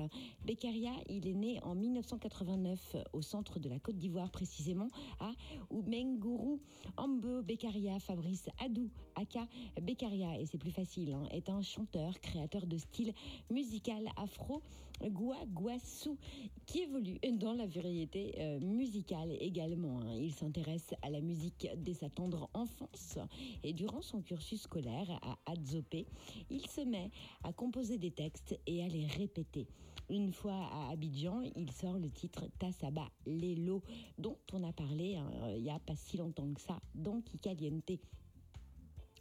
Beccaria, 0.45 0.93
il 1.09 1.27
est 1.29 1.35
né 1.35 1.61
en 1.63 1.75
1989 1.75 2.97
au 3.13 3.23
centre 3.23 3.59
de 3.59 3.69
la 3.69 3.79
Côte 3.79 3.97
d'Ivoire, 3.97 4.31
précisément 4.31 4.89
à 5.21 5.33
Oumengourou. 5.71 6.61
Ambo 6.97 7.43
Beccaria, 7.43 7.99
Fabrice 8.01 8.49
Adou, 8.65 8.91
Aka 9.15 9.47
Beccaria, 9.81 10.39
et 10.41 10.47
c'est 10.47 10.59
plus 10.59 10.73
facile, 10.73 11.13
hein, 11.13 11.25
est 11.31 11.49
un 11.49 11.63
chanteur, 11.63 12.19
créateur 12.21 12.67
de 12.67 12.77
style 12.77 13.13
musical 13.51 14.09
afro. 14.17 14.63
Gouaguassou, 15.03 16.19
qui 16.67 16.81
évolue 16.83 17.19
dans 17.33 17.55
la 17.55 17.67
variété 17.67 18.35
euh, 18.39 18.61
musicale 18.61 19.33
également 19.41 19.70
hein. 19.75 20.13
Il 20.15 20.33
s'intéresse 20.33 20.95
à 21.03 21.11
la 21.11 21.21
musique 21.21 21.69
dès 21.77 21.95
sa 21.95 22.09
tendre 22.09 22.49
enfance 22.55 23.19
et 23.63 23.73
durant 23.73 24.03
son 24.03 24.23
cursus 24.23 24.63
scolaire 24.63 25.11
à 25.23 25.39
Adzopé, 25.51 26.07
il 26.51 26.67
se 26.67 26.81
met 26.81 27.11
à 27.45 27.53
composer 27.53 27.99
des 27.99 28.11
textes 28.11 28.59
et 28.67 28.83
à 28.83 28.89
les 28.89 29.07
répéter. 29.07 29.67
Une 30.09 30.33
fois 30.33 30.69
à 30.73 30.91
Abidjan, 30.91 31.41
il 31.55 31.71
sort 31.71 31.99
le 31.99 32.11
titre 32.11 32.49
Tassaba 32.59 33.09
Lelo, 33.27 33.83
dont 34.19 34.37
on 34.53 34.65
a 34.65 34.73
parlé 34.73 35.17
hein, 35.17 35.31
il 35.57 35.63
n'y 35.63 35.71
a 35.71 35.79
pas 35.79 35.95
si 35.95 36.17
longtemps 36.17 36.53
que 36.53 36.61
ça 36.61 36.81
dans 36.95 37.21
Kikaliente. 37.21 37.93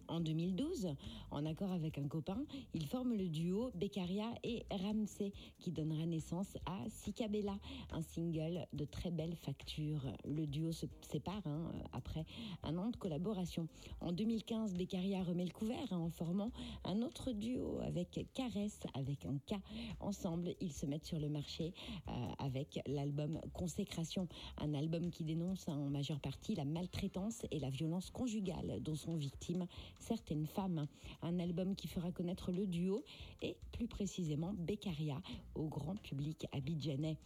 En 0.10 0.22
2012, 0.22 0.95
en 1.30 1.45
accord 1.45 1.72
avec 1.72 1.99
un 1.99 2.07
copain, 2.07 2.43
il 2.74 2.88
forme 2.88 3.14
le 3.14 3.30
duo 3.30 3.70
Beccaria 3.76 4.34
et 4.43 4.66
Ramsey 4.72 5.32
qui 5.60 5.72
donnera 5.72 6.03
naissance 6.07 6.57
à 6.66 6.80
Sikabella, 6.89 7.60
un 7.91 8.01
single 8.01 8.66
de 8.74 8.86
très 8.86 9.12
belle 9.12 9.36
facture. 9.36 10.01
Le 10.26 10.47
duo 10.47 10.72
se 10.72 10.88
sépare 11.01 11.45
hein, 11.45 11.72
après 11.93 12.26
un 12.64 12.76
an 12.80 12.89
de 12.89 12.97
collaboration. 12.97 13.68
En 14.01 14.12
2015, 14.12 14.74
Beccaria 14.74 15.22
remet 15.24 15.45
le 15.45 15.51
couvert 15.51 15.91
hein, 15.91 15.99
en 15.99 16.10
formant 16.10 16.51
un 16.86 17.03
autre 17.03 17.32
duo 17.32 17.80
avec 17.82 18.28
Caresse 18.34 18.80
avec 18.95 19.26
un 19.26 19.38
K. 19.38 19.60
Ensemble, 19.99 20.55
ils 20.60 20.74
se 20.74 20.88
mettent 20.88 21.05
sur 21.05 21.20
le 21.20 21.30
marché 21.30 21.74
euh, 22.07 22.12
avec 22.39 22.80
l'album 22.88 23.39
Consécration, 23.53 24.28
un 24.57 24.74
album 24.74 25.12
qui 25.12 25.24
dénonce 25.24 25.68
en 25.68 25.89
majeure 25.89 26.20
partie 26.20 26.55
la 26.55 26.66
maltraitance 26.66 27.45
et 27.51 27.60
la 27.60 27.70
violence 27.70 28.10
conjugale 28.10 28.82
dont 28.82 28.95
sont 28.95 29.16
victimes 29.16 29.68
certaines 30.00 30.47
femmes. 30.47 30.88
Un 31.22 31.39
album 31.39 31.76
qui 31.76 31.88
fera 31.88 32.12
connaître 32.12 32.52
le 32.52 32.66
duo 32.66 33.04
et 33.41 33.58
plus 33.72 33.88
précisément 33.88 34.54
Beccaria 34.54 35.22
au 35.56 35.68
grand 35.68 35.95
public 35.95 36.47
abidjanais. 36.52 37.18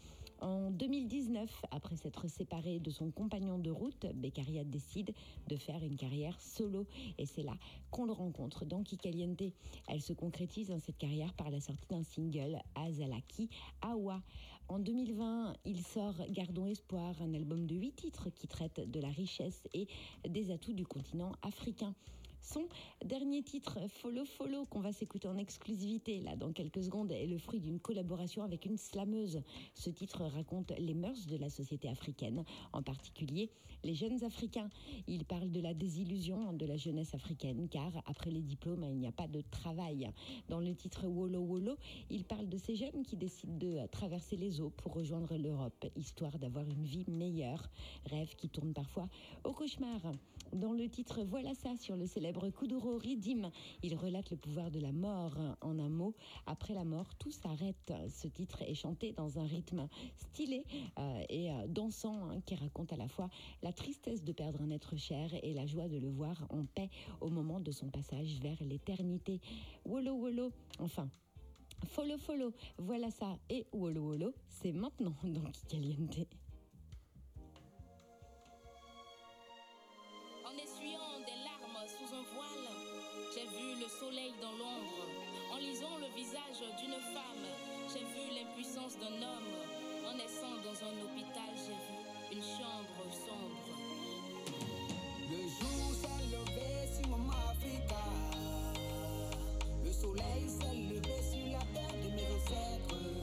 En 0.44 0.72
2019, 0.72 1.50
après 1.72 1.96
s'être 1.96 2.28
séparé 2.28 2.80
de 2.80 2.90
son 2.90 3.12
compagnon 3.12 3.60
de 3.60 3.70
route, 3.70 4.06
Beccaria 4.14 4.66
décide 4.66 5.14
de 5.48 5.56
faire 5.56 5.82
une 5.84 5.96
carrière 5.96 6.38
solo. 6.42 6.86
Et 7.18 7.26
c'est 7.26 7.44
là 7.44 7.54
qu'on 7.92 8.06
le 8.06 8.12
rencontre 8.12 8.66
dans 8.66 8.84
Kikaliente. 8.84 9.54
Elle 9.88 10.02
se 10.02 10.12
concrétise 10.12 10.68
dans 10.68 10.80
cette 10.80 10.98
carrière 10.98 11.34
par 11.34 11.50
la 11.50 11.62
sortie 11.62 11.88
d'un 11.88 12.04
single, 12.04 12.60
Azalaki 12.76 13.50
Awa. 13.82 14.22
En 14.68 14.80
2020, 14.80 15.56
il 15.66 15.82
sort 15.82 16.16
Gardons 16.30 16.68
Espoir, 16.68 17.16
un 17.22 17.34
album 17.34 17.66
de 17.66 17.76
huit 17.76 17.96
titres 17.96 18.30
qui 18.30 18.48
traite 18.48 18.90
de 18.92 19.00
la 19.00 19.10
richesse 19.10 19.68
et 19.74 19.88
des 20.28 20.52
atouts 20.52 20.74
du 20.74 20.86
continent 20.86 21.32
africain. 21.42 21.96
Son 22.44 22.68
dernier 23.06 23.42
titre, 23.42 23.80
Follow 23.88 24.26
Follow, 24.26 24.66
qu'on 24.66 24.82
va 24.82 24.92
s'écouter 24.92 25.30
en 25.30 25.38
exclusivité 25.38 26.20
là 26.20 26.36
dans 26.36 26.52
quelques 26.52 26.84
secondes, 26.84 27.10
est 27.10 27.26
le 27.26 27.38
fruit 27.38 27.62
d'une 27.62 27.80
collaboration 27.80 28.44
avec 28.44 28.66
une 28.66 28.78
slameuse. 28.78 29.42
Ce 29.74 29.90
titre 29.90 30.26
raconte 30.26 30.74
les 30.78 30.94
mœurs 30.94 31.26
de 31.26 31.38
la 31.38 31.50
société 31.50 31.88
africaine, 31.88 32.44
en 32.74 32.84
particulier 32.84 33.50
les 33.86 33.96
jeunes 33.96 34.24
Africains. 34.26 34.70
Il 35.08 35.24
parle 35.24 35.52
de 35.52 35.62
la 35.62 35.74
désillusion 35.74 36.52
de 36.54 36.66
la 36.66 36.76
jeunesse 36.76 37.14
africaine, 37.14 37.68
car 37.70 37.92
après 38.06 38.30
les 38.30 38.42
diplômes, 38.42 38.86
il 38.90 38.98
n'y 38.98 39.08
a 39.08 39.12
pas 39.14 39.28
de 39.28 39.42
travail. 39.50 40.10
Dans 40.50 40.60
le 40.60 40.76
titre 40.76 41.08
Wolo 41.08 41.40
Wolo, 41.40 41.78
il 42.10 42.26
parle 42.26 42.50
de 42.50 42.58
ces 42.58 42.76
jeunes 42.76 43.04
qui 43.04 43.16
décident 43.16 43.58
de 43.58 43.88
traverser 43.88 44.36
les 44.36 44.60
eaux 44.60 44.70
pour 44.70 44.94
rejoindre 44.94 45.38
l'Europe, 45.38 45.86
histoire 45.96 46.38
d'avoir 46.40 46.68
une 46.70 46.84
vie 46.84 47.06
meilleure. 47.08 47.70
Rêve 48.06 48.36
qui 48.36 48.50
tourne 48.50 48.74
parfois 48.74 49.08
au 49.46 49.54
cauchemar. 49.54 50.02
Dans 50.52 50.74
le 50.74 50.88
titre 50.90 51.24
Voilà 51.24 51.54
ça 51.56 51.76
sur 51.78 51.96
le 51.96 52.06
célèbre 52.06 52.33
Kuduro 52.52 52.98
Ridim, 52.98 53.50
il 53.82 53.96
relate 53.96 54.32
le 54.32 54.38
pouvoir 54.38 54.72
de 54.72 54.80
la 54.80 54.92
mort. 54.92 55.38
En 55.62 55.80
un 55.80 55.90
mot, 55.90 56.16
après 56.46 56.74
la 56.74 56.84
mort, 56.84 57.16
tout 57.16 57.32
s'arrête. 57.32 57.94
Ce 58.10 58.28
titre 58.28 58.62
est 58.64 58.76
chanté 58.76 59.12
dans 59.14 59.40
un 59.40 59.46
rythme 59.46 59.88
stylé 60.16 60.66
euh, 61.00 61.24
et 61.30 61.52
euh, 61.52 61.68
dansant 61.68 62.30
hein, 62.30 62.42
qui 62.46 62.56
raconte 62.56 62.94
à 62.94 62.98
la 62.98 63.08
fois 63.08 63.30
la 63.62 63.74
tristesse 63.74 64.24
de 64.24 64.32
perdre 64.32 64.62
un 64.62 64.70
être 64.70 64.96
cher 64.98 65.32
et 65.44 65.54
la 65.54 65.66
joie 65.66 65.88
de 65.88 65.98
le 65.98 66.10
voir 66.10 66.46
en 66.50 66.66
paix 66.66 66.90
au 67.22 67.30
moment 67.30 67.60
de 67.60 67.72
son 67.72 67.90
passage 67.90 68.40
vers 68.42 68.62
l'éternité. 68.64 69.40
Wolo 69.86 70.14
Wolo, 70.14 70.52
enfin. 70.80 71.10
Follow 71.86 72.18
Follow, 72.18 72.54
voilà 72.78 73.12
ça. 73.12 73.38
Et 73.50 73.66
Wolo 73.74 74.02
Wolo, 74.02 74.34
c'est 74.48 74.72
maintenant 74.72 75.16
dans 75.24 75.52
Kikaliente. 75.52 76.28
Dans 84.42 84.52
l'ombre. 84.52 85.04
En 85.52 85.58
lisant 85.58 85.98
le 86.00 86.08
visage 86.16 86.64
d'une 86.80 86.94
femme, 87.14 87.46
j'ai 87.92 88.06
vu 88.06 88.36
l'impuissance 88.36 88.98
d'un 88.98 89.16
homme. 89.22 89.52
En 90.08 90.16
naissant 90.16 90.56
dans 90.64 90.78
un 90.88 90.96
hôpital, 91.04 91.52
j'ai 91.56 91.74
vu 91.74 91.98
une 92.32 92.42
chambre 92.42 93.04
sombre. 93.12 93.66
Le 95.30 95.42
jour 95.48 95.94
s'est 96.02 96.28
levé 96.32 96.88
sur 96.94 97.14
Africa. 97.50 98.04
Le 99.84 99.92
soleil 99.92 100.48
s'est 100.48 100.76
levé 100.76 101.18
sur 101.32 101.46
la 101.52 101.64
terre 101.74 101.96
de 102.04 102.10
mes 102.10 102.28
ancêtres. 102.36 103.23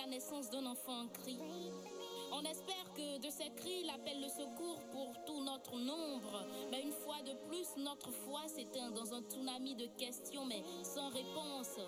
La 0.00 0.06
naissance 0.06 0.50
d'un 0.50 0.64
enfant 0.66 1.02
en 1.02 1.08
cri. 1.08 1.38
On 2.32 2.42
espère 2.42 2.92
que 2.94 3.18
de 3.18 3.30
ces 3.30 3.50
cris, 3.56 3.82
il 3.84 3.90
appelle 3.90 4.20
le 4.20 4.28
secours 4.28 4.80
pour 4.92 5.12
tout 5.26 5.42
notre 5.42 5.76
nombre. 5.76 6.46
Mais 6.70 6.82
une 6.82 6.92
fois 6.92 7.20
de 7.22 7.32
plus, 7.48 7.66
notre 7.76 8.10
foi 8.10 8.40
s'éteint 8.46 8.90
dans 8.90 9.12
un 9.14 9.20
tsunami 9.22 9.74
de 9.74 9.86
questions, 9.98 10.44
mais 10.46 10.62
sans 10.82 11.08
réponse. 11.08 11.80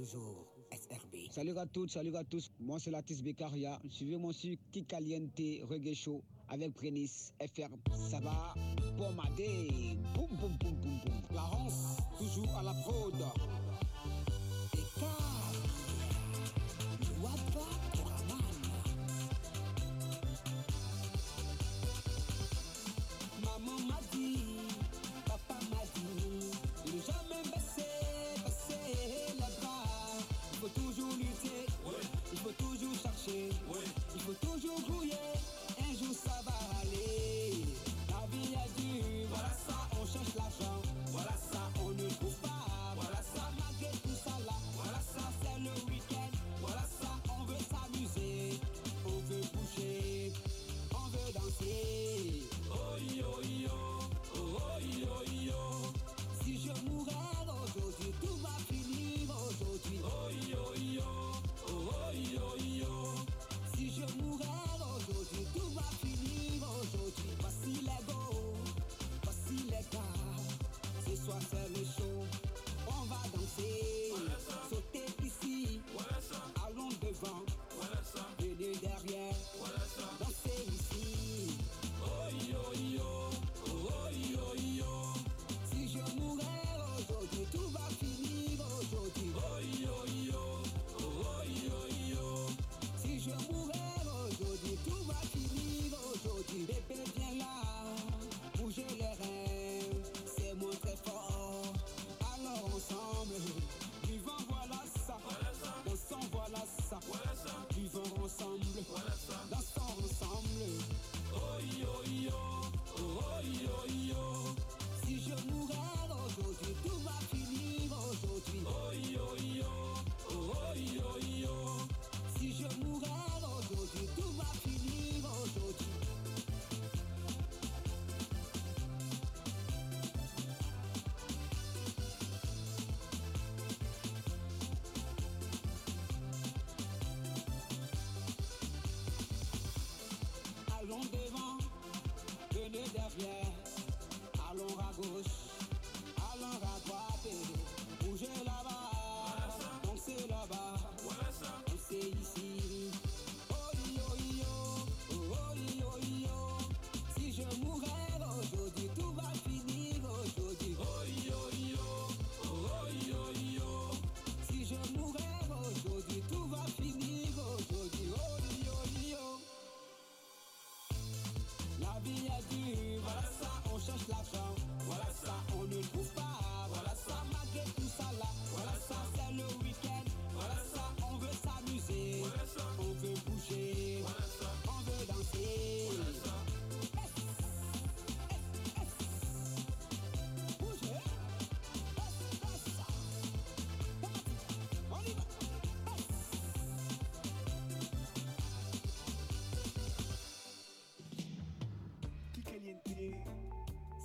toujours 0.00 0.46
Salut 1.30 1.58
à 1.58 1.66
toutes, 1.66 1.90
salut 1.90 2.16
à 2.16 2.24
tous. 2.24 2.50
Moi, 2.58 2.78
c'est 2.78 2.90
Latis 2.90 3.22
Bekaria. 3.22 3.78
Suivez-moi 3.88 4.32
sur 4.32 4.56
Kikaliente 4.72 5.40
Reggae 5.68 5.94
Show 5.94 6.22
avec 6.48 6.74
Prenis 6.74 7.32
FR. 7.40 7.68
Ça 8.10 8.20
va, 8.20 8.54
pomade. 8.96 9.36
Boum, 10.14 10.28
boum, 10.40 10.56
boum, 10.58 10.74
boum, 10.74 11.00
boum. 11.04 11.22
La 11.34 11.42
Rance, 11.42 11.98
toujours 12.18 12.56
à 12.56 12.62
la 12.62 12.74
fraude. 12.74 13.14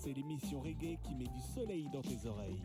c'est 0.06 0.14
l'émission 0.14 0.61
reggae 0.61 0.99
qui 1.02 1.15
met 1.15 1.26
du 1.26 1.41
soleil 1.41 1.90
dans 1.91 2.02
tes 2.03 2.27
oreilles. 2.27 2.61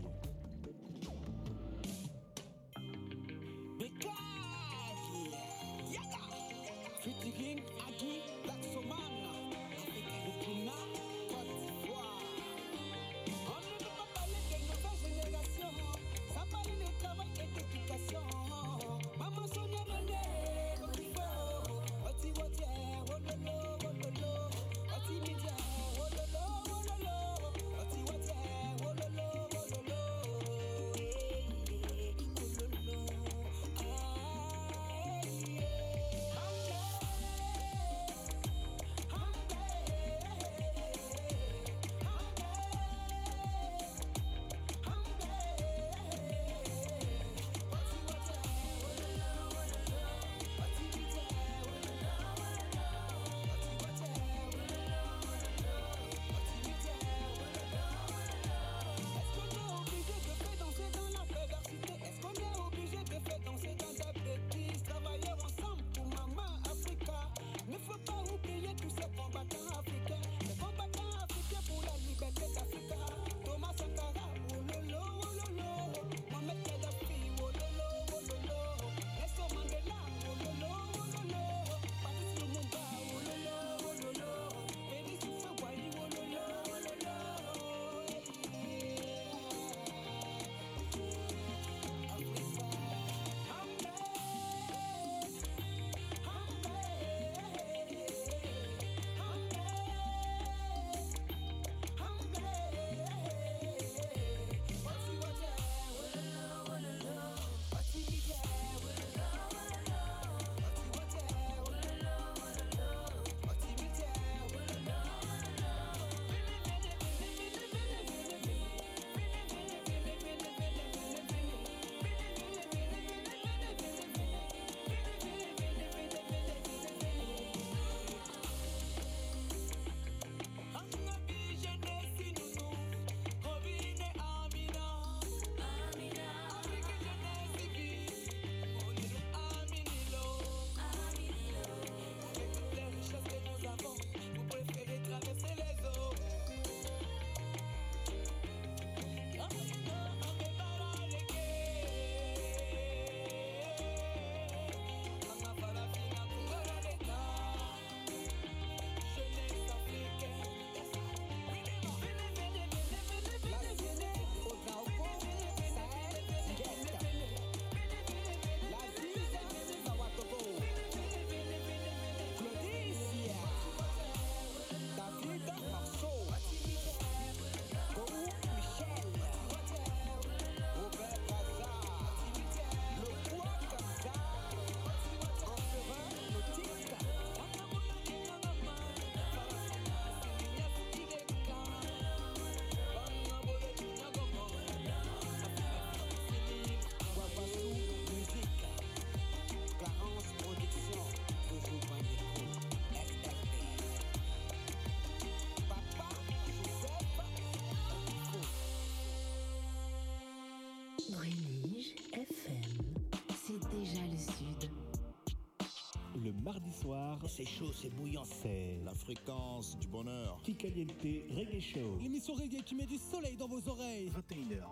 Mardi 216.52 216.72
soir, 216.72 217.16
C'est 217.28 217.44
chaud, 217.46 217.72
c'est 217.72 217.90
bouillant. 217.90 218.24
c'est 218.24 218.80
La 218.84 218.92
fréquence 218.92 219.78
du 219.78 219.86
bonheur. 219.86 220.40
Kikaliente 220.42 220.90
Reggae 221.00 221.60
Show 221.60 221.96
L'émission 222.02 222.34
reggae 222.34 222.62
qui 222.64 222.74
met 222.74 222.86
du 222.86 222.98
soleil 222.98 223.36
dans 223.36 223.46
vos 223.46 223.68
oreilles. 223.68 224.10
21h, 224.10 224.64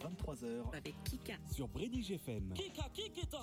23h. 0.00 0.76
Avec 0.76 0.94
Kika. 1.02 1.34
sur 1.52 1.66
Brédige 1.66 2.12
FM. 2.12 2.52
Kika, 2.54 2.88
Kikita. 2.92 3.42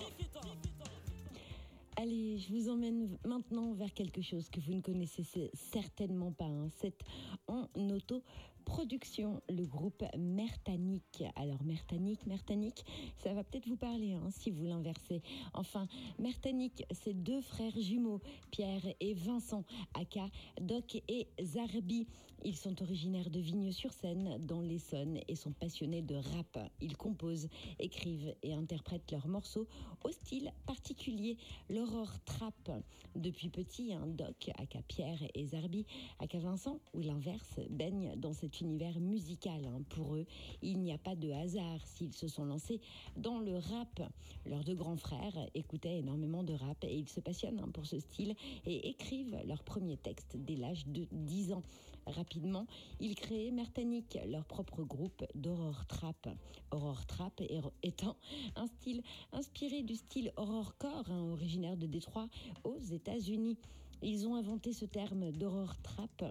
Allez, 1.98 2.38
je 2.40 2.54
vous 2.54 2.70
emmène 2.70 3.18
maintenant 3.26 3.74
vers 3.74 3.94
quelque 3.94 4.22
chose 4.22 4.50
que 4.50 4.62
vous 4.62 4.74
ne 4.74 4.82
connaissez 4.82 5.24
certainement 5.54 6.32
pas. 6.32 6.46
hein. 6.46 6.70
C'est 6.80 6.96
en 7.48 7.68
auto-production, 7.90 9.41
le 9.52 9.66
groupe 9.66 10.04
Mertanique. 10.18 11.24
Alors, 11.36 11.64
Mertanique, 11.64 12.26
Mertanique, 12.26 12.86
ça 13.18 13.34
va 13.34 13.44
peut-être 13.44 13.68
vous 13.68 13.78
parler 13.78 14.14
hein, 14.14 14.30
si 14.32 14.52
vous 14.52 14.66
l'inversez. 14.66 15.22
Enfin, 15.54 15.88
Mertanique, 16.20 16.86
c'est 16.92 17.14
deux 17.14 17.42
frères 17.42 17.78
jumeaux, 17.78 18.22
Pierre 18.52 18.86
et 19.00 19.14
Vincent, 19.14 19.64
aka 19.94 20.28
Doc 20.60 21.02
et 21.08 21.28
Zarbi. 21.42 22.08
Ils 22.44 22.56
sont 22.56 22.82
originaires 22.82 23.30
de 23.30 23.40
Vigne-sur-Seine, 23.40 24.44
dans 24.46 24.62
l'Essonne, 24.62 25.20
et 25.28 25.36
sont 25.36 25.52
passionnés 25.52 26.02
de 26.02 26.16
rap. 26.16 26.58
Ils 26.82 26.98
composent, 26.98 27.48
écrivent 27.78 28.34
et 28.42 28.54
interprètent 28.54 29.12
leurs 29.12 29.28
morceaux 29.28 29.68
au 30.04 30.10
style 30.10 30.52
particulier, 30.66 31.38
l'aurore 31.70 32.20
trap. 32.26 32.72
Depuis 33.16 33.50
petit, 33.50 33.94
un 33.94 34.08
Doc, 34.08 34.50
aka 34.58 34.82
Pierre 34.88 35.22
et 35.36 35.46
Zarbi, 35.46 35.86
aka 36.20 36.40
Vincent, 36.40 36.80
ou 36.94 37.02
l'inverse, 37.02 37.60
baignent 37.70 38.16
dans 38.18 38.34
cet 38.34 38.60
univers 38.62 39.00
musical. 39.00 39.66
hein. 39.66 39.82
Pour 39.90 40.16
eux, 40.16 40.26
il 40.64 40.80
n'y 40.80 40.94
a 40.94 40.98
pas 40.98 41.16
de 41.16 41.30
hasard 41.32 41.86
s'ils 41.86 42.14
se 42.14 42.28
sont 42.28 42.46
lancés 42.46 42.82
dans 43.18 43.40
le 43.40 43.58
rap. 43.58 44.02
Leurs 44.46 44.64
deux 44.64 44.76
grands 44.76 44.98
frères 44.98 45.38
écoutaient 45.54 46.00
énormément 46.00 46.44
de 46.44 46.54
rap 46.54 46.84
et 46.84 46.96
ils 46.98 47.10
se 47.10 47.20
passionnent 47.20 47.60
hein, 47.60 47.70
pour 47.72 47.86
ce 47.86 48.00
style 48.00 48.36
et 48.66 48.90
écrivent 48.90 49.38
leurs 49.46 49.64
premiers 49.64 49.98
textes 49.98 50.38
dès 50.38 50.56
l'âge 50.56 50.88
de 50.88 51.08
10 51.12 51.54
ans. 51.54 51.64
Rapidement, 52.12 52.68
ils 53.00 53.16
créent 53.16 53.52
Mertanique, 53.52 54.18
leur 54.28 54.46
propre 54.46 54.84
groupe 54.84 55.24
d'horror 55.34 55.86
trap. 55.88 56.28
Horror 56.72 57.06
trap 57.06 57.42
étant 57.84 58.18
un 58.56 58.68
style 58.68 59.02
inspiré 59.32 59.84
du 59.84 59.96
style 59.96 60.32
horrorcore, 60.36 61.10
hein, 61.10 61.32
originaire 61.32 61.78
de 61.78 61.86
Détroit, 61.86 62.28
aux 62.64 62.80
États-Unis. 62.80 63.58
Ils 64.04 64.28
ont 64.28 64.34
inventé 64.36 64.74
ce 64.74 64.86
terme 64.86 65.32
d'horror 65.32 65.78
trap 65.84 66.24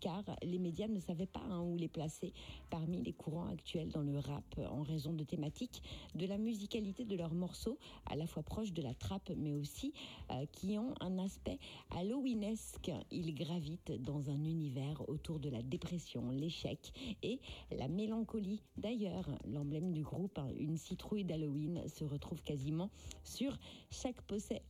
car 0.00 0.24
les 0.42 0.58
médias 0.58 0.88
ne 0.88 0.98
savaient 0.98 1.26
pas 1.26 1.42
hein, 1.50 1.60
où 1.60 1.76
les 1.76 1.88
placer 1.88 2.32
parmi 2.70 3.02
les 3.02 3.12
courants 3.12 3.48
actuels 3.48 3.90
dans 3.90 4.02
le 4.02 4.18
rap 4.18 4.58
en 4.70 4.82
raison 4.82 5.12
de 5.12 5.24
thématiques, 5.24 5.82
de 6.14 6.24
la 6.24 6.38
musicalité 6.38 7.04
de 7.04 7.16
leurs 7.16 7.34
morceaux, 7.34 7.78
à 8.06 8.16
la 8.16 8.26
fois 8.26 8.42
proches 8.42 8.72
de 8.72 8.80
la 8.80 8.94
trap 8.94 9.30
mais 9.36 9.52
aussi 9.52 9.92
euh, 10.30 10.46
qui 10.52 10.78
ont 10.78 10.94
un 11.00 11.18
aspect 11.18 11.58
halloweenesque. 11.90 12.90
Ils 13.10 13.34
gravitent 13.34 13.92
dans 14.02 14.30
un 14.30 14.44
univers 14.44 15.06
autour 15.08 15.38
de 15.38 15.50
la 15.50 15.62
dépression, 15.62 16.30
l'échec 16.30 16.92
et 17.22 17.40
la 17.70 17.88
mélancolie. 17.88 18.62
D'ailleurs, 18.78 19.28
l'emblème 19.44 19.92
du 19.92 20.02
groupe, 20.02 20.38
hein, 20.38 20.48
une 20.58 20.78
citrouille 20.78 21.24
d'Halloween, 21.24 21.86
se 21.88 22.04
retrouve 22.04 22.42
quasiment 22.42 22.90
sur 23.22 23.58
chaque 23.90 24.22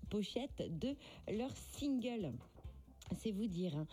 pochette 0.09 0.79
de 0.79 0.97
leur 1.29 1.55
single. 1.57 2.33
C'est 3.17 3.33
vous 3.33 3.47
dire, 3.47 3.77
hein. 3.77 3.87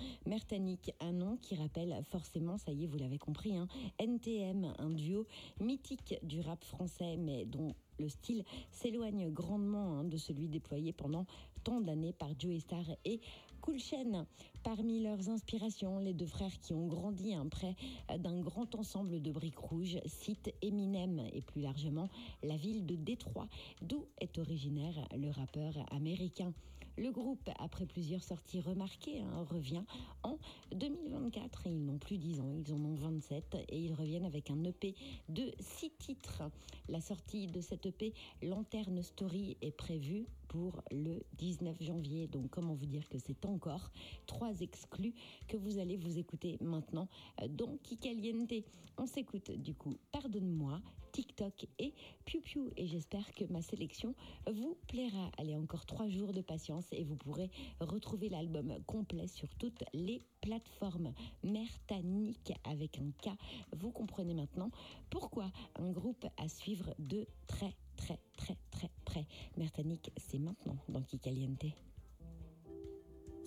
Un 0.99 1.13
nom 1.13 1.37
qui 1.37 1.55
rappelle 1.55 1.95
forcément, 2.03 2.57
ça 2.57 2.71
y 2.71 2.83
est, 2.83 2.87
vous 2.87 2.97
l'avez 2.97 3.17
compris, 3.17 3.55
hein, 3.57 3.67
NTM, 3.99 4.73
un 4.77 4.89
duo 4.89 5.25
mythique 5.59 6.15
du 6.23 6.41
rap 6.41 6.63
français, 6.63 7.17
mais 7.17 7.45
dont 7.45 7.75
le 7.99 8.09
style 8.09 8.43
s'éloigne 8.71 9.29
grandement 9.31 9.97
hein, 9.97 10.03
de 10.03 10.17
celui 10.17 10.47
déployé 10.47 10.93
pendant 10.93 11.25
tant 11.63 11.81
d'années 11.81 12.13
par 12.13 12.29
Joey 12.39 12.59
Star 12.59 12.83
et 13.05 13.19
Cool 13.61 13.79
Chain. 13.79 14.27
Parmi 14.63 15.01
leurs 15.01 15.29
inspirations, 15.29 15.99
les 15.99 16.13
deux 16.13 16.25
frères 16.25 16.59
qui 16.59 16.73
ont 16.73 16.87
grandi 16.87 17.33
hein, 17.33 17.47
près 17.49 17.75
d'un 18.19 18.39
grand 18.41 18.75
ensemble 18.75 19.21
de 19.21 19.31
briques 19.31 19.57
rouges 19.57 19.99
citent 20.05 20.53
Eminem 20.61 21.19
et 21.33 21.41
plus 21.41 21.61
largement 21.61 22.09
la 22.43 22.57
ville 22.57 22.85
de 22.85 22.95
Détroit, 22.95 23.47
d'où 23.81 24.05
est 24.19 24.37
originaire 24.37 25.07
le 25.15 25.29
rappeur 25.29 25.73
américain. 25.91 26.53
Le 26.97 27.11
groupe, 27.11 27.49
après 27.59 27.85
plusieurs 27.85 28.23
sorties 28.23 28.61
remarquées, 28.61 29.21
hein, 29.21 29.45
revient 29.49 29.83
en 30.23 30.37
2024. 30.73 31.67
Ils 31.67 31.85
n'ont 31.85 31.97
plus 31.97 32.17
10 32.17 32.39
ans, 32.39 32.53
ils 32.55 32.73
en 32.73 32.83
ont 32.85 32.95
27 32.95 33.57
et 33.67 33.77
ils 33.77 33.93
reviennent 33.93 34.25
avec 34.25 34.49
un 34.49 34.63
EP 34.63 34.95
de 35.27 35.51
6 35.59 35.91
titres. 35.97 36.43
La 36.87 37.01
sortie 37.01 37.47
de 37.47 37.59
cet 37.59 37.85
EP, 37.85 38.13
Lanterne 38.41 39.01
Story, 39.01 39.57
est 39.61 39.75
prévue 39.75 40.25
pour 40.55 40.81
le 40.89 41.21
19 41.33 41.83
janvier. 41.83 42.27
Donc 42.27 42.49
comment 42.49 42.75
vous 42.75 42.85
dire 42.85 43.09
que 43.09 43.17
c'est 43.17 43.45
encore 43.45 43.91
trois 44.25 44.61
exclus 44.61 45.13
que 45.49 45.57
vous 45.57 45.79
allez 45.79 45.97
vous 45.97 46.17
écouter 46.17 46.57
maintenant 46.61 47.09
euh, 47.41 47.49
dans 47.49 47.75
Kikaliente. 47.83 48.53
On 48.97 49.05
s'écoute 49.05 49.51
du 49.51 49.73
coup 49.75 49.97
Pardonne-moi, 50.13 50.79
TikTok 51.11 51.67
et 51.77 51.93
Piu 52.23 52.39
Piu. 52.39 52.69
Et 52.77 52.87
j'espère 52.87 53.33
que 53.33 53.43
ma 53.51 53.61
sélection 53.61 54.15
vous 54.49 54.77
plaira. 54.87 55.29
Allez, 55.37 55.57
encore 55.57 55.85
trois 55.85 56.07
jours 56.07 56.31
de 56.31 56.41
patience 56.41 56.85
et 56.93 57.03
vous 57.03 57.17
pourrez 57.17 57.49
retrouver 57.81 58.29
l'album 58.29 58.73
complet 58.85 59.27
sur 59.27 59.53
toutes 59.55 59.83
les 59.93 60.23
plateformes. 60.39 61.13
Mertanique 61.43 62.53
avec 62.63 62.97
un 62.99 63.11
K. 63.21 63.35
Vous 63.75 63.91
comprenez 63.91 64.33
maintenant 64.33 64.71
pourquoi 65.09 65.51
un 65.75 65.91
groupe 65.91 66.25
à 66.37 66.47
suivre 66.47 66.95
de 66.97 67.27
très 67.47 67.75
très 67.97 68.19
très 68.37 68.57
très 68.71 68.89
près. 69.05 69.25
Mertanique, 69.57 70.11
c'est 70.17 70.39
maintenant 70.39 70.77
dans 70.89 71.01
Kikaliente. 71.01 71.65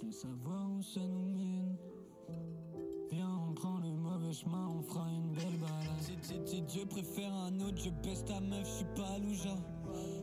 Sans 0.00 0.12
savoir 0.12 0.70
où 0.70 0.82
ça 0.82 1.00
nous 1.00 1.26
mène. 1.36 1.76
Viens, 3.10 3.40
on 3.48 3.54
prend 3.54 3.78
le 3.78 3.90
mauvais 3.90 4.32
chemin, 4.32 4.68
on 4.68 4.82
fera 4.82 5.08
une 5.10 5.32
belle 5.32 5.56
balade. 5.58 6.20
Si, 6.22 6.34
si, 6.44 6.62
Dieu 6.62 6.84
préfère 6.84 7.32
un 7.32 7.60
autre, 7.60 7.78
je 7.78 7.90
baisse 7.90 8.24
ta 8.24 8.38
meuf, 8.40 8.66
je 8.66 8.76
suis 8.76 8.94
pas 8.94 9.18
louja. 9.18 9.56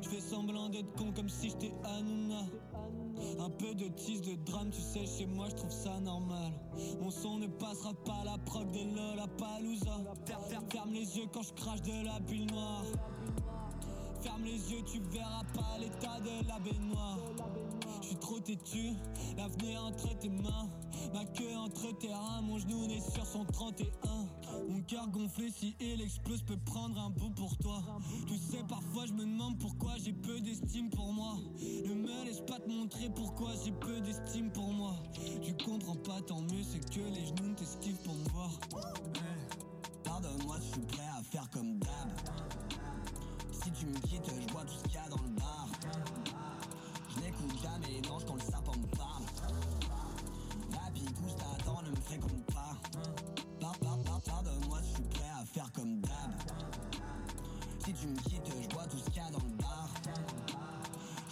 Je 0.01 0.09
fais 0.09 0.21
semblant 0.21 0.69
d'être 0.69 0.93
con 0.93 1.11
comme 1.11 1.29
si 1.29 1.49
j'étais 1.49 1.73
Hanouna. 1.83 2.43
Un 3.39 3.49
peu 3.49 3.73
de 3.73 3.87
tease 3.87 4.21
de 4.21 4.35
drame, 4.45 4.69
tu 4.69 4.81
sais, 4.81 5.05
chez 5.05 5.25
moi, 5.25 5.47
je 5.49 5.55
trouve 5.55 5.71
ça 5.71 5.99
normal. 5.99 6.51
Mon 7.01 7.09
son 7.09 7.39
ne 7.39 7.47
passera 7.47 7.93
pas 8.05 8.23
la 8.23 8.37
proc 8.37 8.69
de 8.71 8.95
Lola 8.95 9.27
Palouza. 9.37 9.97
Ferme 10.69 10.93
les 10.93 11.17
yeux 11.17 11.25
quand 11.33 11.41
je 11.41 11.53
crache 11.53 11.81
de 11.81 12.05
la 12.05 12.19
bulle 12.19 12.45
noire. 12.51 12.85
Ferme 14.25 14.43
les 14.43 14.71
yeux, 14.71 14.81
tu 14.91 14.99
verras 15.11 15.43
pas 15.53 15.77
l'état 15.79 16.19
de 16.19 16.47
la 16.47 16.57
baignoire. 16.57 17.19
Je 18.01 18.07
suis 18.07 18.15
trop 18.15 18.39
têtu, 18.39 18.93
l'avenir 19.37 19.83
entre 19.83 20.17
tes 20.17 20.29
mains. 20.29 20.67
Ma 21.13 21.23
queue 21.25 21.55
entre 21.55 21.95
tes 21.99 22.11
reins, 22.11 22.41
mon 22.41 22.57
genou 22.57 22.87
n'est 22.87 23.01
sur 23.01 23.23
son 23.23 23.45
31. 23.45 23.85
Mon 24.67 24.81
cœur 24.81 25.07
gonflé, 25.09 25.51
si 25.51 25.75
il 25.79 26.01
explose, 26.01 26.41
peut 26.41 26.57
prendre 26.57 26.99
un 26.99 27.11
bout 27.11 27.29
pour 27.35 27.55
toi. 27.59 27.83
Tu 28.25 28.35
sais, 28.39 28.63
parfois 28.67 29.05
je 29.05 29.13
me 29.13 29.25
demande 29.25 29.59
pourquoi 29.59 29.91
j'ai 30.03 30.13
peu 30.13 30.39
d'estime 30.39 30.89
pour 30.89 31.13
moi. 31.13 31.35
Ne 31.85 31.93
me 31.93 32.25
laisse 32.25 32.41
pas 32.47 32.57
te 32.59 32.67
montrer 32.67 33.11
pourquoi 33.11 33.51
j'ai 33.63 33.73
peu 33.73 34.01
d'estime 34.01 34.51
pour 34.51 34.73
moi. 34.73 34.95
Tu 35.43 35.53
comprends 35.63 35.97
pas, 35.97 36.19
tant 36.21 36.41
mieux, 36.41 36.63
c'est 36.63 36.83
que 36.89 37.01
les 37.13 37.27
genoux 37.27 37.53
t'esquivent 37.55 38.01
pour 38.01 38.15
me 38.15 38.27
voir. 38.29 38.49
Pardonne-moi, 40.03 40.55
je 40.61 40.73
suis 40.73 40.85
prêt 40.87 41.09
à 41.15 41.21
faire 41.21 41.47
comme 41.51 41.77
d'hab. 41.77 42.64
Si 43.65 43.71
tu 43.71 43.87
me 43.87 43.97
quittes, 43.97 44.29
je 44.29 44.53
bois 44.53 44.61
tout 44.63 44.75
ce 44.75 44.83
qu'il 44.83 44.93
y 44.93 44.97
a 44.97 45.09
dans 45.09 45.23
le 45.23 45.29
bar. 45.29 45.67
Je 47.09 47.19
n'écoute 47.19 47.51
jamais 47.63 47.87
les 47.87 48.01
quand 48.07 48.35
le 48.35 48.41
serpent 48.41 48.77
me 48.77 48.95
parle. 48.95 49.23
La 50.69 50.91
picousse 50.91 51.35
t'attend, 51.35 51.81
ne 51.81 51.89
me 51.89 51.95
fréquente 51.95 52.45
pas. 52.53 52.77
Par, 53.59 53.75
par, 53.79 53.97
par, 54.03 54.21
pardonne-moi, 54.21 54.77
je 54.83 54.93
suis 54.93 55.03
prêt 55.05 55.31
à 55.41 55.43
faire 55.45 55.71
comme 55.71 55.99
d'hab. 55.99 56.31
Si 57.83 57.93
tu 57.93 58.05
me 58.05 58.17
quittes, 58.17 58.53
je 58.61 58.67
bois 58.67 58.85
tout 58.85 58.99
ce 58.99 59.05
qu'il 59.05 59.15
y 59.15 59.19
a 59.25 59.31
dans 59.31 59.39
le 59.39 59.57
bar. 59.57 59.89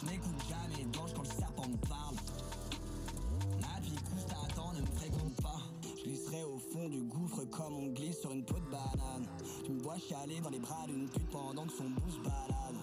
Je 0.01 0.05
n'écoute 0.07 0.43
jamais 0.49 0.77
les 0.77 0.99
anges 0.99 1.14
quand 1.14 1.22
le 1.22 1.38
serpent 1.38 1.68
me 1.68 1.77
parle. 1.88 2.15
La 3.61 3.80
picousse 3.80 4.26
t'attend, 4.26 4.73
ne 4.73 4.81
me 4.81 4.88
fréquente 4.88 5.35
pas. 5.39 5.60
Je 5.84 6.01
glisserai 6.01 6.43
au 6.45 6.57
fond 6.57 6.89
du 6.89 7.03
gouffre 7.03 7.43
comme 7.51 7.76
on 7.76 7.93
glisse 7.93 8.22
sur 8.22 8.31
une. 8.31 8.43
Vois 9.94 10.02
chialer 10.02 10.40
dans 10.40 10.49
les 10.49 10.57
bras 10.57 10.88
d'une 10.88 11.07
pute 11.07 11.30
pendant 11.30 11.65
que 11.65 11.72
son 11.72 11.84
bout 11.84 12.24
balade. 12.24 12.78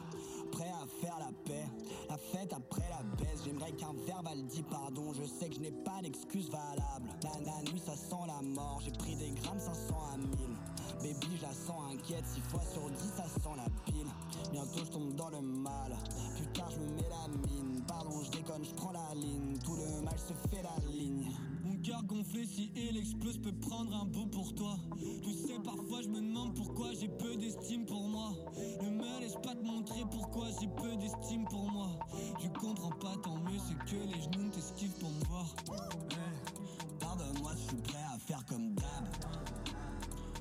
Prêt 0.52 0.70
à 0.70 0.86
faire 1.00 1.18
la 1.18 1.32
paix, 1.44 1.66
la 2.08 2.16
fête 2.16 2.52
après 2.52 2.88
la 2.88 3.02
baisse. 3.16 3.42
J'aimerais 3.44 3.72
qu'un 3.72 3.94
verbal 4.06 4.44
dit 4.46 4.62
pardon. 4.62 5.12
Je 5.12 5.24
sais 5.24 5.48
que 5.48 5.56
je 5.56 5.60
n'ai 5.60 5.72
pas 5.72 6.00
d'excuse 6.02 6.48
valable. 6.50 7.08
La, 7.24 7.30
la 7.50 7.62
nuit, 7.62 7.82
ça 7.84 7.96
sent 7.96 8.26
la 8.28 8.40
mort. 8.42 8.80
J'ai 8.84 8.92
pris 8.92 9.16
des 9.16 9.30
grammes 9.30 9.58
500 9.58 9.94
à 10.14 10.18
1000. 10.18 10.28
Baby, 11.02 11.36
je 11.36 11.42
la 11.42 11.52
sens 11.52 11.82
inquiète. 11.92 12.24
6 12.26 12.40
fois 12.42 12.62
sur 12.72 12.88
10, 12.88 12.96
ça 13.16 13.24
sent 13.24 13.56
la 13.56 13.92
pile. 13.92 14.06
Bientôt, 14.52 14.84
je 14.84 14.90
tombe 14.92 15.12
dans 15.16 15.30
le 15.30 15.40
mal. 15.40 15.96
Putain, 16.36 16.66
je 16.70 16.78
me 16.78 16.94
mets 16.94 17.08
la 17.08 17.26
mine. 17.48 17.82
Pardon, 17.88 18.22
je 18.22 18.30
déconne, 18.30 18.64
je 18.64 18.74
prends 18.74 18.92
la 18.92 19.14
ligne. 19.16 19.58
Tout 19.64 19.74
le 19.74 20.00
mal 20.04 20.16
se 20.16 20.32
fait 20.48 20.62
la 20.62 20.92
ligne. 20.92 21.26
Cœur 22.00 22.06
gonflé 22.06 22.40
réfléchis 22.40 22.72
et 22.76 22.92
l'explose 22.92 23.38
peut 23.38 23.52
prendre 23.52 23.94
un 23.94 24.06
bout 24.06 24.26
pour 24.26 24.54
toi. 24.54 24.76
Tu 25.22 25.32
sais, 25.34 25.58
parfois 25.62 26.00
je 26.02 26.08
me 26.08 26.20
demande 26.20 26.54
pourquoi 26.54 26.92
j'ai 26.98 27.08
peu 27.08 27.36
d'estime 27.36 27.84
pour 27.84 28.08
moi. 28.08 28.32
Ne 28.82 28.88
me 28.90 29.20
laisse 29.20 29.34
pas 29.42 29.54
te 29.54 29.62
montrer 29.62 30.00
pourquoi 30.10 30.46
j'ai 30.60 30.68
peu 30.68 30.96
d'estime 30.96 31.44
pour 31.44 31.70
moi. 31.70 31.88
Je 32.42 32.48
comprends 32.58 32.90
pas, 32.90 33.16
tant 33.22 33.36
mieux, 33.36 33.58
c'est 33.58 33.76
que 33.90 34.02
les 34.02 34.20
genoux 34.22 34.48
t'esquivent 34.50 34.98
pour 34.98 35.10
me 35.10 35.24
voir. 35.26 35.46
Pardonne-moi, 36.98 37.52
je 37.56 37.68
suis 37.68 37.82
prêt 37.82 38.04
à 38.14 38.18
faire 38.18 38.44
comme 38.46 38.74
d'hab. 38.74 39.04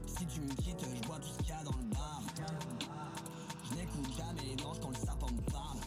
Si 0.07 0.25
tu 0.27 0.41
me 0.41 0.53
quittes, 0.55 0.85
je 1.01 1.07
vois 1.07 1.19
tout 1.19 1.27
ce 1.29 1.37
qu'il 1.39 1.49
y 1.49 1.51
a 1.51 1.63
dans 1.63 1.77
le 1.77 1.83
bar. 1.89 2.21
Je 3.69 3.75
n'écoute 3.75 4.15
jamais 4.17 4.55
les 4.55 4.63
anges 4.63 4.79
quand 4.79 4.89
le 4.89 4.95
serpent 4.95 5.31
me 5.31 5.41
parle. 5.51 5.79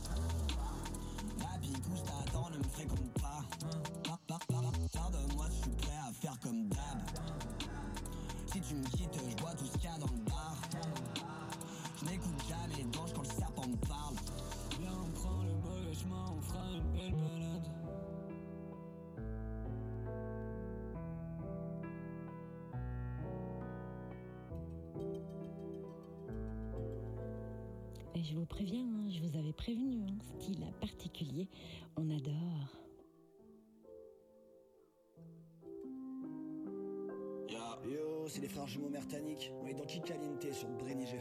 La 1.39 1.59
picouche 1.59 2.03
t'attend, 2.05 2.51
ne 2.51 2.59
me 2.59 2.65
fréquente 2.65 3.13
pas. 3.15 3.41
Pa- 4.05 4.19
pa- 4.27 4.39
pa- 4.49 4.63
Pardonne-moi, 4.93 5.42
comme 6.43 6.69
d'hab. 6.69 6.99
Si 8.47 8.61
tu 8.61 8.75
me 8.75 8.85
quittes, 8.85 9.19
je 9.31 9.43
vois 9.43 9.53
tout 9.55 9.67
ce 9.67 9.73
qu'il 9.73 9.85
y 9.85 9.87
a 9.87 9.99
dans 9.99 10.07
le 10.07 10.25
bar. 10.25 10.57
Je 11.99 12.05
n'écoute 12.05 12.43
jamais 12.49 12.75
les 12.77 12.99
anges 12.99 13.13
quand 13.15 13.23
le 13.23 13.29
serpent 13.29 13.67
me 13.67 13.77
parle. 13.77 14.17
Viens, 14.81 14.91
on 15.07 15.11
prend 15.13 15.43
le 15.43 15.55
mauvais 15.55 15.95
chemin, 15.95 16.27
on 16.37 16.41
fera 16.41 16.65
une 16.73 16.93
belle 16.93 17.13
balade. 17.13 17.69
Et 28.15 28.25
je 28.25 28.37
vous 28.37 28.47
préviens, 28.47 28.85
hein, 28.85 29.11
je 29.11 29.21
vous 29.21 29.39
avais 29.39 29.53
prévenu, 29.53 30.03
hein, 30.03 30.17
style 30.39 30.65
particulier, 30.81 31.49
on 31.97 32.11
adore. 32.11 32.82
C'est 38.29 38.41
les 38.41 38.49
frères 38.49 38.67
jumeaux 38.67 38.89
Mertanic. 38.89 39.53
On 39.61 39.67
est 39.67 39.75
dans 39.75 39.85
Kikaliente 39.85 40.53
sur 40.53 40.69
Brenny 40.69 41.05
FM. 41.05 41.19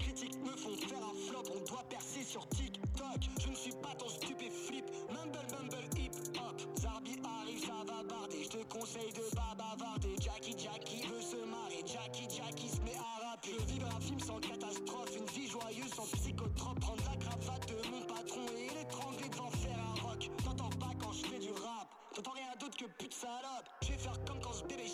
Critiques 0.00 0.38
me 0.42 0.56
font 0.56 0.76
faire 0.76 0.98
un 0.98 1.14
flop, 1.28 1.42
on 1.54 1.64
doit 1.68 1.84
percer 1.88 2.22
sur 2.22 2.48
TikTok. 2.48 3.20
Je 3.40 3.50
ne 3.50 3.54
suis 3.54 3.72
pas 3.72 3.94
ton 3.98 4.08
stupéflip, 4.08 4.84
mumble 5.10 5.38
mumble 5.52 5.84
hip 5.98 6.12
hop. 6.38 6.60
Zarbi 6.78 7.16
arrive, 7.24 7.60
ça 7.60 7.84
va 7.86 8.02
barder. 8.02 8.42
Je 8.42 8.48
te 8.48 8.64
conseille 8.72 9.12
de 9.12 9.34
pas 9.34 9.54
bavarder. 9.56 10.14
Jackie 10.20 10.56
Jackie 10.56 11.06
veut 11.06 11.20
se 11.20 11.36
marrer, 11.36 11.84
Jackie 11.84 12.28
Jackie 12.30 12.68
se 12.68 12.80
met 12.80 12.96
à 12.96 13.30
rapper. 13.30 13.50
Je 13.58 13.72
vivre 13.74 13.88
un 13.94 14.00
film 14.00 14.20
sans 14.20 14.40
catastrophe, 14.40 15.16
une 15.16 15.26
vie 15.26 15.48
joyeuse 15.48 15.92
sans 15.94 16.06
psychotrope. 16.16 16.80
Prendre 16.80 17.04
la 17.04 17.16
cravate 17.16 17.68
de 17.68 17.90
mon 17.90 18.00
patron 18.06 18.46
et 18.56 18.74
l'étrangler 18.74 19.28
devant 19.28 19.50
faire 19.50 19.78
un 19.78 20.08
rock. 20.08 20.30
T'entends 20.42 20.70
pas 20.78 20.92
quand 20.98 21.12
je 21.12 21.26
fais 21.26 21.38
du 21.38 21.50
rap, 21.50 21.88
t'entends 22.14 22.32
rien 22.32 22.56
d'autre 22.58 22.76
que 22.76 22.86
pute 22.98 23.14
salope. 23.14 23.68
Je 23.82 23.88
vais 23.92 23.98
faire 23.98 24.24
comme 24.24 24.40
quand 24.40 24.52
ce 24.52 24.64
bébé 24.64 24.86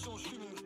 mélange 0.00 0.16
potion, 0.16 0.16
je 0.16 0.28
fume 0.28 0.42
une 0.42 0.59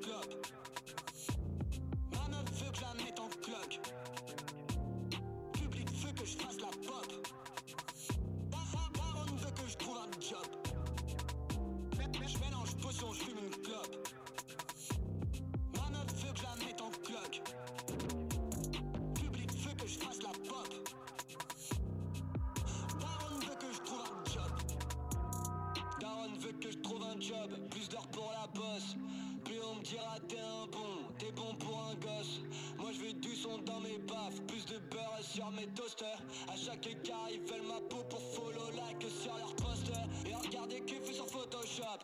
toasters. 35.74 36.22
À 36.48 36.56
chaque 36.56 36.86
écart 36.86 37.28
ils 37.30 37.40
veulent 37.40 37.66
ma 37.66 37.80
peau 37.88 38.02
pour 38.09 38.20
follow 38.20 38.70
like 38.76 39.02
sur 39.10 39.36
leur 39.36 39.55
poster. 39.56 39.92
Et 40.26 40.34
regardez 40.34 40.80
que 40.80 40.94
fait 40.94 41.12
sur 41.12 41.26
Photoshop. 41.26 42.01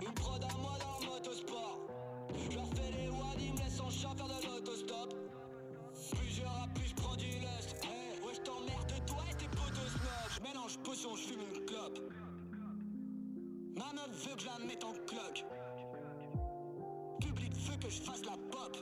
Une 0.00 0.14
prod 0.14 0.42
à 0.42 0.54
moi 0.58 0.72
dans 0.78 1.06
motosport. 1.06 1.80
Je 2.34 2.56
leur 2.56 2.66
fais 2.68 2.90
les 2.92 3.08
wads, 3.08 3.36
ils 3.38 3.52
me 3.52 3.58
laissent 3.58 3.80
en 3.80 3.90
chat 3.90 4.14
faire 4.16 4.28
de 4.28 4.46
l'autostop. 4.46 5.14
Plus 6.10 6.28
je 6.28 6.42
rappe, 6.42 6.74
plus 6.74 6.88
je 6.88 6.94
prends 6.94 7.16
du 7.16 7.26
lust. 7.26 7.76
Hey, 7.84 8.20
ouais, 8.24 8.34
je 8.34 8.40
t'emmerde 8.40 9.06
toi 9.06 9.24
et 9.30 9.34
tes 9.34 9.48
potos 9.48 9.88
snob. 9.88 10.30
Je 10.36 10.40
mélange 10.42 10.78
potion, 10.78 11.16
je 11.16 11.22
fume 11.22 11.40
une 11.54 11.64
clope. 11.64 11.98
Ma 13.76 13.92
meuf 13.92 14.26
veut 14.26 14.34
que 14.34 14.42
je 14.42 14.46
la 14.46 14.58
mette 14.66 14.84
en 14.84 14.92
cloque. 14.92 15.44
Public 17.20 17.54
veut 17.56 17.76
que 17.76 17.90
je 17.90 18.02
fasse 18.02 18.24
la 18.24 18.36
pop. 18.50 18.76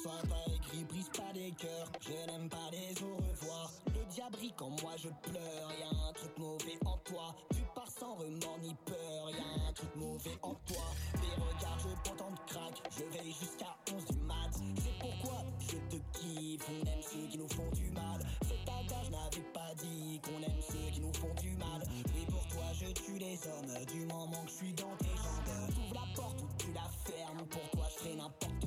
Sois 0.00 0.12
pas 0.28 0.52
écrit, 0.54 0.84
brise 0.84 1.08
pas 1.08 1.32
des 1.34 1.50
cœurs. 1.58 1.90
Je 2.00 2.30
n'aime 2.30 2.48
pas 2.48 2.70
les 2.70 3.02
au 3.02 3.16
revoir. 3.16 3.72
Le 3.86 4.04
diable 4.14 4.36
rit 4.36 4.52
quand 4.56 4.70
moi 4.80 4.92
je 4.96 5.08
pleure. 5.28 5.72
Y 5.76 5.82
a 5.82 6.08
un 6.08 6.12
truc 6.12 6.38
mauvais 6.38 6.78
en 6.86 6.96
toi. 6.98 7.34
Tu 7.50 7.62
pars 7.74 7.90
sans 7.90 8.14
remords 8.14 8.58
ni 8.62 8.76
peur. 8.86 9.30
Y 9.30 9.40
a 9.40 9.68
un 9.68 9.72
truc 9.72 9.96
mauvais 9.96 10.38
en 10.42 10.54
toi. 10.54 10.84
Tes 11.14 11.34
regards, 11.42 11.78
je 11.80 12.08
t'entends 12.08 12.30
de 12.30 12.38
crack. 12.46 12.74
Je 12.96 13.18
veille 13.18 13.32
jusqu'à 13.32 13.76
11 13.92 14.04
du 14.04 14.18
mat. 14.18 14.50
C'est 14.76 14.98
pourquoi 15.00 15.42
je 15.58 15.76
te 15.90 16.18
kiffe. 16.18 16.68
On 16.70 16.86
aime 16.86 17.02
ceux 17.02 17.26
qui 17.26 17.38
nous 17.38 17.48
font 17.48 17.70
du 17.74 17.90
mal. 17.90 18.20
Cet 18.42 18.68
adage 18.68 19.10
n'avait 19.10 19.50
pas 19.52 19.74
dit 19.82 20.20
qu'on 20.22 20.40
aime 20.44 20.62
ceux 20.62 20.90
qui 20.92 21.00
nous 21.00 21.14
font 21.14 21.34
du 21.42 21.56
mal. 21.56 21.82
Oui, 22.14 22.24
pour 22.30 22.46
toi, 22.46 22.66
je 22.72 22.86
tue 22.92 23.18
les 23.18 23.38
hommes. 23.48 23.84
Du 23.92 24.06
moment 24.06 24.44
que 24.44 24.50
je 24.50 24.54
suis 24.54 24.72
dans 24.74 24.94
tes 24.96 25.16
jambes. 25.16 25.74
T'ouvres 25.74 25.94
la 25.94 26.14
porte 26.14 26.40
ou 26.40 26.48
tu 26.56 26.72
la 26.72 26.88
fermes. 27.04 27.46
Pour 27.50 27.70
toi, 27.70 27.86
je 27.90 27.98
ferai 27.98 28.14
n'importe 28.14 28.57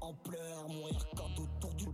en 0.00 0.14
pleurs. 0.14 0.68
Mourir 0.68 1.06
corde 1.16 1.38
autour 1.40 1.74
du 1.74 1.84
cou. 1.86 1.92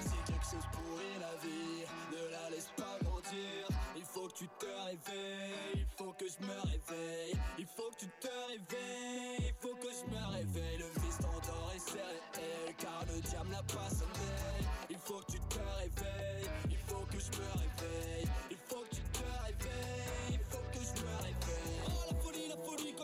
C'est 0.00 0.24
quelque 0.24 0.44
chose 0.44 0.66
pour 0.72 0.98
la 1.20 1.34
vie, 1.42 1.84
ne 2.12 2.30
la 2.30 2.50
laisse 2.50 2.70
pas 2.76 2.98
grandir. 3.02 3.68
Il 3.96 4.04
faut 4.04 4.28
que 4.28 4.34
tu 4.34 4.48
te 4.48 4.66
réveilles, 4.66 5.74
il 5.74 5.86
faut 5.96 6.12
que 6.12 6.26
je 6.26 6.46
me 6.46 6.60
réveille. 6.60 7.36
Il 7.58 7.66
faut 7.66 7.90
que 7.90 7.96
tu 8.00 8.08
te 8.20 8.28
réveilles, 8.48 9.48
il 9.48 9.54
faut 9.60 9.74
que 9.76 9.88
je 9.90 10.04
me 10.10 10.22
réveille. 10.32 10.78
Le 10.78 10.88
vice 11.00 11.18
t'endort 11.18 11.72
et 11.74 11.78
c'est 11.78 11.94
réel, 12.38 12.74
car 12.78 13.04
le 13.06 13.20
diable 13.20 13.50
n'a 13.50 13.62
pas 13.62 13.88
sommeil. 13.90 14.15
Il 15.06 15.12
faut 15.12 15.20
que 15.20 15.32
tu 15.32 15.38
te 15.38 15.54
réveilles, 15.54 16.50
il 16.68 16.78
faut 16.78 17.06
que 17.06 17.20
je 17.20 17.30
me 17.38 17.46
réveille. 17.62 18.28
Il 18.50 18.56
faut 18.66 18.82
que 18.82 18.96
tu 18.96 19.02
te 19.02 19.22
réveilles, 19.22 20.34
il 20.34 20.40
faut 20.50 20.66
que 20.72 20.82
je 20.82 21.00
me 21.00 21.16
réveille. 21.22 21.82
Oh 21.86 22.10
la 22.10 22.18
folie, 22.18 22.48
la 22.48 22.56
folie 22.56 22.94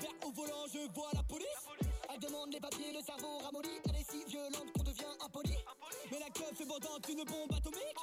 verre 0.00 0.16
au 0.24 0.32
volant, 0.32 0.64
je 0.72 0.78
vois 0.94 1.10
la 1.12 1.22
police. 1.24 1.68
Elle 2.08 2.20
demande 2.20 2.52
les 2.54 2.60
papiers, 2.60 2.90
le 2.90 3.02
cerveau 3.04 3.36
ramolli. 3.44 3.68
Elle 3.84 3.96
est 3.96 4.10
si 4.10 4.24
violente 4.24 4.72
qu'on 4.72 4.82
devient 4.82 5.12
impoli. 5.20 5.56
Mais 6.10 6.18
la 6.20 6.30
club 6.30 6.56
bordante 6.66 7.06
une 7.10 7.24
bombe 7.24 7.52
atomique. 7.52 8.00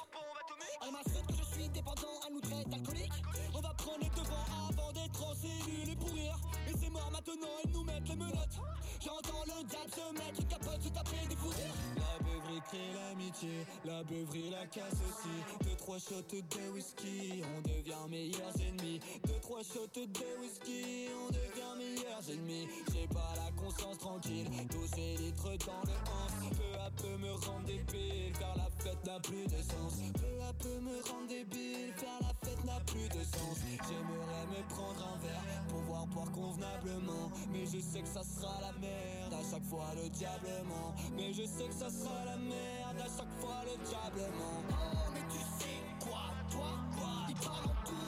Elle 0.80 0.92
m'assure 0.92 1.26
que 1.26 1.34
je 1.34 1.44
suis 1.54 1.68
dépendant, 1.70 2.20
elle 2.28 2.34
nous 2.34 2.40
traite 2.40 2.68
d'alcoolique. 2.68 3.18
On 3.52 3.60
va 3.60 3.74
prendre 3.74 3.98
les 4.00 4.10
devants 4.10 4.46
avant 4.70 4.92
d'être 4.92 5.24
en 5.26 5.34
cellule 5.34 5.90
et 5.90 5.96
pourrir. 5.96 6.38
Et 6.68 6.72
c'est 6.78 6.90
mort 6.90 7.10
maintenant, 7.10 7.56
ils 7.64 7.70
nous 7.72 7.82
mettent 7.82 8.08
les 8.08 8.16
menottes. 8.16 8.58
J'entends 9.00 9.42
le 9.44 9.64
diable 9.64 9.90
se 9.90 10.12
mettre 10.12 10.48
capote, 10.48 10.82
se 10.82 10.88
taper 10.88 11.26
des 11.28 11.36
fourrures. 11.36 11.74
La 11.96 12.24
beuverie 12.24 12.62
la 13.84 14.02
beuverie 14.04 14.50
la 14.50 14.66
casse 14.66 14.94
aussi. 14.94 15.64
Deux, 15.64 15.76
trois 15.76 15.98
shots 15.98 16.22
de 16.30 16.72
whisky, 16.72 17.42
on 17.56 17.60
devient 17.62 18.08
meilleurs 18.08 18.54
ennemis. 18.60 19.00
Deux, 19.26 19.40
trois 19.40 19.62
shots 19.62 19.88
de 19.94 20.40
whisky, 20.40 21.08
on 21.22 21.28
devient 21.28 21.74
meilleurs 21.76 22.30
ennemis. 22.30 22.68
J'ai 22.92 23.06
pas 23.08 23.34
la 23.36 23.50
conscience 23.60 23.98
tranquille, 23.98 24.48
tous 24.70 24.86
ces 24.94 25.16
litres 25.16 25.56
dans 25.66 25.82
le 25.84 25.96
hanse. 26.10 26.56
Peu 26.56 26.78
à 26.80 26.90
peu 26.90 27.16
me 27.18 27.32
rendre 27.32 27.66
débile, 27.66 28.32
car 28.38 28.56
la 28.56 28.68
fête 28.78 29.04
n'a 29.04 29.18
plus 29.20 29.46
de 29.46 29.62
sens. 29.62 29.98
Peu 30.14 30.42
à 30.48 30.52
peu 30.52 30.80
me 30.80 31.02
rendre 31.10 31.28
débile, 31.28 31.92
car 32.00 32.18
la 32.20 32.34
fête 32.48 32.64
n'a 32.64 32.80
plus 32.80 33.08
de 33.08 33.24
sens. 33.24 33.58
J'aimerais 33.88 34.46
me 34.46 34.68
prendre 34.68 35.14
un 35.14 35.18
verre 35.26 35.64
pour 35.68 35.80
voir 35.80 36.06
boire 36.06 36.30
convenablement. 36.32 37.30
Mais 37.52 37.66
je 37.66 37.80
sais 37.80 38.02
que 38.02 38.08
ça 38.08 38.22
sera 38.22 38.60
la 38.60 38.72
merde, 38.78 39.34
à 39.34 39.50
chaque 39.50 39.64
fois 39.64 39.90
le 39.96 40.08
diablement. 40.08 40.94
Mais 41.16 41.32
je 41.32 41.42
sais 41.42 41.66
que 41.66 41.74
ça 41.74 41.90
sera 41.90 42.24
la 42.24 42.36
merde, 42.36 42.93
à 43.04 43.06
chaque 43.06 43.34
fois 43.38 43.60
le 43.64 43.76
diablement. 43.86 44.62
Oh, 44.70 45.10
mais 45.12 45.20
tu 45.30 45.38
sais 45.38 45.80
quoi, 46.00 46.32
toi, 46.50 46.70
quoi? 46.96 47.26
Ils 47.28 47.34
parlent 47.36 47.66
en 47.66 47.86
tout 47.86 48.03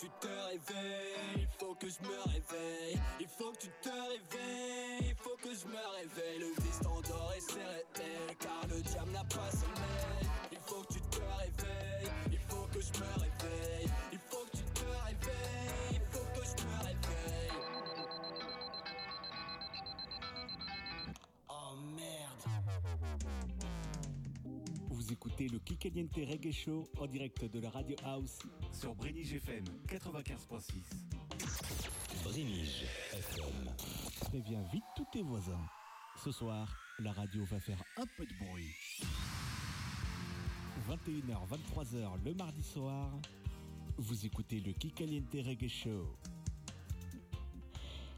tu 0.00 0.08
te 0.18 0.28
réveilles, 0.28 1.36
il 1.36 1.48
faut 1.58 1.74
que 1.74 1.86
je 1.86 2.00
me 2.08 2.16
réveille. 2.32 2.98
Il 3.20 3.28
faut 3.28 3.52
que 3.52 3.58
tu 3.58 3.68
te 3.82 3.90
réveilles, 3.90 5.10
il 5.10 5.14
faut 5.16 5.36
que 5.36 5.50
je 5.50 5.66
me 5.66 5.76
réveille. 5.98 6.38
Le 6.38 6.62
vice 6.62 6.80
t'endort 6.82 7.34
et 7.36 8.36
car 8.38 8.66
le 8.70 8.80
diable 8.80 9.10
n'a 9.10 9.24
pas 9.24 9.50
sommeil. 9.50 10.30
Il 10.52 10.58
faut 10.58 10.82
que 10.84 10.94
tu 10.94 11.00
te 11.02 11.18
réveilles, 11.18 12.10
il 12.32 12.38
faut 12.48 12.66
que 12.72 12.80
je 12.80 12.92
me 12.98 13.12
réveille. 13.20 13.90
Il 14.12 14.18
faut 14.30 14.46
que 14.46 14.56
tu 14.56 14.64
te 14.72 14.86
réveilles, 15.04 15.92
il 15.92 16.00
faut 16.10 16.28
que 16.34 16.44
je 16.46 16.64
me 16.64 16.76
réveille. 16.78 17.60
Oh 21.50 21.76
merde. 21.94 22.44
Vous 25.10 25.14
écoutez 25.14 25.48
le 25.48 25.58
Kikaliente 25.58 26.14
Reggae 26.14 26.52
Show 26.52 26.88
en 27.00 27.06
direct 27.08 27.44
de 27.44 27.58
la 27.58 27.68
Radio 27.70 27.96
House 28.04 28.38
sur 28.72 28.94
Brénige 28.94 29.32
FM 29.34 29.64
95.6. 29.88 30.84
Brénige 32.22 32.84
FM. 33.12 33.74
Préviens 34.20 34.62
vite 34.72 34.84
tous 34.94 35.06
tes 35.12 35.22
voisins. 35.22 35.66
Ce 36.22 36.30
soir, 36.30 36.72
la 37.00 37.10
radio 37.10 37.44
va 37.46 37.58
faire 37.58 37.82
un 37.96 38.04
peu 38.16 38.24
de 38.24 38.34
bruit. 38.38 38.70
21h, 40.88 41.48
23h 41.48 42.24
le 42.24 42.34
mardi 42.34 42.62
soir, 42.62 43.10
vous 43.96 44.24
écoutez 44.24 44.60
le 44.60 44.72
Kikaliente 44.74 45.32
Reggae 45.32 45.68
Show. 45.68 46.06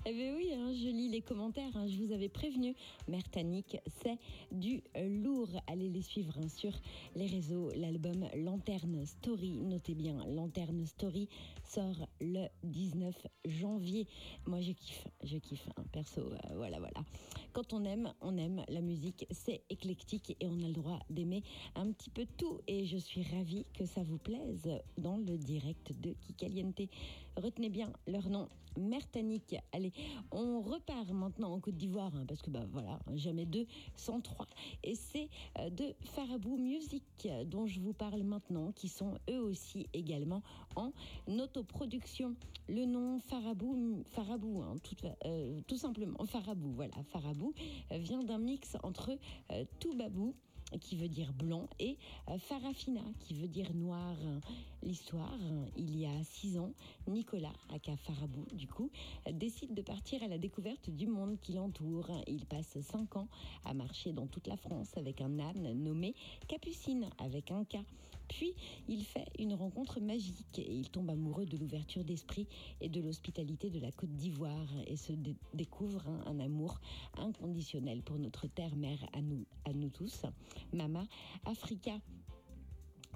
Eh 0.04 0.12
bien 0.12 0.34
oui, 0.34 0.52
hein, 0.52 0.72
je 0.72 0.88
lis 0.88 1.08
les 1.08 1.20
commentaires, 1.20 1.76
hein, 1.76 1.86
je 1.86 1.96
vous 2.02 2.12
avais 2.12 2.28
prévenu. 2.28 2.74
Mère 3.06 3.28
Tannique, 3.30 3.78
c'est 4.02 4.18
du 4.50 4.82
lourd. 4.96 5.48
Allez 5.68 5.88
les 5.90 6.02
suivre 6.02 6.34
hein, 6.42 6.48
sur 6.48 6.72
les 7.14 7.26
réseaux. 7.26 7.70
L'album 7.76 8.26
Lanterne 8.34 9.06
Story, 9.06 9.60
notez 9.60 9.94
bien, 9.94 10.26
Lanterne 10.26 10.84
Story 10.86 11.28
sort 11.64 12.08
le 12.20 12.48
19 12.64 13.14
janvier. 13.44 14.08
Moi 14.44 14.60
je 14.60 14.72
kiffe, 14.72 15.06
je 15.22 15.38
kiffe, 15.38 15.68
perso, 15.92 16.22
euh, 16.22 16.54
voilà, 16.56 16.80
voilà. 16.80 17.04
Quand 17.52 17.74
on 17.74 17.84
aime, 17.84 18.12
on 18.22 18.38
aime. 18.38 18.64
La 18.68 18.80
musique, 18.80 19.26
c'est 19.30 19.62
éclectique 19.68 20.36
et 20.40 20.46
on 20.46 20.58
a 20.62 20.66
le 20.66 20.72
droit 20.72 21.00
d'aimer 21.10 21.42
un 21.74 21.92
petit 21.92 22.08
peu 22.08 22.26
tout. 22.38 22.60
Et 22.66 22.86
je 22.86 22.96
suis 22.96 23.22
ravie 23.22 23.66
que 23.74 23.84
ça 23.84 24.02
vous 24.02 24.18
plaise 24.18 24.68
dans 24.96 25.18
le 25.18 25.36
direct 25.36 25.92
de 26.00 26.14
Kikaliente. 26.22 26.88
Retenez 27.36 27.68
bien 27.68 27.92
leur 28.06 28.28
nom, 28.28 28.48
Mertanique. 28.78 29.56
Allez, 29.72 29.92
on 30.30 30.60
repart 30.60 31.10
maintenant 31.10 31.52
en 31.52 31.60
Côte 31.60 31.76
d'Ivoire, 31.76 32.12
hein, 32.14 32.24
parce 32.26 32.42
que 32.42 32.50
bah 32.50 32.64
voilà, 32.70 32.98
jamais 33.14 33.46
deux 33.46 33.66
sans 33.96 34.20
trois. 34.20 34.46
Et 34.82 34.94
c'est 34.94 35.28
euh, 35.58 35.70
de 35.70 35.94
Farabou 36.00 36.56
Music 36.56 37.02
euh, 37.26 37.44
dont 37.44 37.66
je 37.66 37.80
vous 37.80 37.92
parle 37.92 38.22
maintenant, 38.22 38.72
qui 38.72 38.88
sont 38.88 39.14
eux 39.30 39.40
aussi 39.40 39.86
également 39.92 40.42
en 40.76 40.92
autoproduction. 41.26 42.34
Le 42.68 42.84
nom 42.84 43.18
Farabou, 43.18 44.04
Farabou, 44.10 44.62
hein, 44.62 44.76
tout, 44.82 44.96
euh, 45.26 45.60
tout 45.66 45.76
simplement 45.76 46.24
Farabou, 46.26 46.72
voilà, 46.72 46.94
Farabou 47.04 47.41
euh, 47.90 47.98
vient 47.98 48.22
d'un 48.22 48.38
mix 48.38 48.76
entre 48.82 49.10
euh, 49.50 49.64
Toubabou 49.80 50.34
qui 50.80 50.96
veut 50.96 51.08
dire 51.08 51.34
blanc, 51.34 51.68
et 51.78 51.98
euh, 52.30 52.38
Farafina, 52.38 53.02
qui 53.20 53.34
veut 53.34 53.48
dire 53.48 53.74
noir. 53.74 54.16
L'histoire, 54.82 55.38
il 55.76 55.98
y 55.98 56.06
a 56.06 56.24
six 56.24 56.58
ans, 56.58 56.72
Nicolas, 57.06 57.52
aka 57.74 57.94
Farabou, 57.98 58.46
du 58.54 58.66
coup, 58.66 58.90
décide 59.30 59.74
de 59.74 59.82
partir 59.82 60.22
à 60.22 60.28
la 60.28 60.38
découverte 60.38 60.88
du 60.88 61.06
monde 61.06 61.36
qui 61.42 61.52
l'entoure. 61.52 62.10
Il 62.26 62.46
passe 62.46 62.80
cinq 62.80 63.16
ans 63.16 63.28
à 63.66 63.74
marcher 63.74 64.12
dans 64.12 64.26
toute 64.26 64.46
la 64.46 64.56
France 64.56 64.96
avec 64.96 65.20
un 65.20 65.38
âne 65.38 65.74
nommé 65.74 66.14
Capucine, 66.48 67.10
avec 67.18 67.50
un 67.50 67.64
K. 67.64 67.76
Puis, 68.28 68.54
il 68.88 69.04
fait 69.04 69.26
une 69.38 69.54
rencontre 69.54 70.00
magique 70.00 70.58
et 70.58 70.72
il 70.72 70.88
tombe 70.90 71.10
amoureux 71.10 71.44
de 71.46 71.56
l'ouverture 71.56 72.04
d'esprit 72.04 72.46
et 72.80 72.88
de 72.88 73.00
l'hospitalité 73.00 73.70
de 73.70 73.78
la 73.78 73.92
Côte 73.92 74.14
d'Ivoire 74.14 74.68
et 74.86 74.96
se 74.96 75.12
dé- 75.12 75.36
découvre 75.54 76.06
un, 76.08 76.24
un 76.26 76.40
amour 76.40 76.80
inconditionnel 77.16 78.02
pour 78.02 78.18
notre 78.18 78.46
terre-mère 78.46 79.04
à 79.12 79.20
nous, 79.20 79.44
à 79.64 79.72
nous 79.72 79.90
tous, 79.90 80.22
Mama 80.72 81.06
Africa 81.44 82.00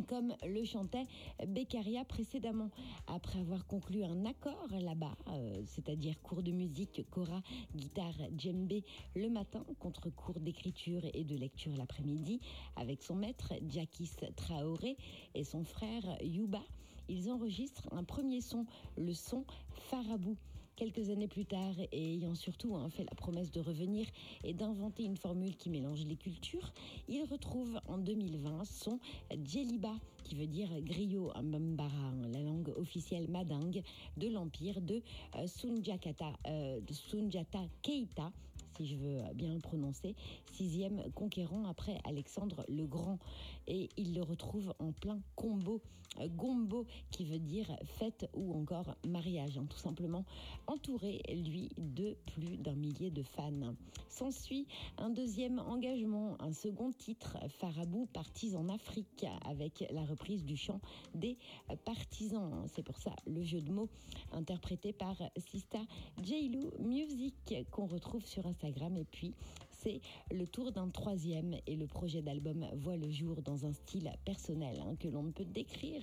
comme 0.05 0.35
le 0.47 0.65
chantait 0.65 1.07
Beccaria 1.47 2.05
précédemment. 2.05 2.71
Après 3.07 3.41
avoir 3.41 3.67
conclu 3.67 4.05
un 4.05 4.25
accord 4.25 4.69
là-bas, 4.71 5.17
euh, 5.29 5.63
c'est-à-dire 5.67 6.21
cours 6.23 6.43
de 6.43 6.53
musique, 6.53 7.05
kora, 7.11 7.43
guitare, 7.75 8.15
djembé 8.37 8.85
le 9.15 9.29
matin, 9.29 9.65
contre 9.79 10.11
cours 10.11 10.41
d'écriture 10.41 11.03
et 11.15 11.25
de 11.25 11.37
lecture 11.37 11.77
l'après-midi, 11.77 12.41
avec 12.77 13.03
son 13.03 13.15
maître 13.15 13.53
Jakis 13.69 14.11
Traoré 14.37 14.97
et 15.35 15.45
son 15.45 15.65
frère 15.65 16.17
Yuba, 16.23 16.63
ils 17.09 17.31
enregistrent 17.31 17.89
un 17.93 18.05
premier 18.05 18.41
son, 18.41 18.67
le 18.97 19.13
son 19.13 19.45
Farabou. 19.91 20.37
Quelques 20.77 21.09
années 21.09 21.27
plus 21.27 21.47
tard, 21.47 21.75
et 21.91 22.15
ayant 22.17 22.35
surtout 22.35 22.77
hein, 22.77 22.91
fait 22.91 23.05
la 23.05 23.15
promesse 23.17 23.51
de 23.51 23.61
revenir 23.61 24.07
et 24.45 24.53
d'inventer 24.53 25.05
une 25.05 25.17
formule 25.17 25.57
qui 25.57 25.71
mélange 25.71 26.05
les 26.05 26.17
cultures, 26.17 26.71
il 27.09 27.25
retrouve 27.25 27.81
en 27.87 27.97
2020 27.97 28.67
son 28.67 29.01
Djeliba, 29.43 29.95
qui 30.23 30.35
veut 30.35 30.47
dire 30.47 30.69
griot 30.83 31.31
en 31.35 31.55
hein, 31.55 32.29
la 32.31 32.43
langue 32.43 32.75
officielle 32.77 33.27
madingue 33.31 33.83
de 34.19 34.29
l'empire 34.29 34.83
de 34.83 35.03
euh, 35.37 35.47
euh, 36.47 36.81
de 36.81 36.93
Sundiata 36.93 37.61
Keita, 37.81 38.31
si 38.77 38.87
je 38.87 38.97
veux 38.97 39.23
bien 39.35 39.55
le 39.55 39.61
prononcer, 39.61 40.15
sixième 40.53 41.11
conquérant 41.15 41.65
après 41.65 41.99
Alexandre 42.05 42.67
le 42.69 42.87
Grand. 42.87 43.19
Et 43.67 43.91
il 43.97 44.15
le 44.15 44.23
retrouve 44.23 44.75
en 44.79 44.93
plein 44.93 45.21
combo, 45.35 45.81
euh, 46.21 46.29
gombo, 46.29 46.87
qui 47.11 47.25
veut 47.25 47.39
dire 47.39 47.77
fête 47.85 48.29
ou 48.35 48.55
encore 48.55 48.97
mariage, 49.07 49.59
hein, 49.59 49.67
tout 49.69 49.79
simplement, 49.79 50.25
entouré, 50.67 51.23
lui, 51.29 51.71
de 51.77 52.17
plus 52.27 52.57
d'un 52.57 52.75
millier 52.75 53.11
de 53.11 53.23
fans. 53.23 53.75
S'ensuit 54.09 54.67
un 54.99 55.11
deuxième 55.11 55.59
engagement, 55.59 56.37
un 56.41 56.53
second 56.53 56.93
titre, 56.93 57.37
Farabou 57.49 58.07
Partis 58.07 58.57
en 58.57 58.69
Afrique, 58.69 59.27
avec 59.45 59.85
la 59.91 60.05
reprise 60.05 60.45
du 60.45 60.57
chant 60.57 60.81
des 61.15 61.37
partisans. 61.85 62.67
C'est 62.69 62.83
pour 62.83 62.99
ça 62.99 63.15
le 63.27 63.43
jeu 63.43 63.61
de 63.61 63.71
mots 63.71 63.89
interprété 64.33 64.93
par 64.93 65.17
Sista 65.37 65.81
Jailou 66.23 66.71
Music 66.79 67.55
qu'on 67.71 67.87
retrouve 67.87 68.25
sur 68.25 68.47
Instagram. 68.47 68.97
Et 68.97 69.05
puis 69.05 69.35
c'est 69.79 70.01
le 70.31 70.47
tour 70.47 70.73
d'un 70.73 70.89
troisième 70.89 71.57
et 71.67 71.77
le 71.77 71.87
projet 71.87 72.23
d'album 72.23 72.67
voit 72.75 72.97
le 72.97 73.11
jour 73.11 73.43
dans 73.43 73.67
un 73.67 73.73
style 73.73 74.11
personnel 74.25 74.81
hein, 74.81 74.95
que 74.99 75.09
l'on 75.09 75.25
ne 75.25 75.33
peut 75.33 75.45
décrire 75.45 76.03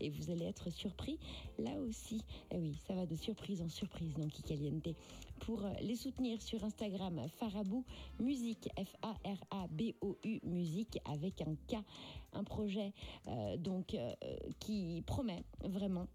et 0.00 0.10
vous 0.10 0.30
allez 0.30 0.44
être 0.44 0.70
surpris 0.70 1.18
là 1.58 1.72
aussi. 1.80 2.22
Eh 2.50 2.58
oui, 2.58 2.76
ça 2.86 2.94
va 2.94 3.06
de 3.06 3.14
surprise 3.14 3.62
en 3.62 3.68
surprise 3.68 4.14
dans 4.14 4.28
Kikaliente. 4.28 4.88
Pour 5.40 5.62
les 5.82 5.96
soutenir 5.96 6.40
sur 6.40 6.64
Instagram, 6.64 7.20
Farabou 7.38 7.84
Musique, 8.20 8.68
F-A-R-A-B-O-U 8.78 10.40
Musique 10.44 10.98
avec 11.04 11.42
un 11.42 11.54
K, 11.68 11.82
un 12.32 12.44
projet 12.44 12.92
euh, 13.28 13.56
donc 13.56 13.94
euh, 13.94 14.14
qui 14.60 15.02
promet 15.06 15.44
vraiment 15.62 16.06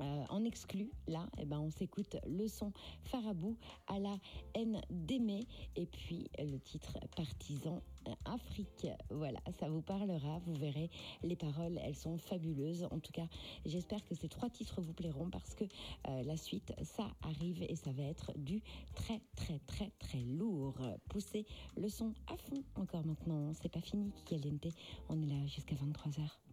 euh, 0.00 0.24
en 0.30 0.44
exclu, 0.44 0.90
là, 1.06 1.26
eh 1.38 1.44
ben, 1.44 1.58
on 1.58 1.70
s'écoute 1.70 2.16
le 2.26 2.48
son 2.48 2.72
Farabou 3.04 3.56
à 3.86 3.98
la 3.98 4.16
haine 4.54 4.80
d'aimer 4.90 5.46
et 5.76 5.86
puis 5.86 6.28
le 6.38 6.58
titre 6.58 6.98
Partisan 7.14 7.82
Afrique. 8.24 8.88
Voilà, 9.10 9.40
ça 9.58 9.68
vous 9.68 9.82
parlera, 9.82 10.38
vous 10.40 10.54
verrez, 10.54 10.90
les 11.22 11.36
paroles, 11.36 11.78
elles 11.82 11.96
sont 11.96 12.18
fabuleuses. 12.18 12.84
En 12.90 12.98
tout 12.98 13.12
cas, 13.12 13.26
j'espère 13.64 14.04
que 14.04 14.14
ces 14.14 14.28
trois 14.28 14.50
titres 14.50 14.80
vous 14.80 14.92
plairont 14.92 15.30
parce 15.30 15.54
que 15.54 15.64
euh, 16.08 16.22
la 16.24 16.36
suite, 16.36 16.72
ça 16.82 17.06
arrive 17.22 17.62
et 17.62 17.76
ça 17.76 17.92
va 17.92 18.02
être 18.02 18.32
du 18.36 18.62
très, 18.94 19.20
très, 19.36 19.58
très, 19.66 19.90
très 19.98 20.20
lourd. 20.20 20.78
Poussez 21.08 21.46
le 21.76 21.88
son 21.88 22.14
à 22.26 22.36
fond 22.36 22.62
encore 22.74 23.04
maintenant, 23.04 23.52
c'est 23.54 23.70
pas 23.70 23.80
fini, 23.80 24.10
Kikaliente. 24.24 24.68
On 25.08 25.20
est 25.20 25.26
là 25.26 25.46
jusqu'à 25.46 25.76
23h. 25.76 26.51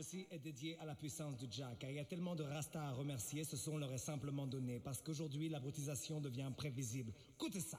Ceci 0.00 0.26
est 0.30 0.38
dédié 0.38 0.78
à 0.78 0.86
la 0.86 0.94
puissance 0.94 1.36
du 1.36 1.46
Jah, 1.50 1.74
car 1.78 1.90
il 1.90 1.96
y 1.96 1.98
a 1.98 2.06
tellement 2.06 2.34
de 2.34 2.42
Rasta 2.42 2.82
à 2.82 2.90
remercier, 2.90 3.44
ce 3.44 3.58
son 3.58 3.76
leur 3.76 3.92
est 3.92 3.98
simplement 3.98 4.46
donné, 4.46 4.80
parce 4.80 5.02
qu'aujourd'hui, 5.02 5.50
l'abrutisation 5.50 6.22
devient 6.22 6.50
prévisible. 6.56 7.12
Écoutez 7.34 7.60
ça. 7.60 7.78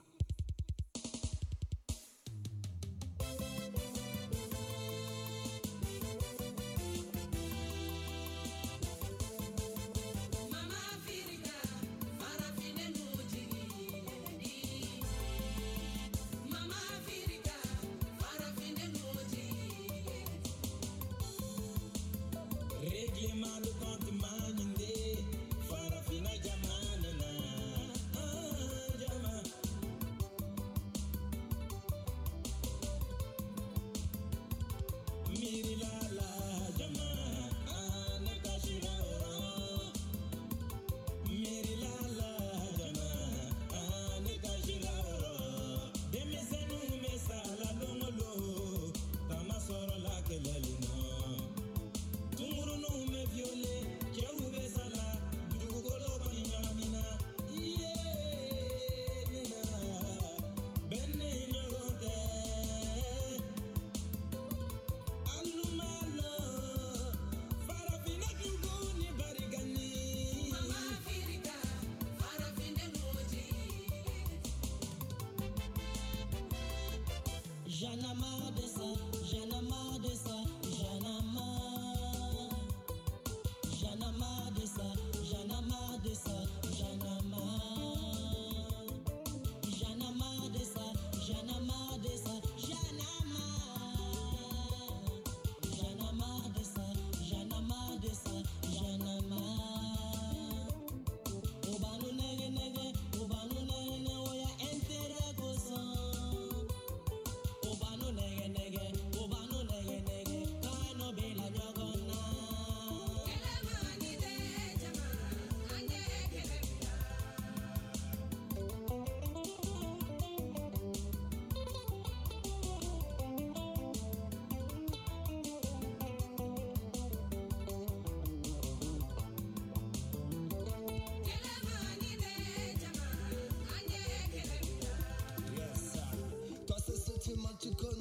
could 137.73 138.00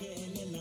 Idente 0.00 0.46
la 0.50 0.53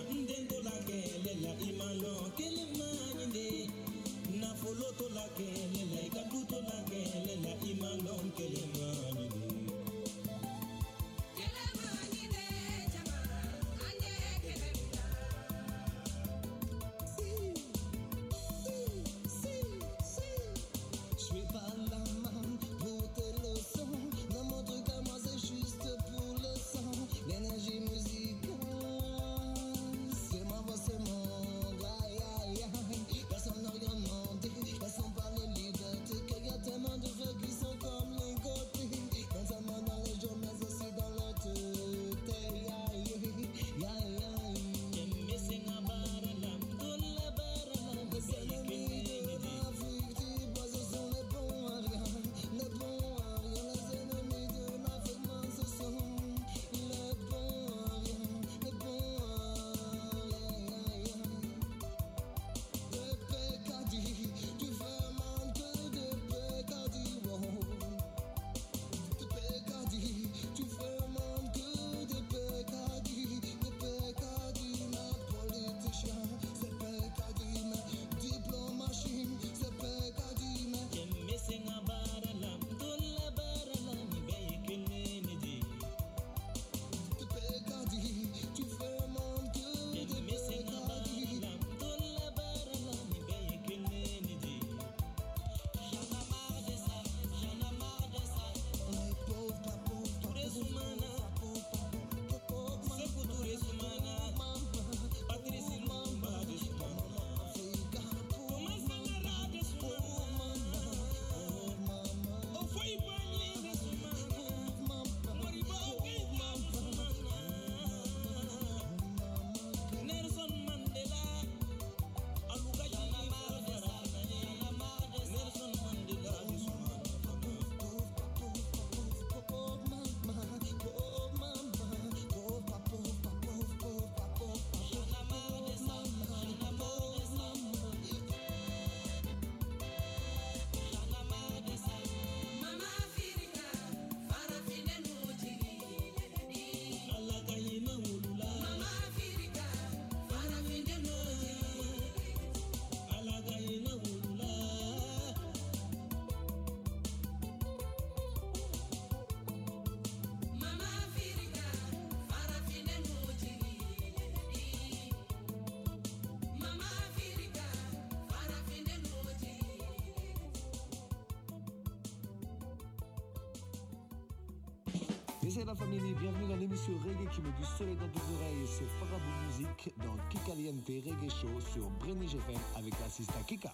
Et 175.45 175.51
c'est 175.51 175.65
la 175.65 175.75
famille, 175.75 175.99
bienvenue 176.21 176.47
dans 176.47 176.55
l'émission 176.55 176.93
Reggae 177.03 177.29
qui 177.29 177.41
met 177.41 177.51
du 177.51 177.65
soleil 177.77 177.97
dans 177.97 178.07
tes 178.07 178.21
oreilles. 178.33 178.65
C'est 178.65 178.87
Farabou 178.97 179.29
Musique 179.45 179.93
dans 179.97 180.15
Kikaliente 180.29 180.87
Reggae 180.87 181.29
Show 181.29 181.59
sur 181.73 181.89
Brenny 181.99 182.27
FM 182.27 182.61
avec 182.77 182.93
l'assistant 183.01 183.43
Kika. 183.45 183.73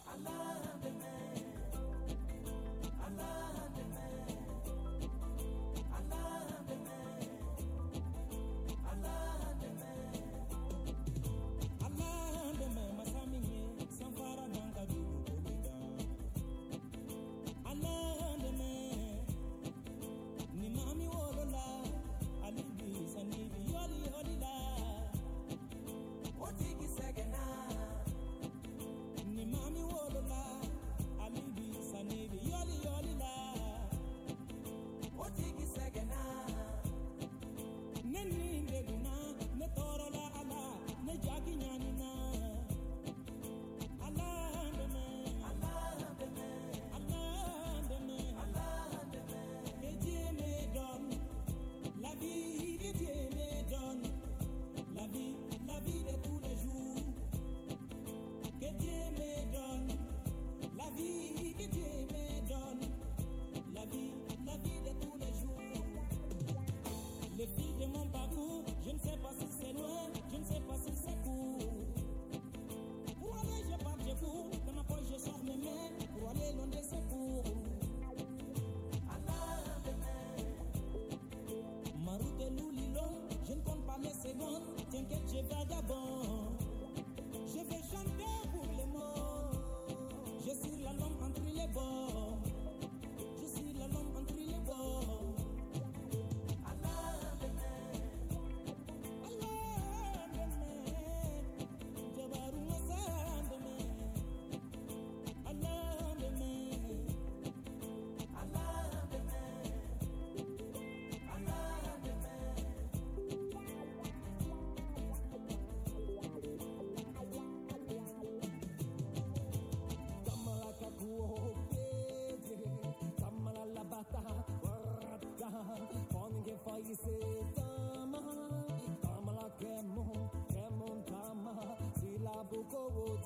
Farabou 132.89 133.18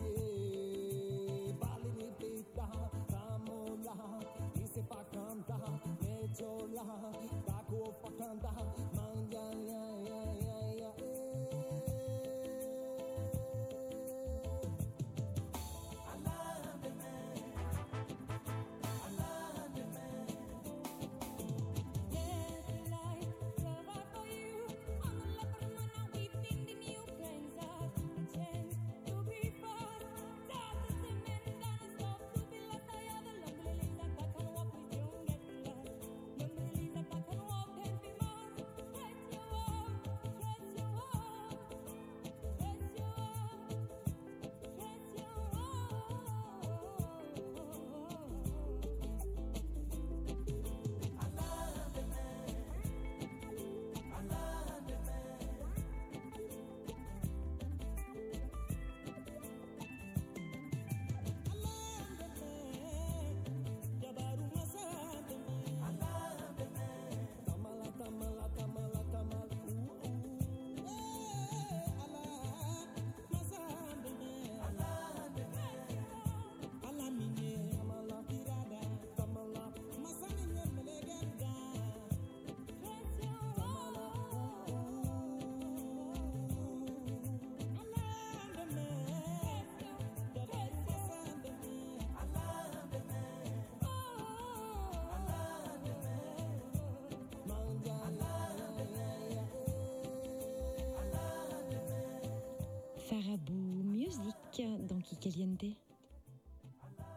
Dans 104.56 105.02
Kikaliente. 105.02 105.66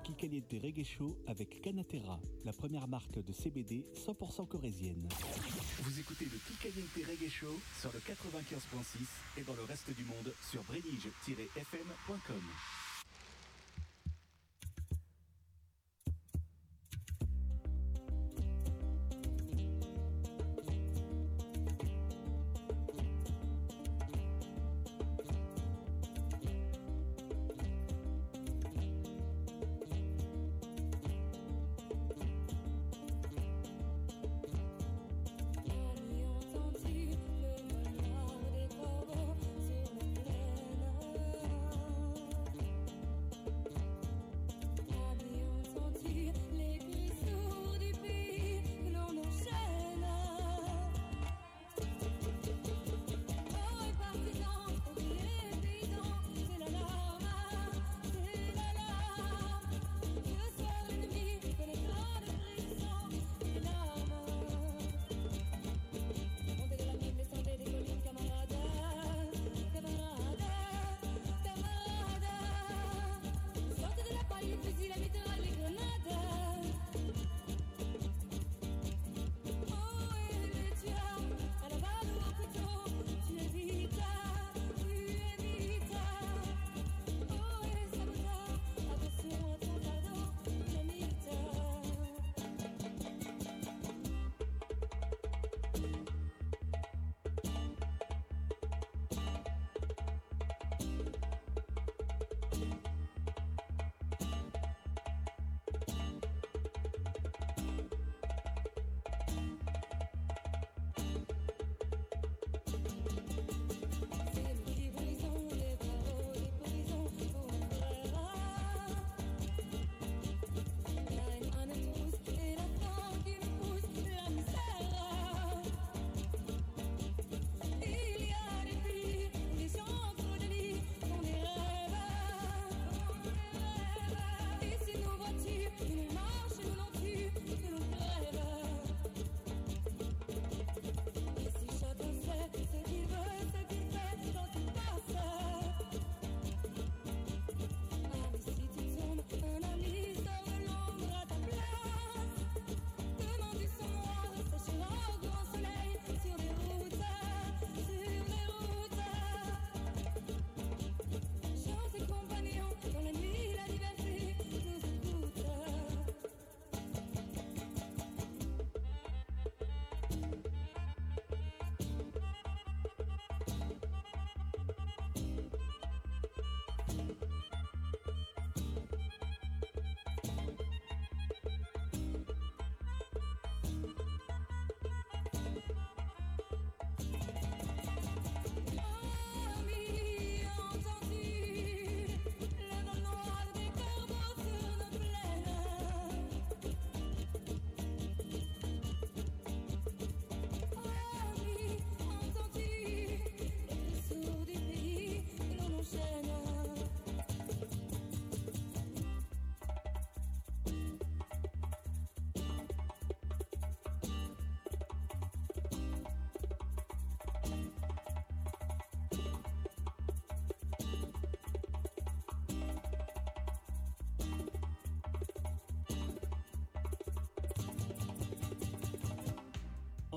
Kikaliente 0.05 0.55
Reggae 0.63 0.85
Show 0.85 1.19
avec 1.27 1.61
Canatera, 1.61 2.19
la 2.47 2.53
première 2.55 2.89
marque 2.89 3.23
de 3.23 3.31
CBD 3.31 3.85
100% 3.95 4.49
corésienne. 4.49 5.07
Vous 5.83 6.01
écoutez 6.01 6.25
le 6.25 6.39
Kikaliente 6.39 6.95
Reggae 6.95 7.29
Show 7.29 7.53
sur 7.79 7.93
le 7.93 7.99
95.6 7.99 9.39
et 9.39 9.43
dans 9.43 9.53
le 9.53 9.65
reste 9.65 9.95
du 9.95 10.05
monde 10.05 10.33
sur 10.51 10.63
brenige-fm.com. 10.65 12.43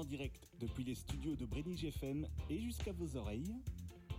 direct 0.09 0.49
depuis 0.59 0.83
les 0.83 0.95
studios 0.95 1.35
de 1.35 1.45
Brenige 1.45 1.85
FM 1.85 2.27
et 2.49 2.59
jusqu'à 2.59 2.91
vos 2.91 3.15
oreilles. 3.15 3.53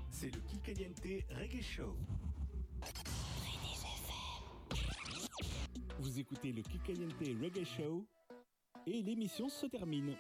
C'est 0.08 0.32
le 0.32 0.40
Kikaliente 0.40 1.00
Reggae 1.30 1.60
Show. 1.60 1.96
Vous 5.98 6.18
écoutez 6.20 6.52
le 6.52 6.62
Kikaliente 6.62 7.18
Reggae 7.18 7.64
Show 7.64 8.06
et 8.86 9.02
l'émission 9.02 9.48
se 9.48 9.66
termine. 9.66 10.14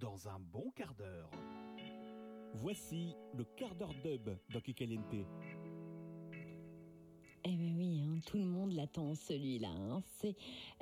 Dans 0.00 0.28
un 0.28 0.40
bon 0.40 0.70
quart 0.74 0.94
d'heure. 0.94 1.30
Voici 2.54 3.14
le 3.32 3.44
quart 3.44 3.74
d'heure 3.76 3.94
dub 4.02 4.28
dans 4.52 4.60
Kikaliente. 4.60 5.14
Eh 7.44 7.54
bien 7.56 7.76
oui, 7.76 8.02
hein, 8.04 8.18
tout 8.26 8.38
le 8.38 8.44
monde 8.44 8.72
l'attend 8.72 9.14
celui-là. 9.14 9.70
hein. 9.70 10.02
C'est 10.18 10.34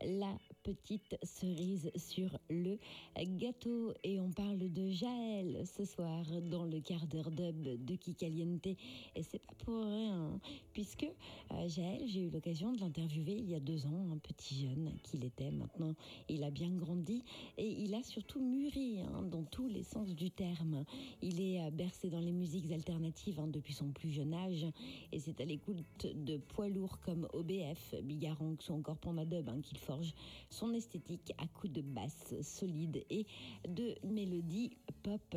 la 0.02 0.34
petite 0.64 1.16
cerise 1.22 1.90
sur 1.94 2.30
le 2.48 2.78
gâteau. 3.16 3.92
Et 4.02 4.18
on 4.18 4.30
parle 4.30 4.72
de 4.72 4.88
Jaël 4.88 5.62
ce 5.66 5.84
soir 5.84 6.24
dans 6.50 6.64
le 6.64 6.80
quart 6.80 7.06
d'heure 7.06 7.30
dub 7.30 7.84
de 7.84 7.96
Kikaliente. 7.96 8.66
Et 8.66 9.22
c'est 9.22 9.40
pas 9.40 9.52
pour 9.58 9.84
rien, 9.84 10.40
puisque 10.72 11.04
euh, 11.04 11.68
Jaël, 11.68 12.02
j'ai 12.06 12.22
eu 12.22 12.30
l'occasion 12.30 12.72
de 12.72 12.80
l'interviewer 12.80 13.36
il 13.36 13.50
y 13.50 13.54
a 13.54 13.60
deux 13.60 13.86
ans, 13.86 14.10
un 14.10 14.16
petit 14.16 14.62
jeune 14.62 14.90
qu'il 15.02 15.24
était. 15.24 15.50
Maintenant, 15.50 15.94
il 16.28 16.42
a 16.42 16.50
bien 16.50 16.70
grandi 16.70 17.22
et 17.58 17.68
il 17.68 17.94
a 17.94 18.02
surtout 18.02 18.40
mûri 18.40 19.00
hein, 19.02 19.22
dans 19.30 19.44
tous 19.44 19.68
les 19.68 19.82
sens 19.82 20.14
du 20.14 20.30
terme. 20.30 20.84
Il 21.20 21.40
est 21.40 21.60
euh, 21.60 21.70
bercé 21.70 22.08
dans 22.08 22.20
les 22.20 22.32
musiques 22.32 22.72
alternatives 22.72 23.38
hein, 23.38 23.48
depuis 23.48 23.74
son 23.74 23.90
plus 23.92 24.10
jeune 24.10 24.32
âge 24.32 24.66
et 25.12 25.18
c'est 25.18 25.40
à 25.42 25.44
l'écoute 25.44 25.76
de 26.04 26.38
poids 26.38 26.68
lourds 26.68 27.00
comme 27.00 27.28
OBF, 27.34 27.94
Bigaranx 28.02 28.70
ou 28.70 28.74
encore 28.74 28.96
Panda 28.96 29.26
Dub 29.26 29.50
hein, 29.50 29.60
qu'il 29.62 29.78
forge 29.78 30.14
son 30.54 30.72
esthétique 30.72 31.32
à 31.38 31.46
coups 31.48 31.72
de 31.72 31.82
basse 31.82 32.34
solide 32.42 33.04
et 33.10 33.26
de 33.68 33.96
mélodies 34.04 34.70
pop. 35.02 35.36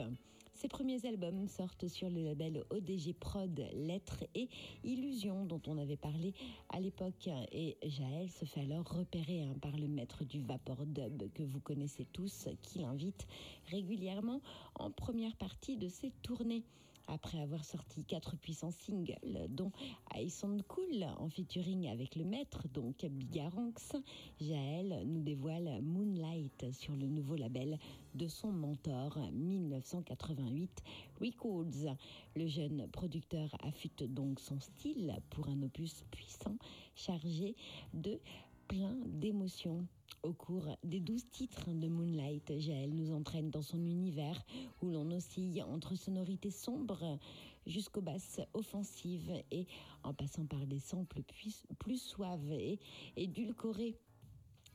Ses 0.54 0.68
premiers 0.68 1.06
albums 1.06 1.48
sortent 1.48 1.88
sur 1.88 2.10
le 2.10 2.24
label 2.24 2.64
ODG 2.70 3.14
Prod, 3.20 3.64
Lettres 3.74 4.24
et 4.36 4.48
Illusions 4.84 5.46
dont 5.46 5.62
on 5.68 5.78
avait 5.78 5.98
parlé 5.98 6.34
à 6.70 6.80
l'époque. 6.80 7.30
Et 7.52 7.78
Jaël 7.84 8.30
se 8.30 8.46
fait 8.46 8.62
alors 8.62 8.88
repérer 8.88 9.44
hein, 9.44 9.56
par 9.62 9.76
le 9.78 9.88
maître 9.88 10.24
du 10.24 10.42
Vapor 10.42 10.86
Dub 10.86 11.32
que 11.34 11.44
vous 11.44 11.60
connaissez 11.60 12.06
tous, 12.06 12.48
qui 12.62 12.80
l'invite 12.80 13.28
régulièrement 13.70 14.42
en 14.76 14.90
première 14.92 15.36
partie 15.36 15.78
de 15.78 15.90
ses 15.90 16.12
tournées. 16.24 16.64
Après 17.10 17.40
avoir 17.40 17.64
sorti 17.64 18.04
quatre 18.04 18.36
puissants 18.36 18.72
singles, 18.72 19.48
dont 19.50 19.72
Ice 20.18 20.44
and 20.44 20.58
Cool 20.68 21.06
en 21.18 21.30
featuring 21.30 21.88
avec 21.88 22.18
le 22.18 22.26
maître, 22.26 22.68
donc 22.74 23.06
Bigaranx, 23.06 23.96
Jaël 24.42 25.04
nous 25.06 25.22
dévoile 25.22 25.82
Moonlight 25.82 26.66
sur 26.74 26.98
le 26.98 27.08
nouveau 27.08 27.38
label 27.38 27.80
de 28.14 28.28
son 28.28 28.52
mentor 28.52 29.18
1988 29.32 30.84
Records. 31.22 31.96
Le 32.36 32.48
jeune 32.48 32.88
producteur 32.90 33.56
affûte 33.62 34.04
donc 34.04 34.42
son 34.42 34.60
style 34.60 35.16
pour 35.30 35.48
un 35.48 35.62
opus 35.62 36.04
puissant 36.12 36.58
chargé 36.94 37.56
de 37.94 38.20
plein 38.68 38.96
d'émotions. 39.06 39.88
Au 40.24 40.34
cours 40.34 40.68
des 40.84 41.00
douze 41.00 41.30
titres 41.32 41.72
de 41.72 41.88
Moonlight, 41.88 42.60
Jaël 42.60 42.94
nous 42.94 43.14
entraîne 43.14 43.50
dans 43.50 43.62
son 43.62 43.78
univers 43.86 44.44
où 44.82 44.90
l'on 44.90 45.10
oscille 45.12 45.64
entre 45.64 45.96
sonorités 45.96 46.52
sombres 46.52 47.18
jusqu'aux 47.66 48.02
basses 48.02 48.42
offensives 48.54 49.32
et 49.52 49.68
en 50.04 50.14
passant 50.14 50.46
par 50.46 50.66
des 50.66 50.80
samples 50.80 51.22
plus, 51.24 51.64
plus 51.80 52.02
suaves 52.02 52.52
et 52.52 52.80
édulcorés 53.16 53.96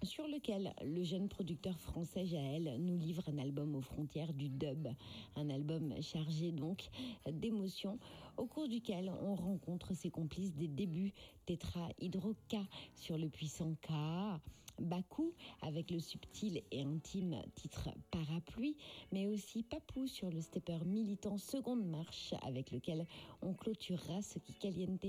sur 0.02 0.26
lequel 0.26 0.74
le 0.84 1.02
jeune 1.02 1.28
producteur 1.28 1.78
français 1.78 2.24
Jaël 2.24 2.76
nous 2.80 2.96
livre 2.96 3.22
un 3.28 3.38
album 3.38 3.74
aux 3.76 3.80
frontières 3.80 4.32
du 4.32 4.48
dub, 4.48 4.88
un 5.36 5.50
album 5.50 5.94
chargé 6.02 6.50
donc 6.50 6.88
d'émotions 7.30 7.98
au 8.36 8.46
cours 8.46 8.68
duquel 8.68 9.12
on 9.22 9.34
rencontre 9.34 9.94
ses 9.94 10.10
complices 10.10 10.54
des 10.54 10.68
débuts 10.68 11.12
Tetra 11.46 11.88
Hydro 12.00 12.34
K 12.48 12.56
sur 12.94 13.16
le 13.16 13.28
puissant 13.28 13.74
K, 13.82 13.92
Baku 14.80 15.34
avec 15.60 15.90
le 15.90 16.00
subtil 16.00 16.62
et 16.70 16.82
intime 16.82 17.40
titre 17.54 17.90
Parapluie, 18.10 18.76
mais 19.12 19.26
aussi 19.26 19.62
Papou 19.62 20.06
sur 20.06 20.30
le 20.30 20.40
stepper 20.40 20.84
militant 20.84 21.38
Seconde 21.38 21.86
Marche 21.86 22.34
avec 22.42 22.70
lequel 22.70 23.06
on 23.42 23.52
clôturera 23.54 24.22
ce 24.22 24.38
qui 24.38 24.54
caliente. 24.54 25.06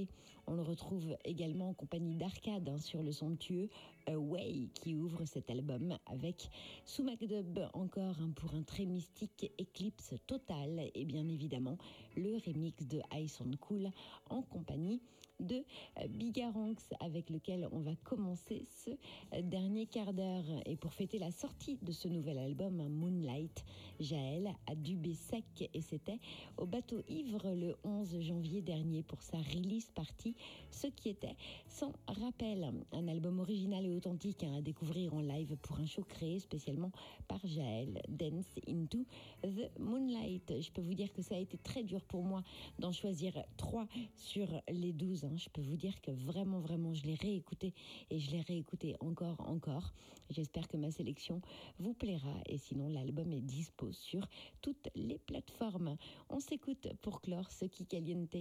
On 0.47 0.55
le 0.55 0.61
retrouve 0.61 1.15
également 1.23 1.69
en 1.69 1.73
compagnie 1.73 2.15
d'Arcade 2.15 2.67
hein, 2.67 2.77
sur 2.77 3.01
le 3.01 3.11
somptueux 3.11 3.69
Away 4.07 4.69
qui 4.73 4.95
ouvre 4.95 5.25
cet 5.25 5.49
album 5.49 5.97
avec 6.05 6.49
sous 6.85 7.03
MacDub 7.03 7.59
encore 7.73 8.15
hein, 8.19 8.31
pour 8.35 8.53
un 8.53 8.63
très 8.63 8.85
mystique 8.85 9.51
éclipse 9.57 10.13
total 10.27 10.89
et 10.93 11.05
bien 11.05 11.27
évidemment 11.29 11.77
le 12.17 12.37
remix 12.45 12.85
de 12.87 13.01
Ice 13.15 13.39
on 13.41 13.55
Cool 13.57 13.89
en 14.29 14.41
compagnie 14.41 15.01
de 15.39 15.63
euh, 15.99 16.07
Bigaranx 16.07 16.89
avec 16.99 17.29
lequel 17.29 17.67
on 17.71 17.79
va 17.79 17.95
commencer 18.03 18.65
ce 18.69 18.91
euh, 19.33 19.41
dernier 19.41 19.85
quart 19.85 20.13
d'heure. 20.13 20.45
Et 20.65 20.75
pour 20.75 20.93
fêter 20.93 21.19
la 21.19 21.31
sortie 21.31 21.77
de 21.81 21.91
ce 21.91 22.07
nouvel 22.07 22.37
album, 22.37 22.79
hein, 22.79 22.89
Moonlight, 22.89 23.63
Jaël 23.99 24.49
a 24.67 24.75
dubé 24.75 25.13
sec 25.13 25.69
et 25.73 25.81
c'était 25.81 26.19
au 26.57 26.65
bateau 26.65 27.01
ivre 27.09 27.53
le 27.53 27.75
11 27.83 28.21
janvier 28.21 28.61
dernier 28.61 29.03
pour 29.03 29.21
sa 29.21 29.37
release 29.37 29.89
ce 30.72 30.88
qui 30.88 31.10
était 31.10 31.35
sans 31.68 31.93
rappel. 32.07 32.72
Un 32.91 33.07
album 33.07 33.39
original 33.39 33.85
et 33.85 33.91
authentique 33.91 34.43
hein, 34.43 34.55
à 34.57 34.61
découvrir 34.61 35.14
en 35.14 35.22
live 35.22 35.55
pour 35.61 35.80
un 35.80 35.85
show 35.85 36.03
créé 36.03 36.39
spécialement 36.39 36.91
par 37.27 37.39
Jaël, 37.45 38.01
Dance 38.07 38.60
into 38.68 39.05
the 39.43 39.69
Moonlight. 39.80 40.53
Je 40.61 40.72
peux 40.72 40.81
vous 40.81 40.93
dire 40.93 41.11
que 41.14 41.22
ça 41.22 41.35
a 41.35 41.39
été 41.39 41.57
très 41.57 41.84
dur 41.84 42.01
pour 42.05 42.23
moi 42.23 42.43
d'en 42.80 42.91
choisir 42.91 43.34
trois 43.57 43.88
sur 44.15 44.47
les 44.69 44.93
12. 44.93 45.26
hein. 45.26 45.35
Je 45.35 45.49
peux 45.49 45.61
vous 45.61 45.77
dire 45.77 45.99
que 46.01 46.11
vraiment, 46.11 46.60
vraiment, 46.60 46.93
je 46.93 47.03
l'ai 47.03 47.15
réécouté 47.15 47.73
et 48.10 48.19
je 48.19 48.31
l'ai 48.31 48.41
réécouté 48.41 48.95
encore, 48.99 49.39
encore. 49.47 49.93
J'espère 50.34 50.68
que 50.68 50.77
ma 50.77 50.89
sélection 50.89 51.41
vous 51.77 51.93
plaira 51.93 52.34
et 52.47 52.57
sinon 52.57 52.89
l'album 52.89 53.31
est 53.31 53.41
dispo 53.41 53.91
sur 53.91 54.27
toutes 54.61 54.89
les 54.95 55.19
plateformes. 55.19 55.95
On 56.30 56.39
s'écoute 56.39 56.88
pour 57.01 57.22
clore 57.22 57.51
ce 57.51 57.65
qui 57.65 57.85
caliente. 57.85 58.35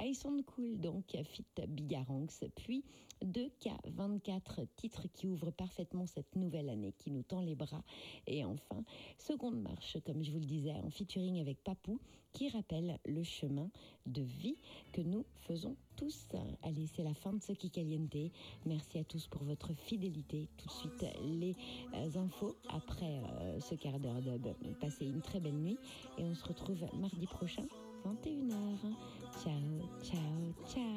I 0.00 0.14
Sound 0.14 0.44
Cool, 0.44 0.78
donc 0.78 1.16
fit 1.24 1.46
Bigaranx, 1.66 2.44
puis 2.54 2.84
2K24, 3.24 4.66
titre 4.76 5.06
qui 5.12 5.26
ouvre 5.26 5.50
parfaitement 5.50 6.06
cette 6.06 6.36
nouvelle 6.36 6.68
année, 6.68 6.92
qui 6.98 7.10
nous 7.10 7.22
tend 7.22 7.40
les 7.40 7.54
bras. 7.54 7.82
Et 8.26 8.44
enfin, 8.44 8.84
seconde 9.18 9.60
marche, 9.60 9.96
comme 10.04 10.22
je 10.22 10.30
vous 10.30 10.38
le 10.38 10.44
disais, 10.44 10.72
en 10.72 10.90
featuring 10.90 11.40
avec 11.40 11.64
Papou, 11.64 11.98
qui 12.32 12.48
rappelle 12.50 12.98
le 13.04 13.22
chemin 13.22 13.70
de 14.06 14.22
vie 14.22 14.56
que 14.92 15.00
nous 15.00 15.24
faisons 15.40 15.76
tous. 15.96 16.28
Allez, 16.62 16.86
c'est 16.86 17.02
la 17.02 17.14
fin 17.14 17.32
de 17.32 17.42
ce 17.42 17.52
qui 17.52 17.70
caliente. 17.70 18.16
Merci 18.66 18.98
à 18.98 19.04
tous 19.04 19.26
pour 19.26 19.42
votre 19.44 19.74
fidélité. 19.74 20.48
Tout 20.56 20.66
de 20.66 20.72
suite, 20.72 21.06
les 21.22 21.56
euh, 21.94 22.20
infos 22.20 22.56
après 22.68 23.20
euh, 23.40 23.60
ce 23.60 23.74
quart 23.74 23.98
d'heure 23.98 24.20
dub. 24.20 24.48
Passez 24.80 25.06
une 25.06 25.20
très 25.20 25.40
belle 25.40 25.56
nuit 25.56 25.78
et 26.18 26.24
on 26.24 26.34
se 26.34 26.44
retrouve 26.44 26.84
mardi 26.94 27.26
prochain, 27.26 27.66
21h. 28.04 28.52
Ciao, 29.42 29.80
ciao, 30.02 30.54
ciao. 30.66 30.96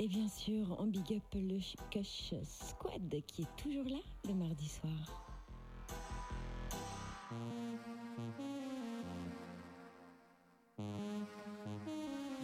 Et 0.00 0.06
bien 0.06 0.28
sûr, 0.28 0.76
on 0.78 0.86
big 0.86 1.12
up 1.12 1.22
le 1.34 1.58
Kush 1.90 2.32
Squad 2.44 3.20
qui 3.26 3.42
est 3.42 3.56
toujours 3.56 3.84
là 3.84 3.98
le 4.28 4.34
mardi 4.34 4.68
soir. 4.68 4.92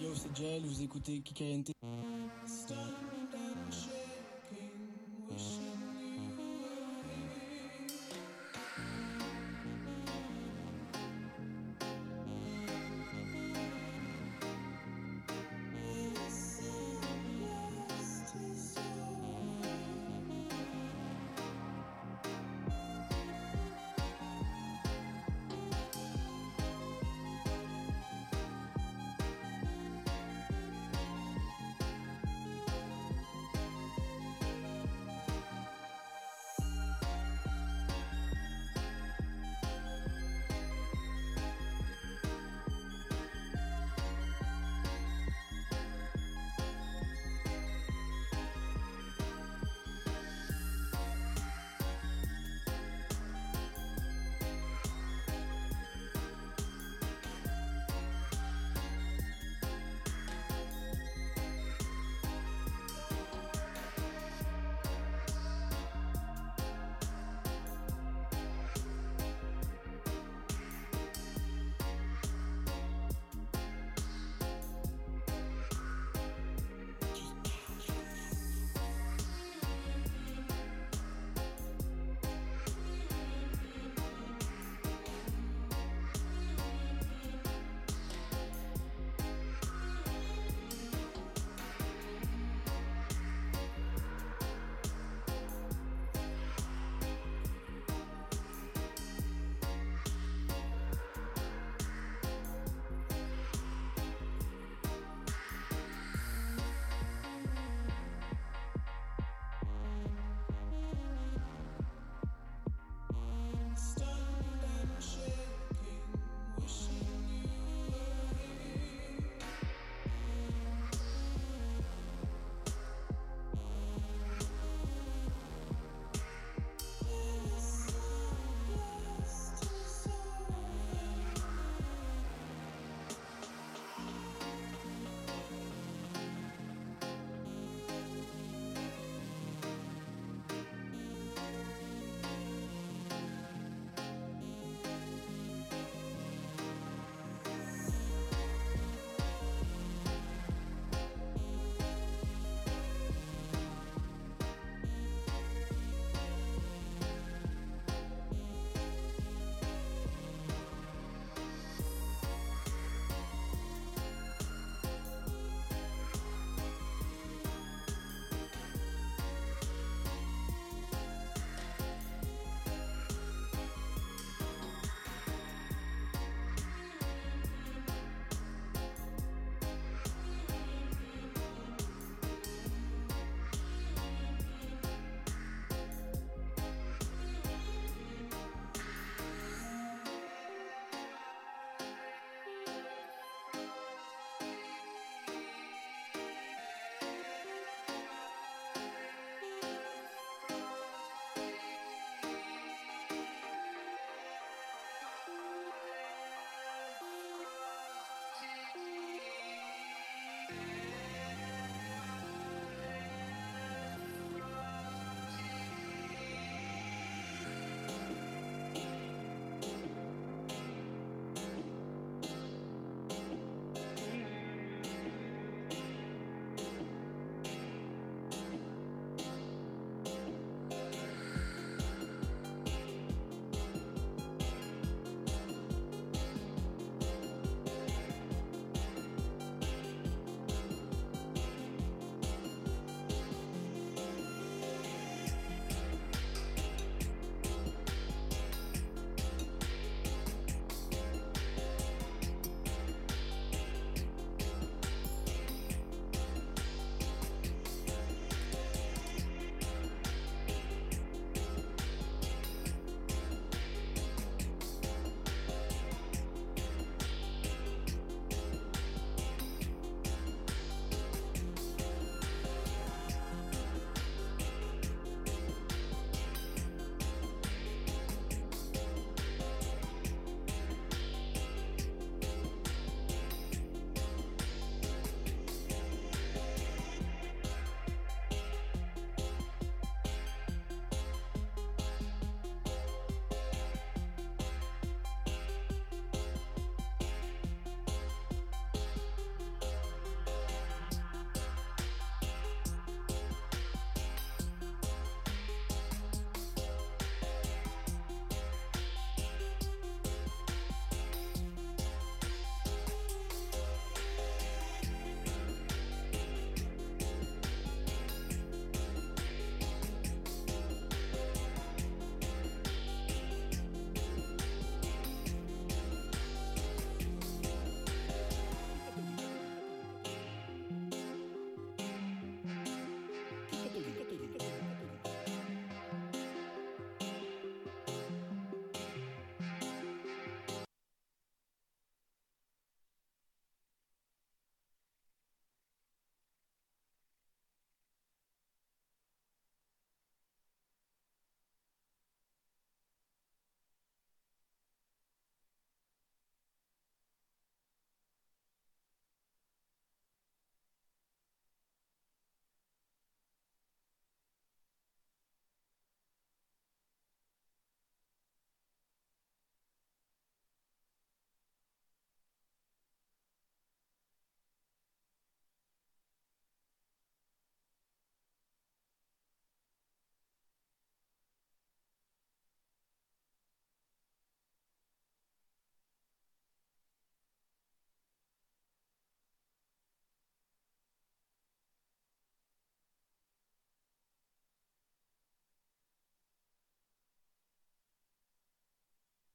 Yo, 0.03 0.15
c'est 0.15 0.37
Jael, 0.37 0.63
vous 0.65 0.83
écoutez 0.83 1.21
Kikaliente. 1.21 1.74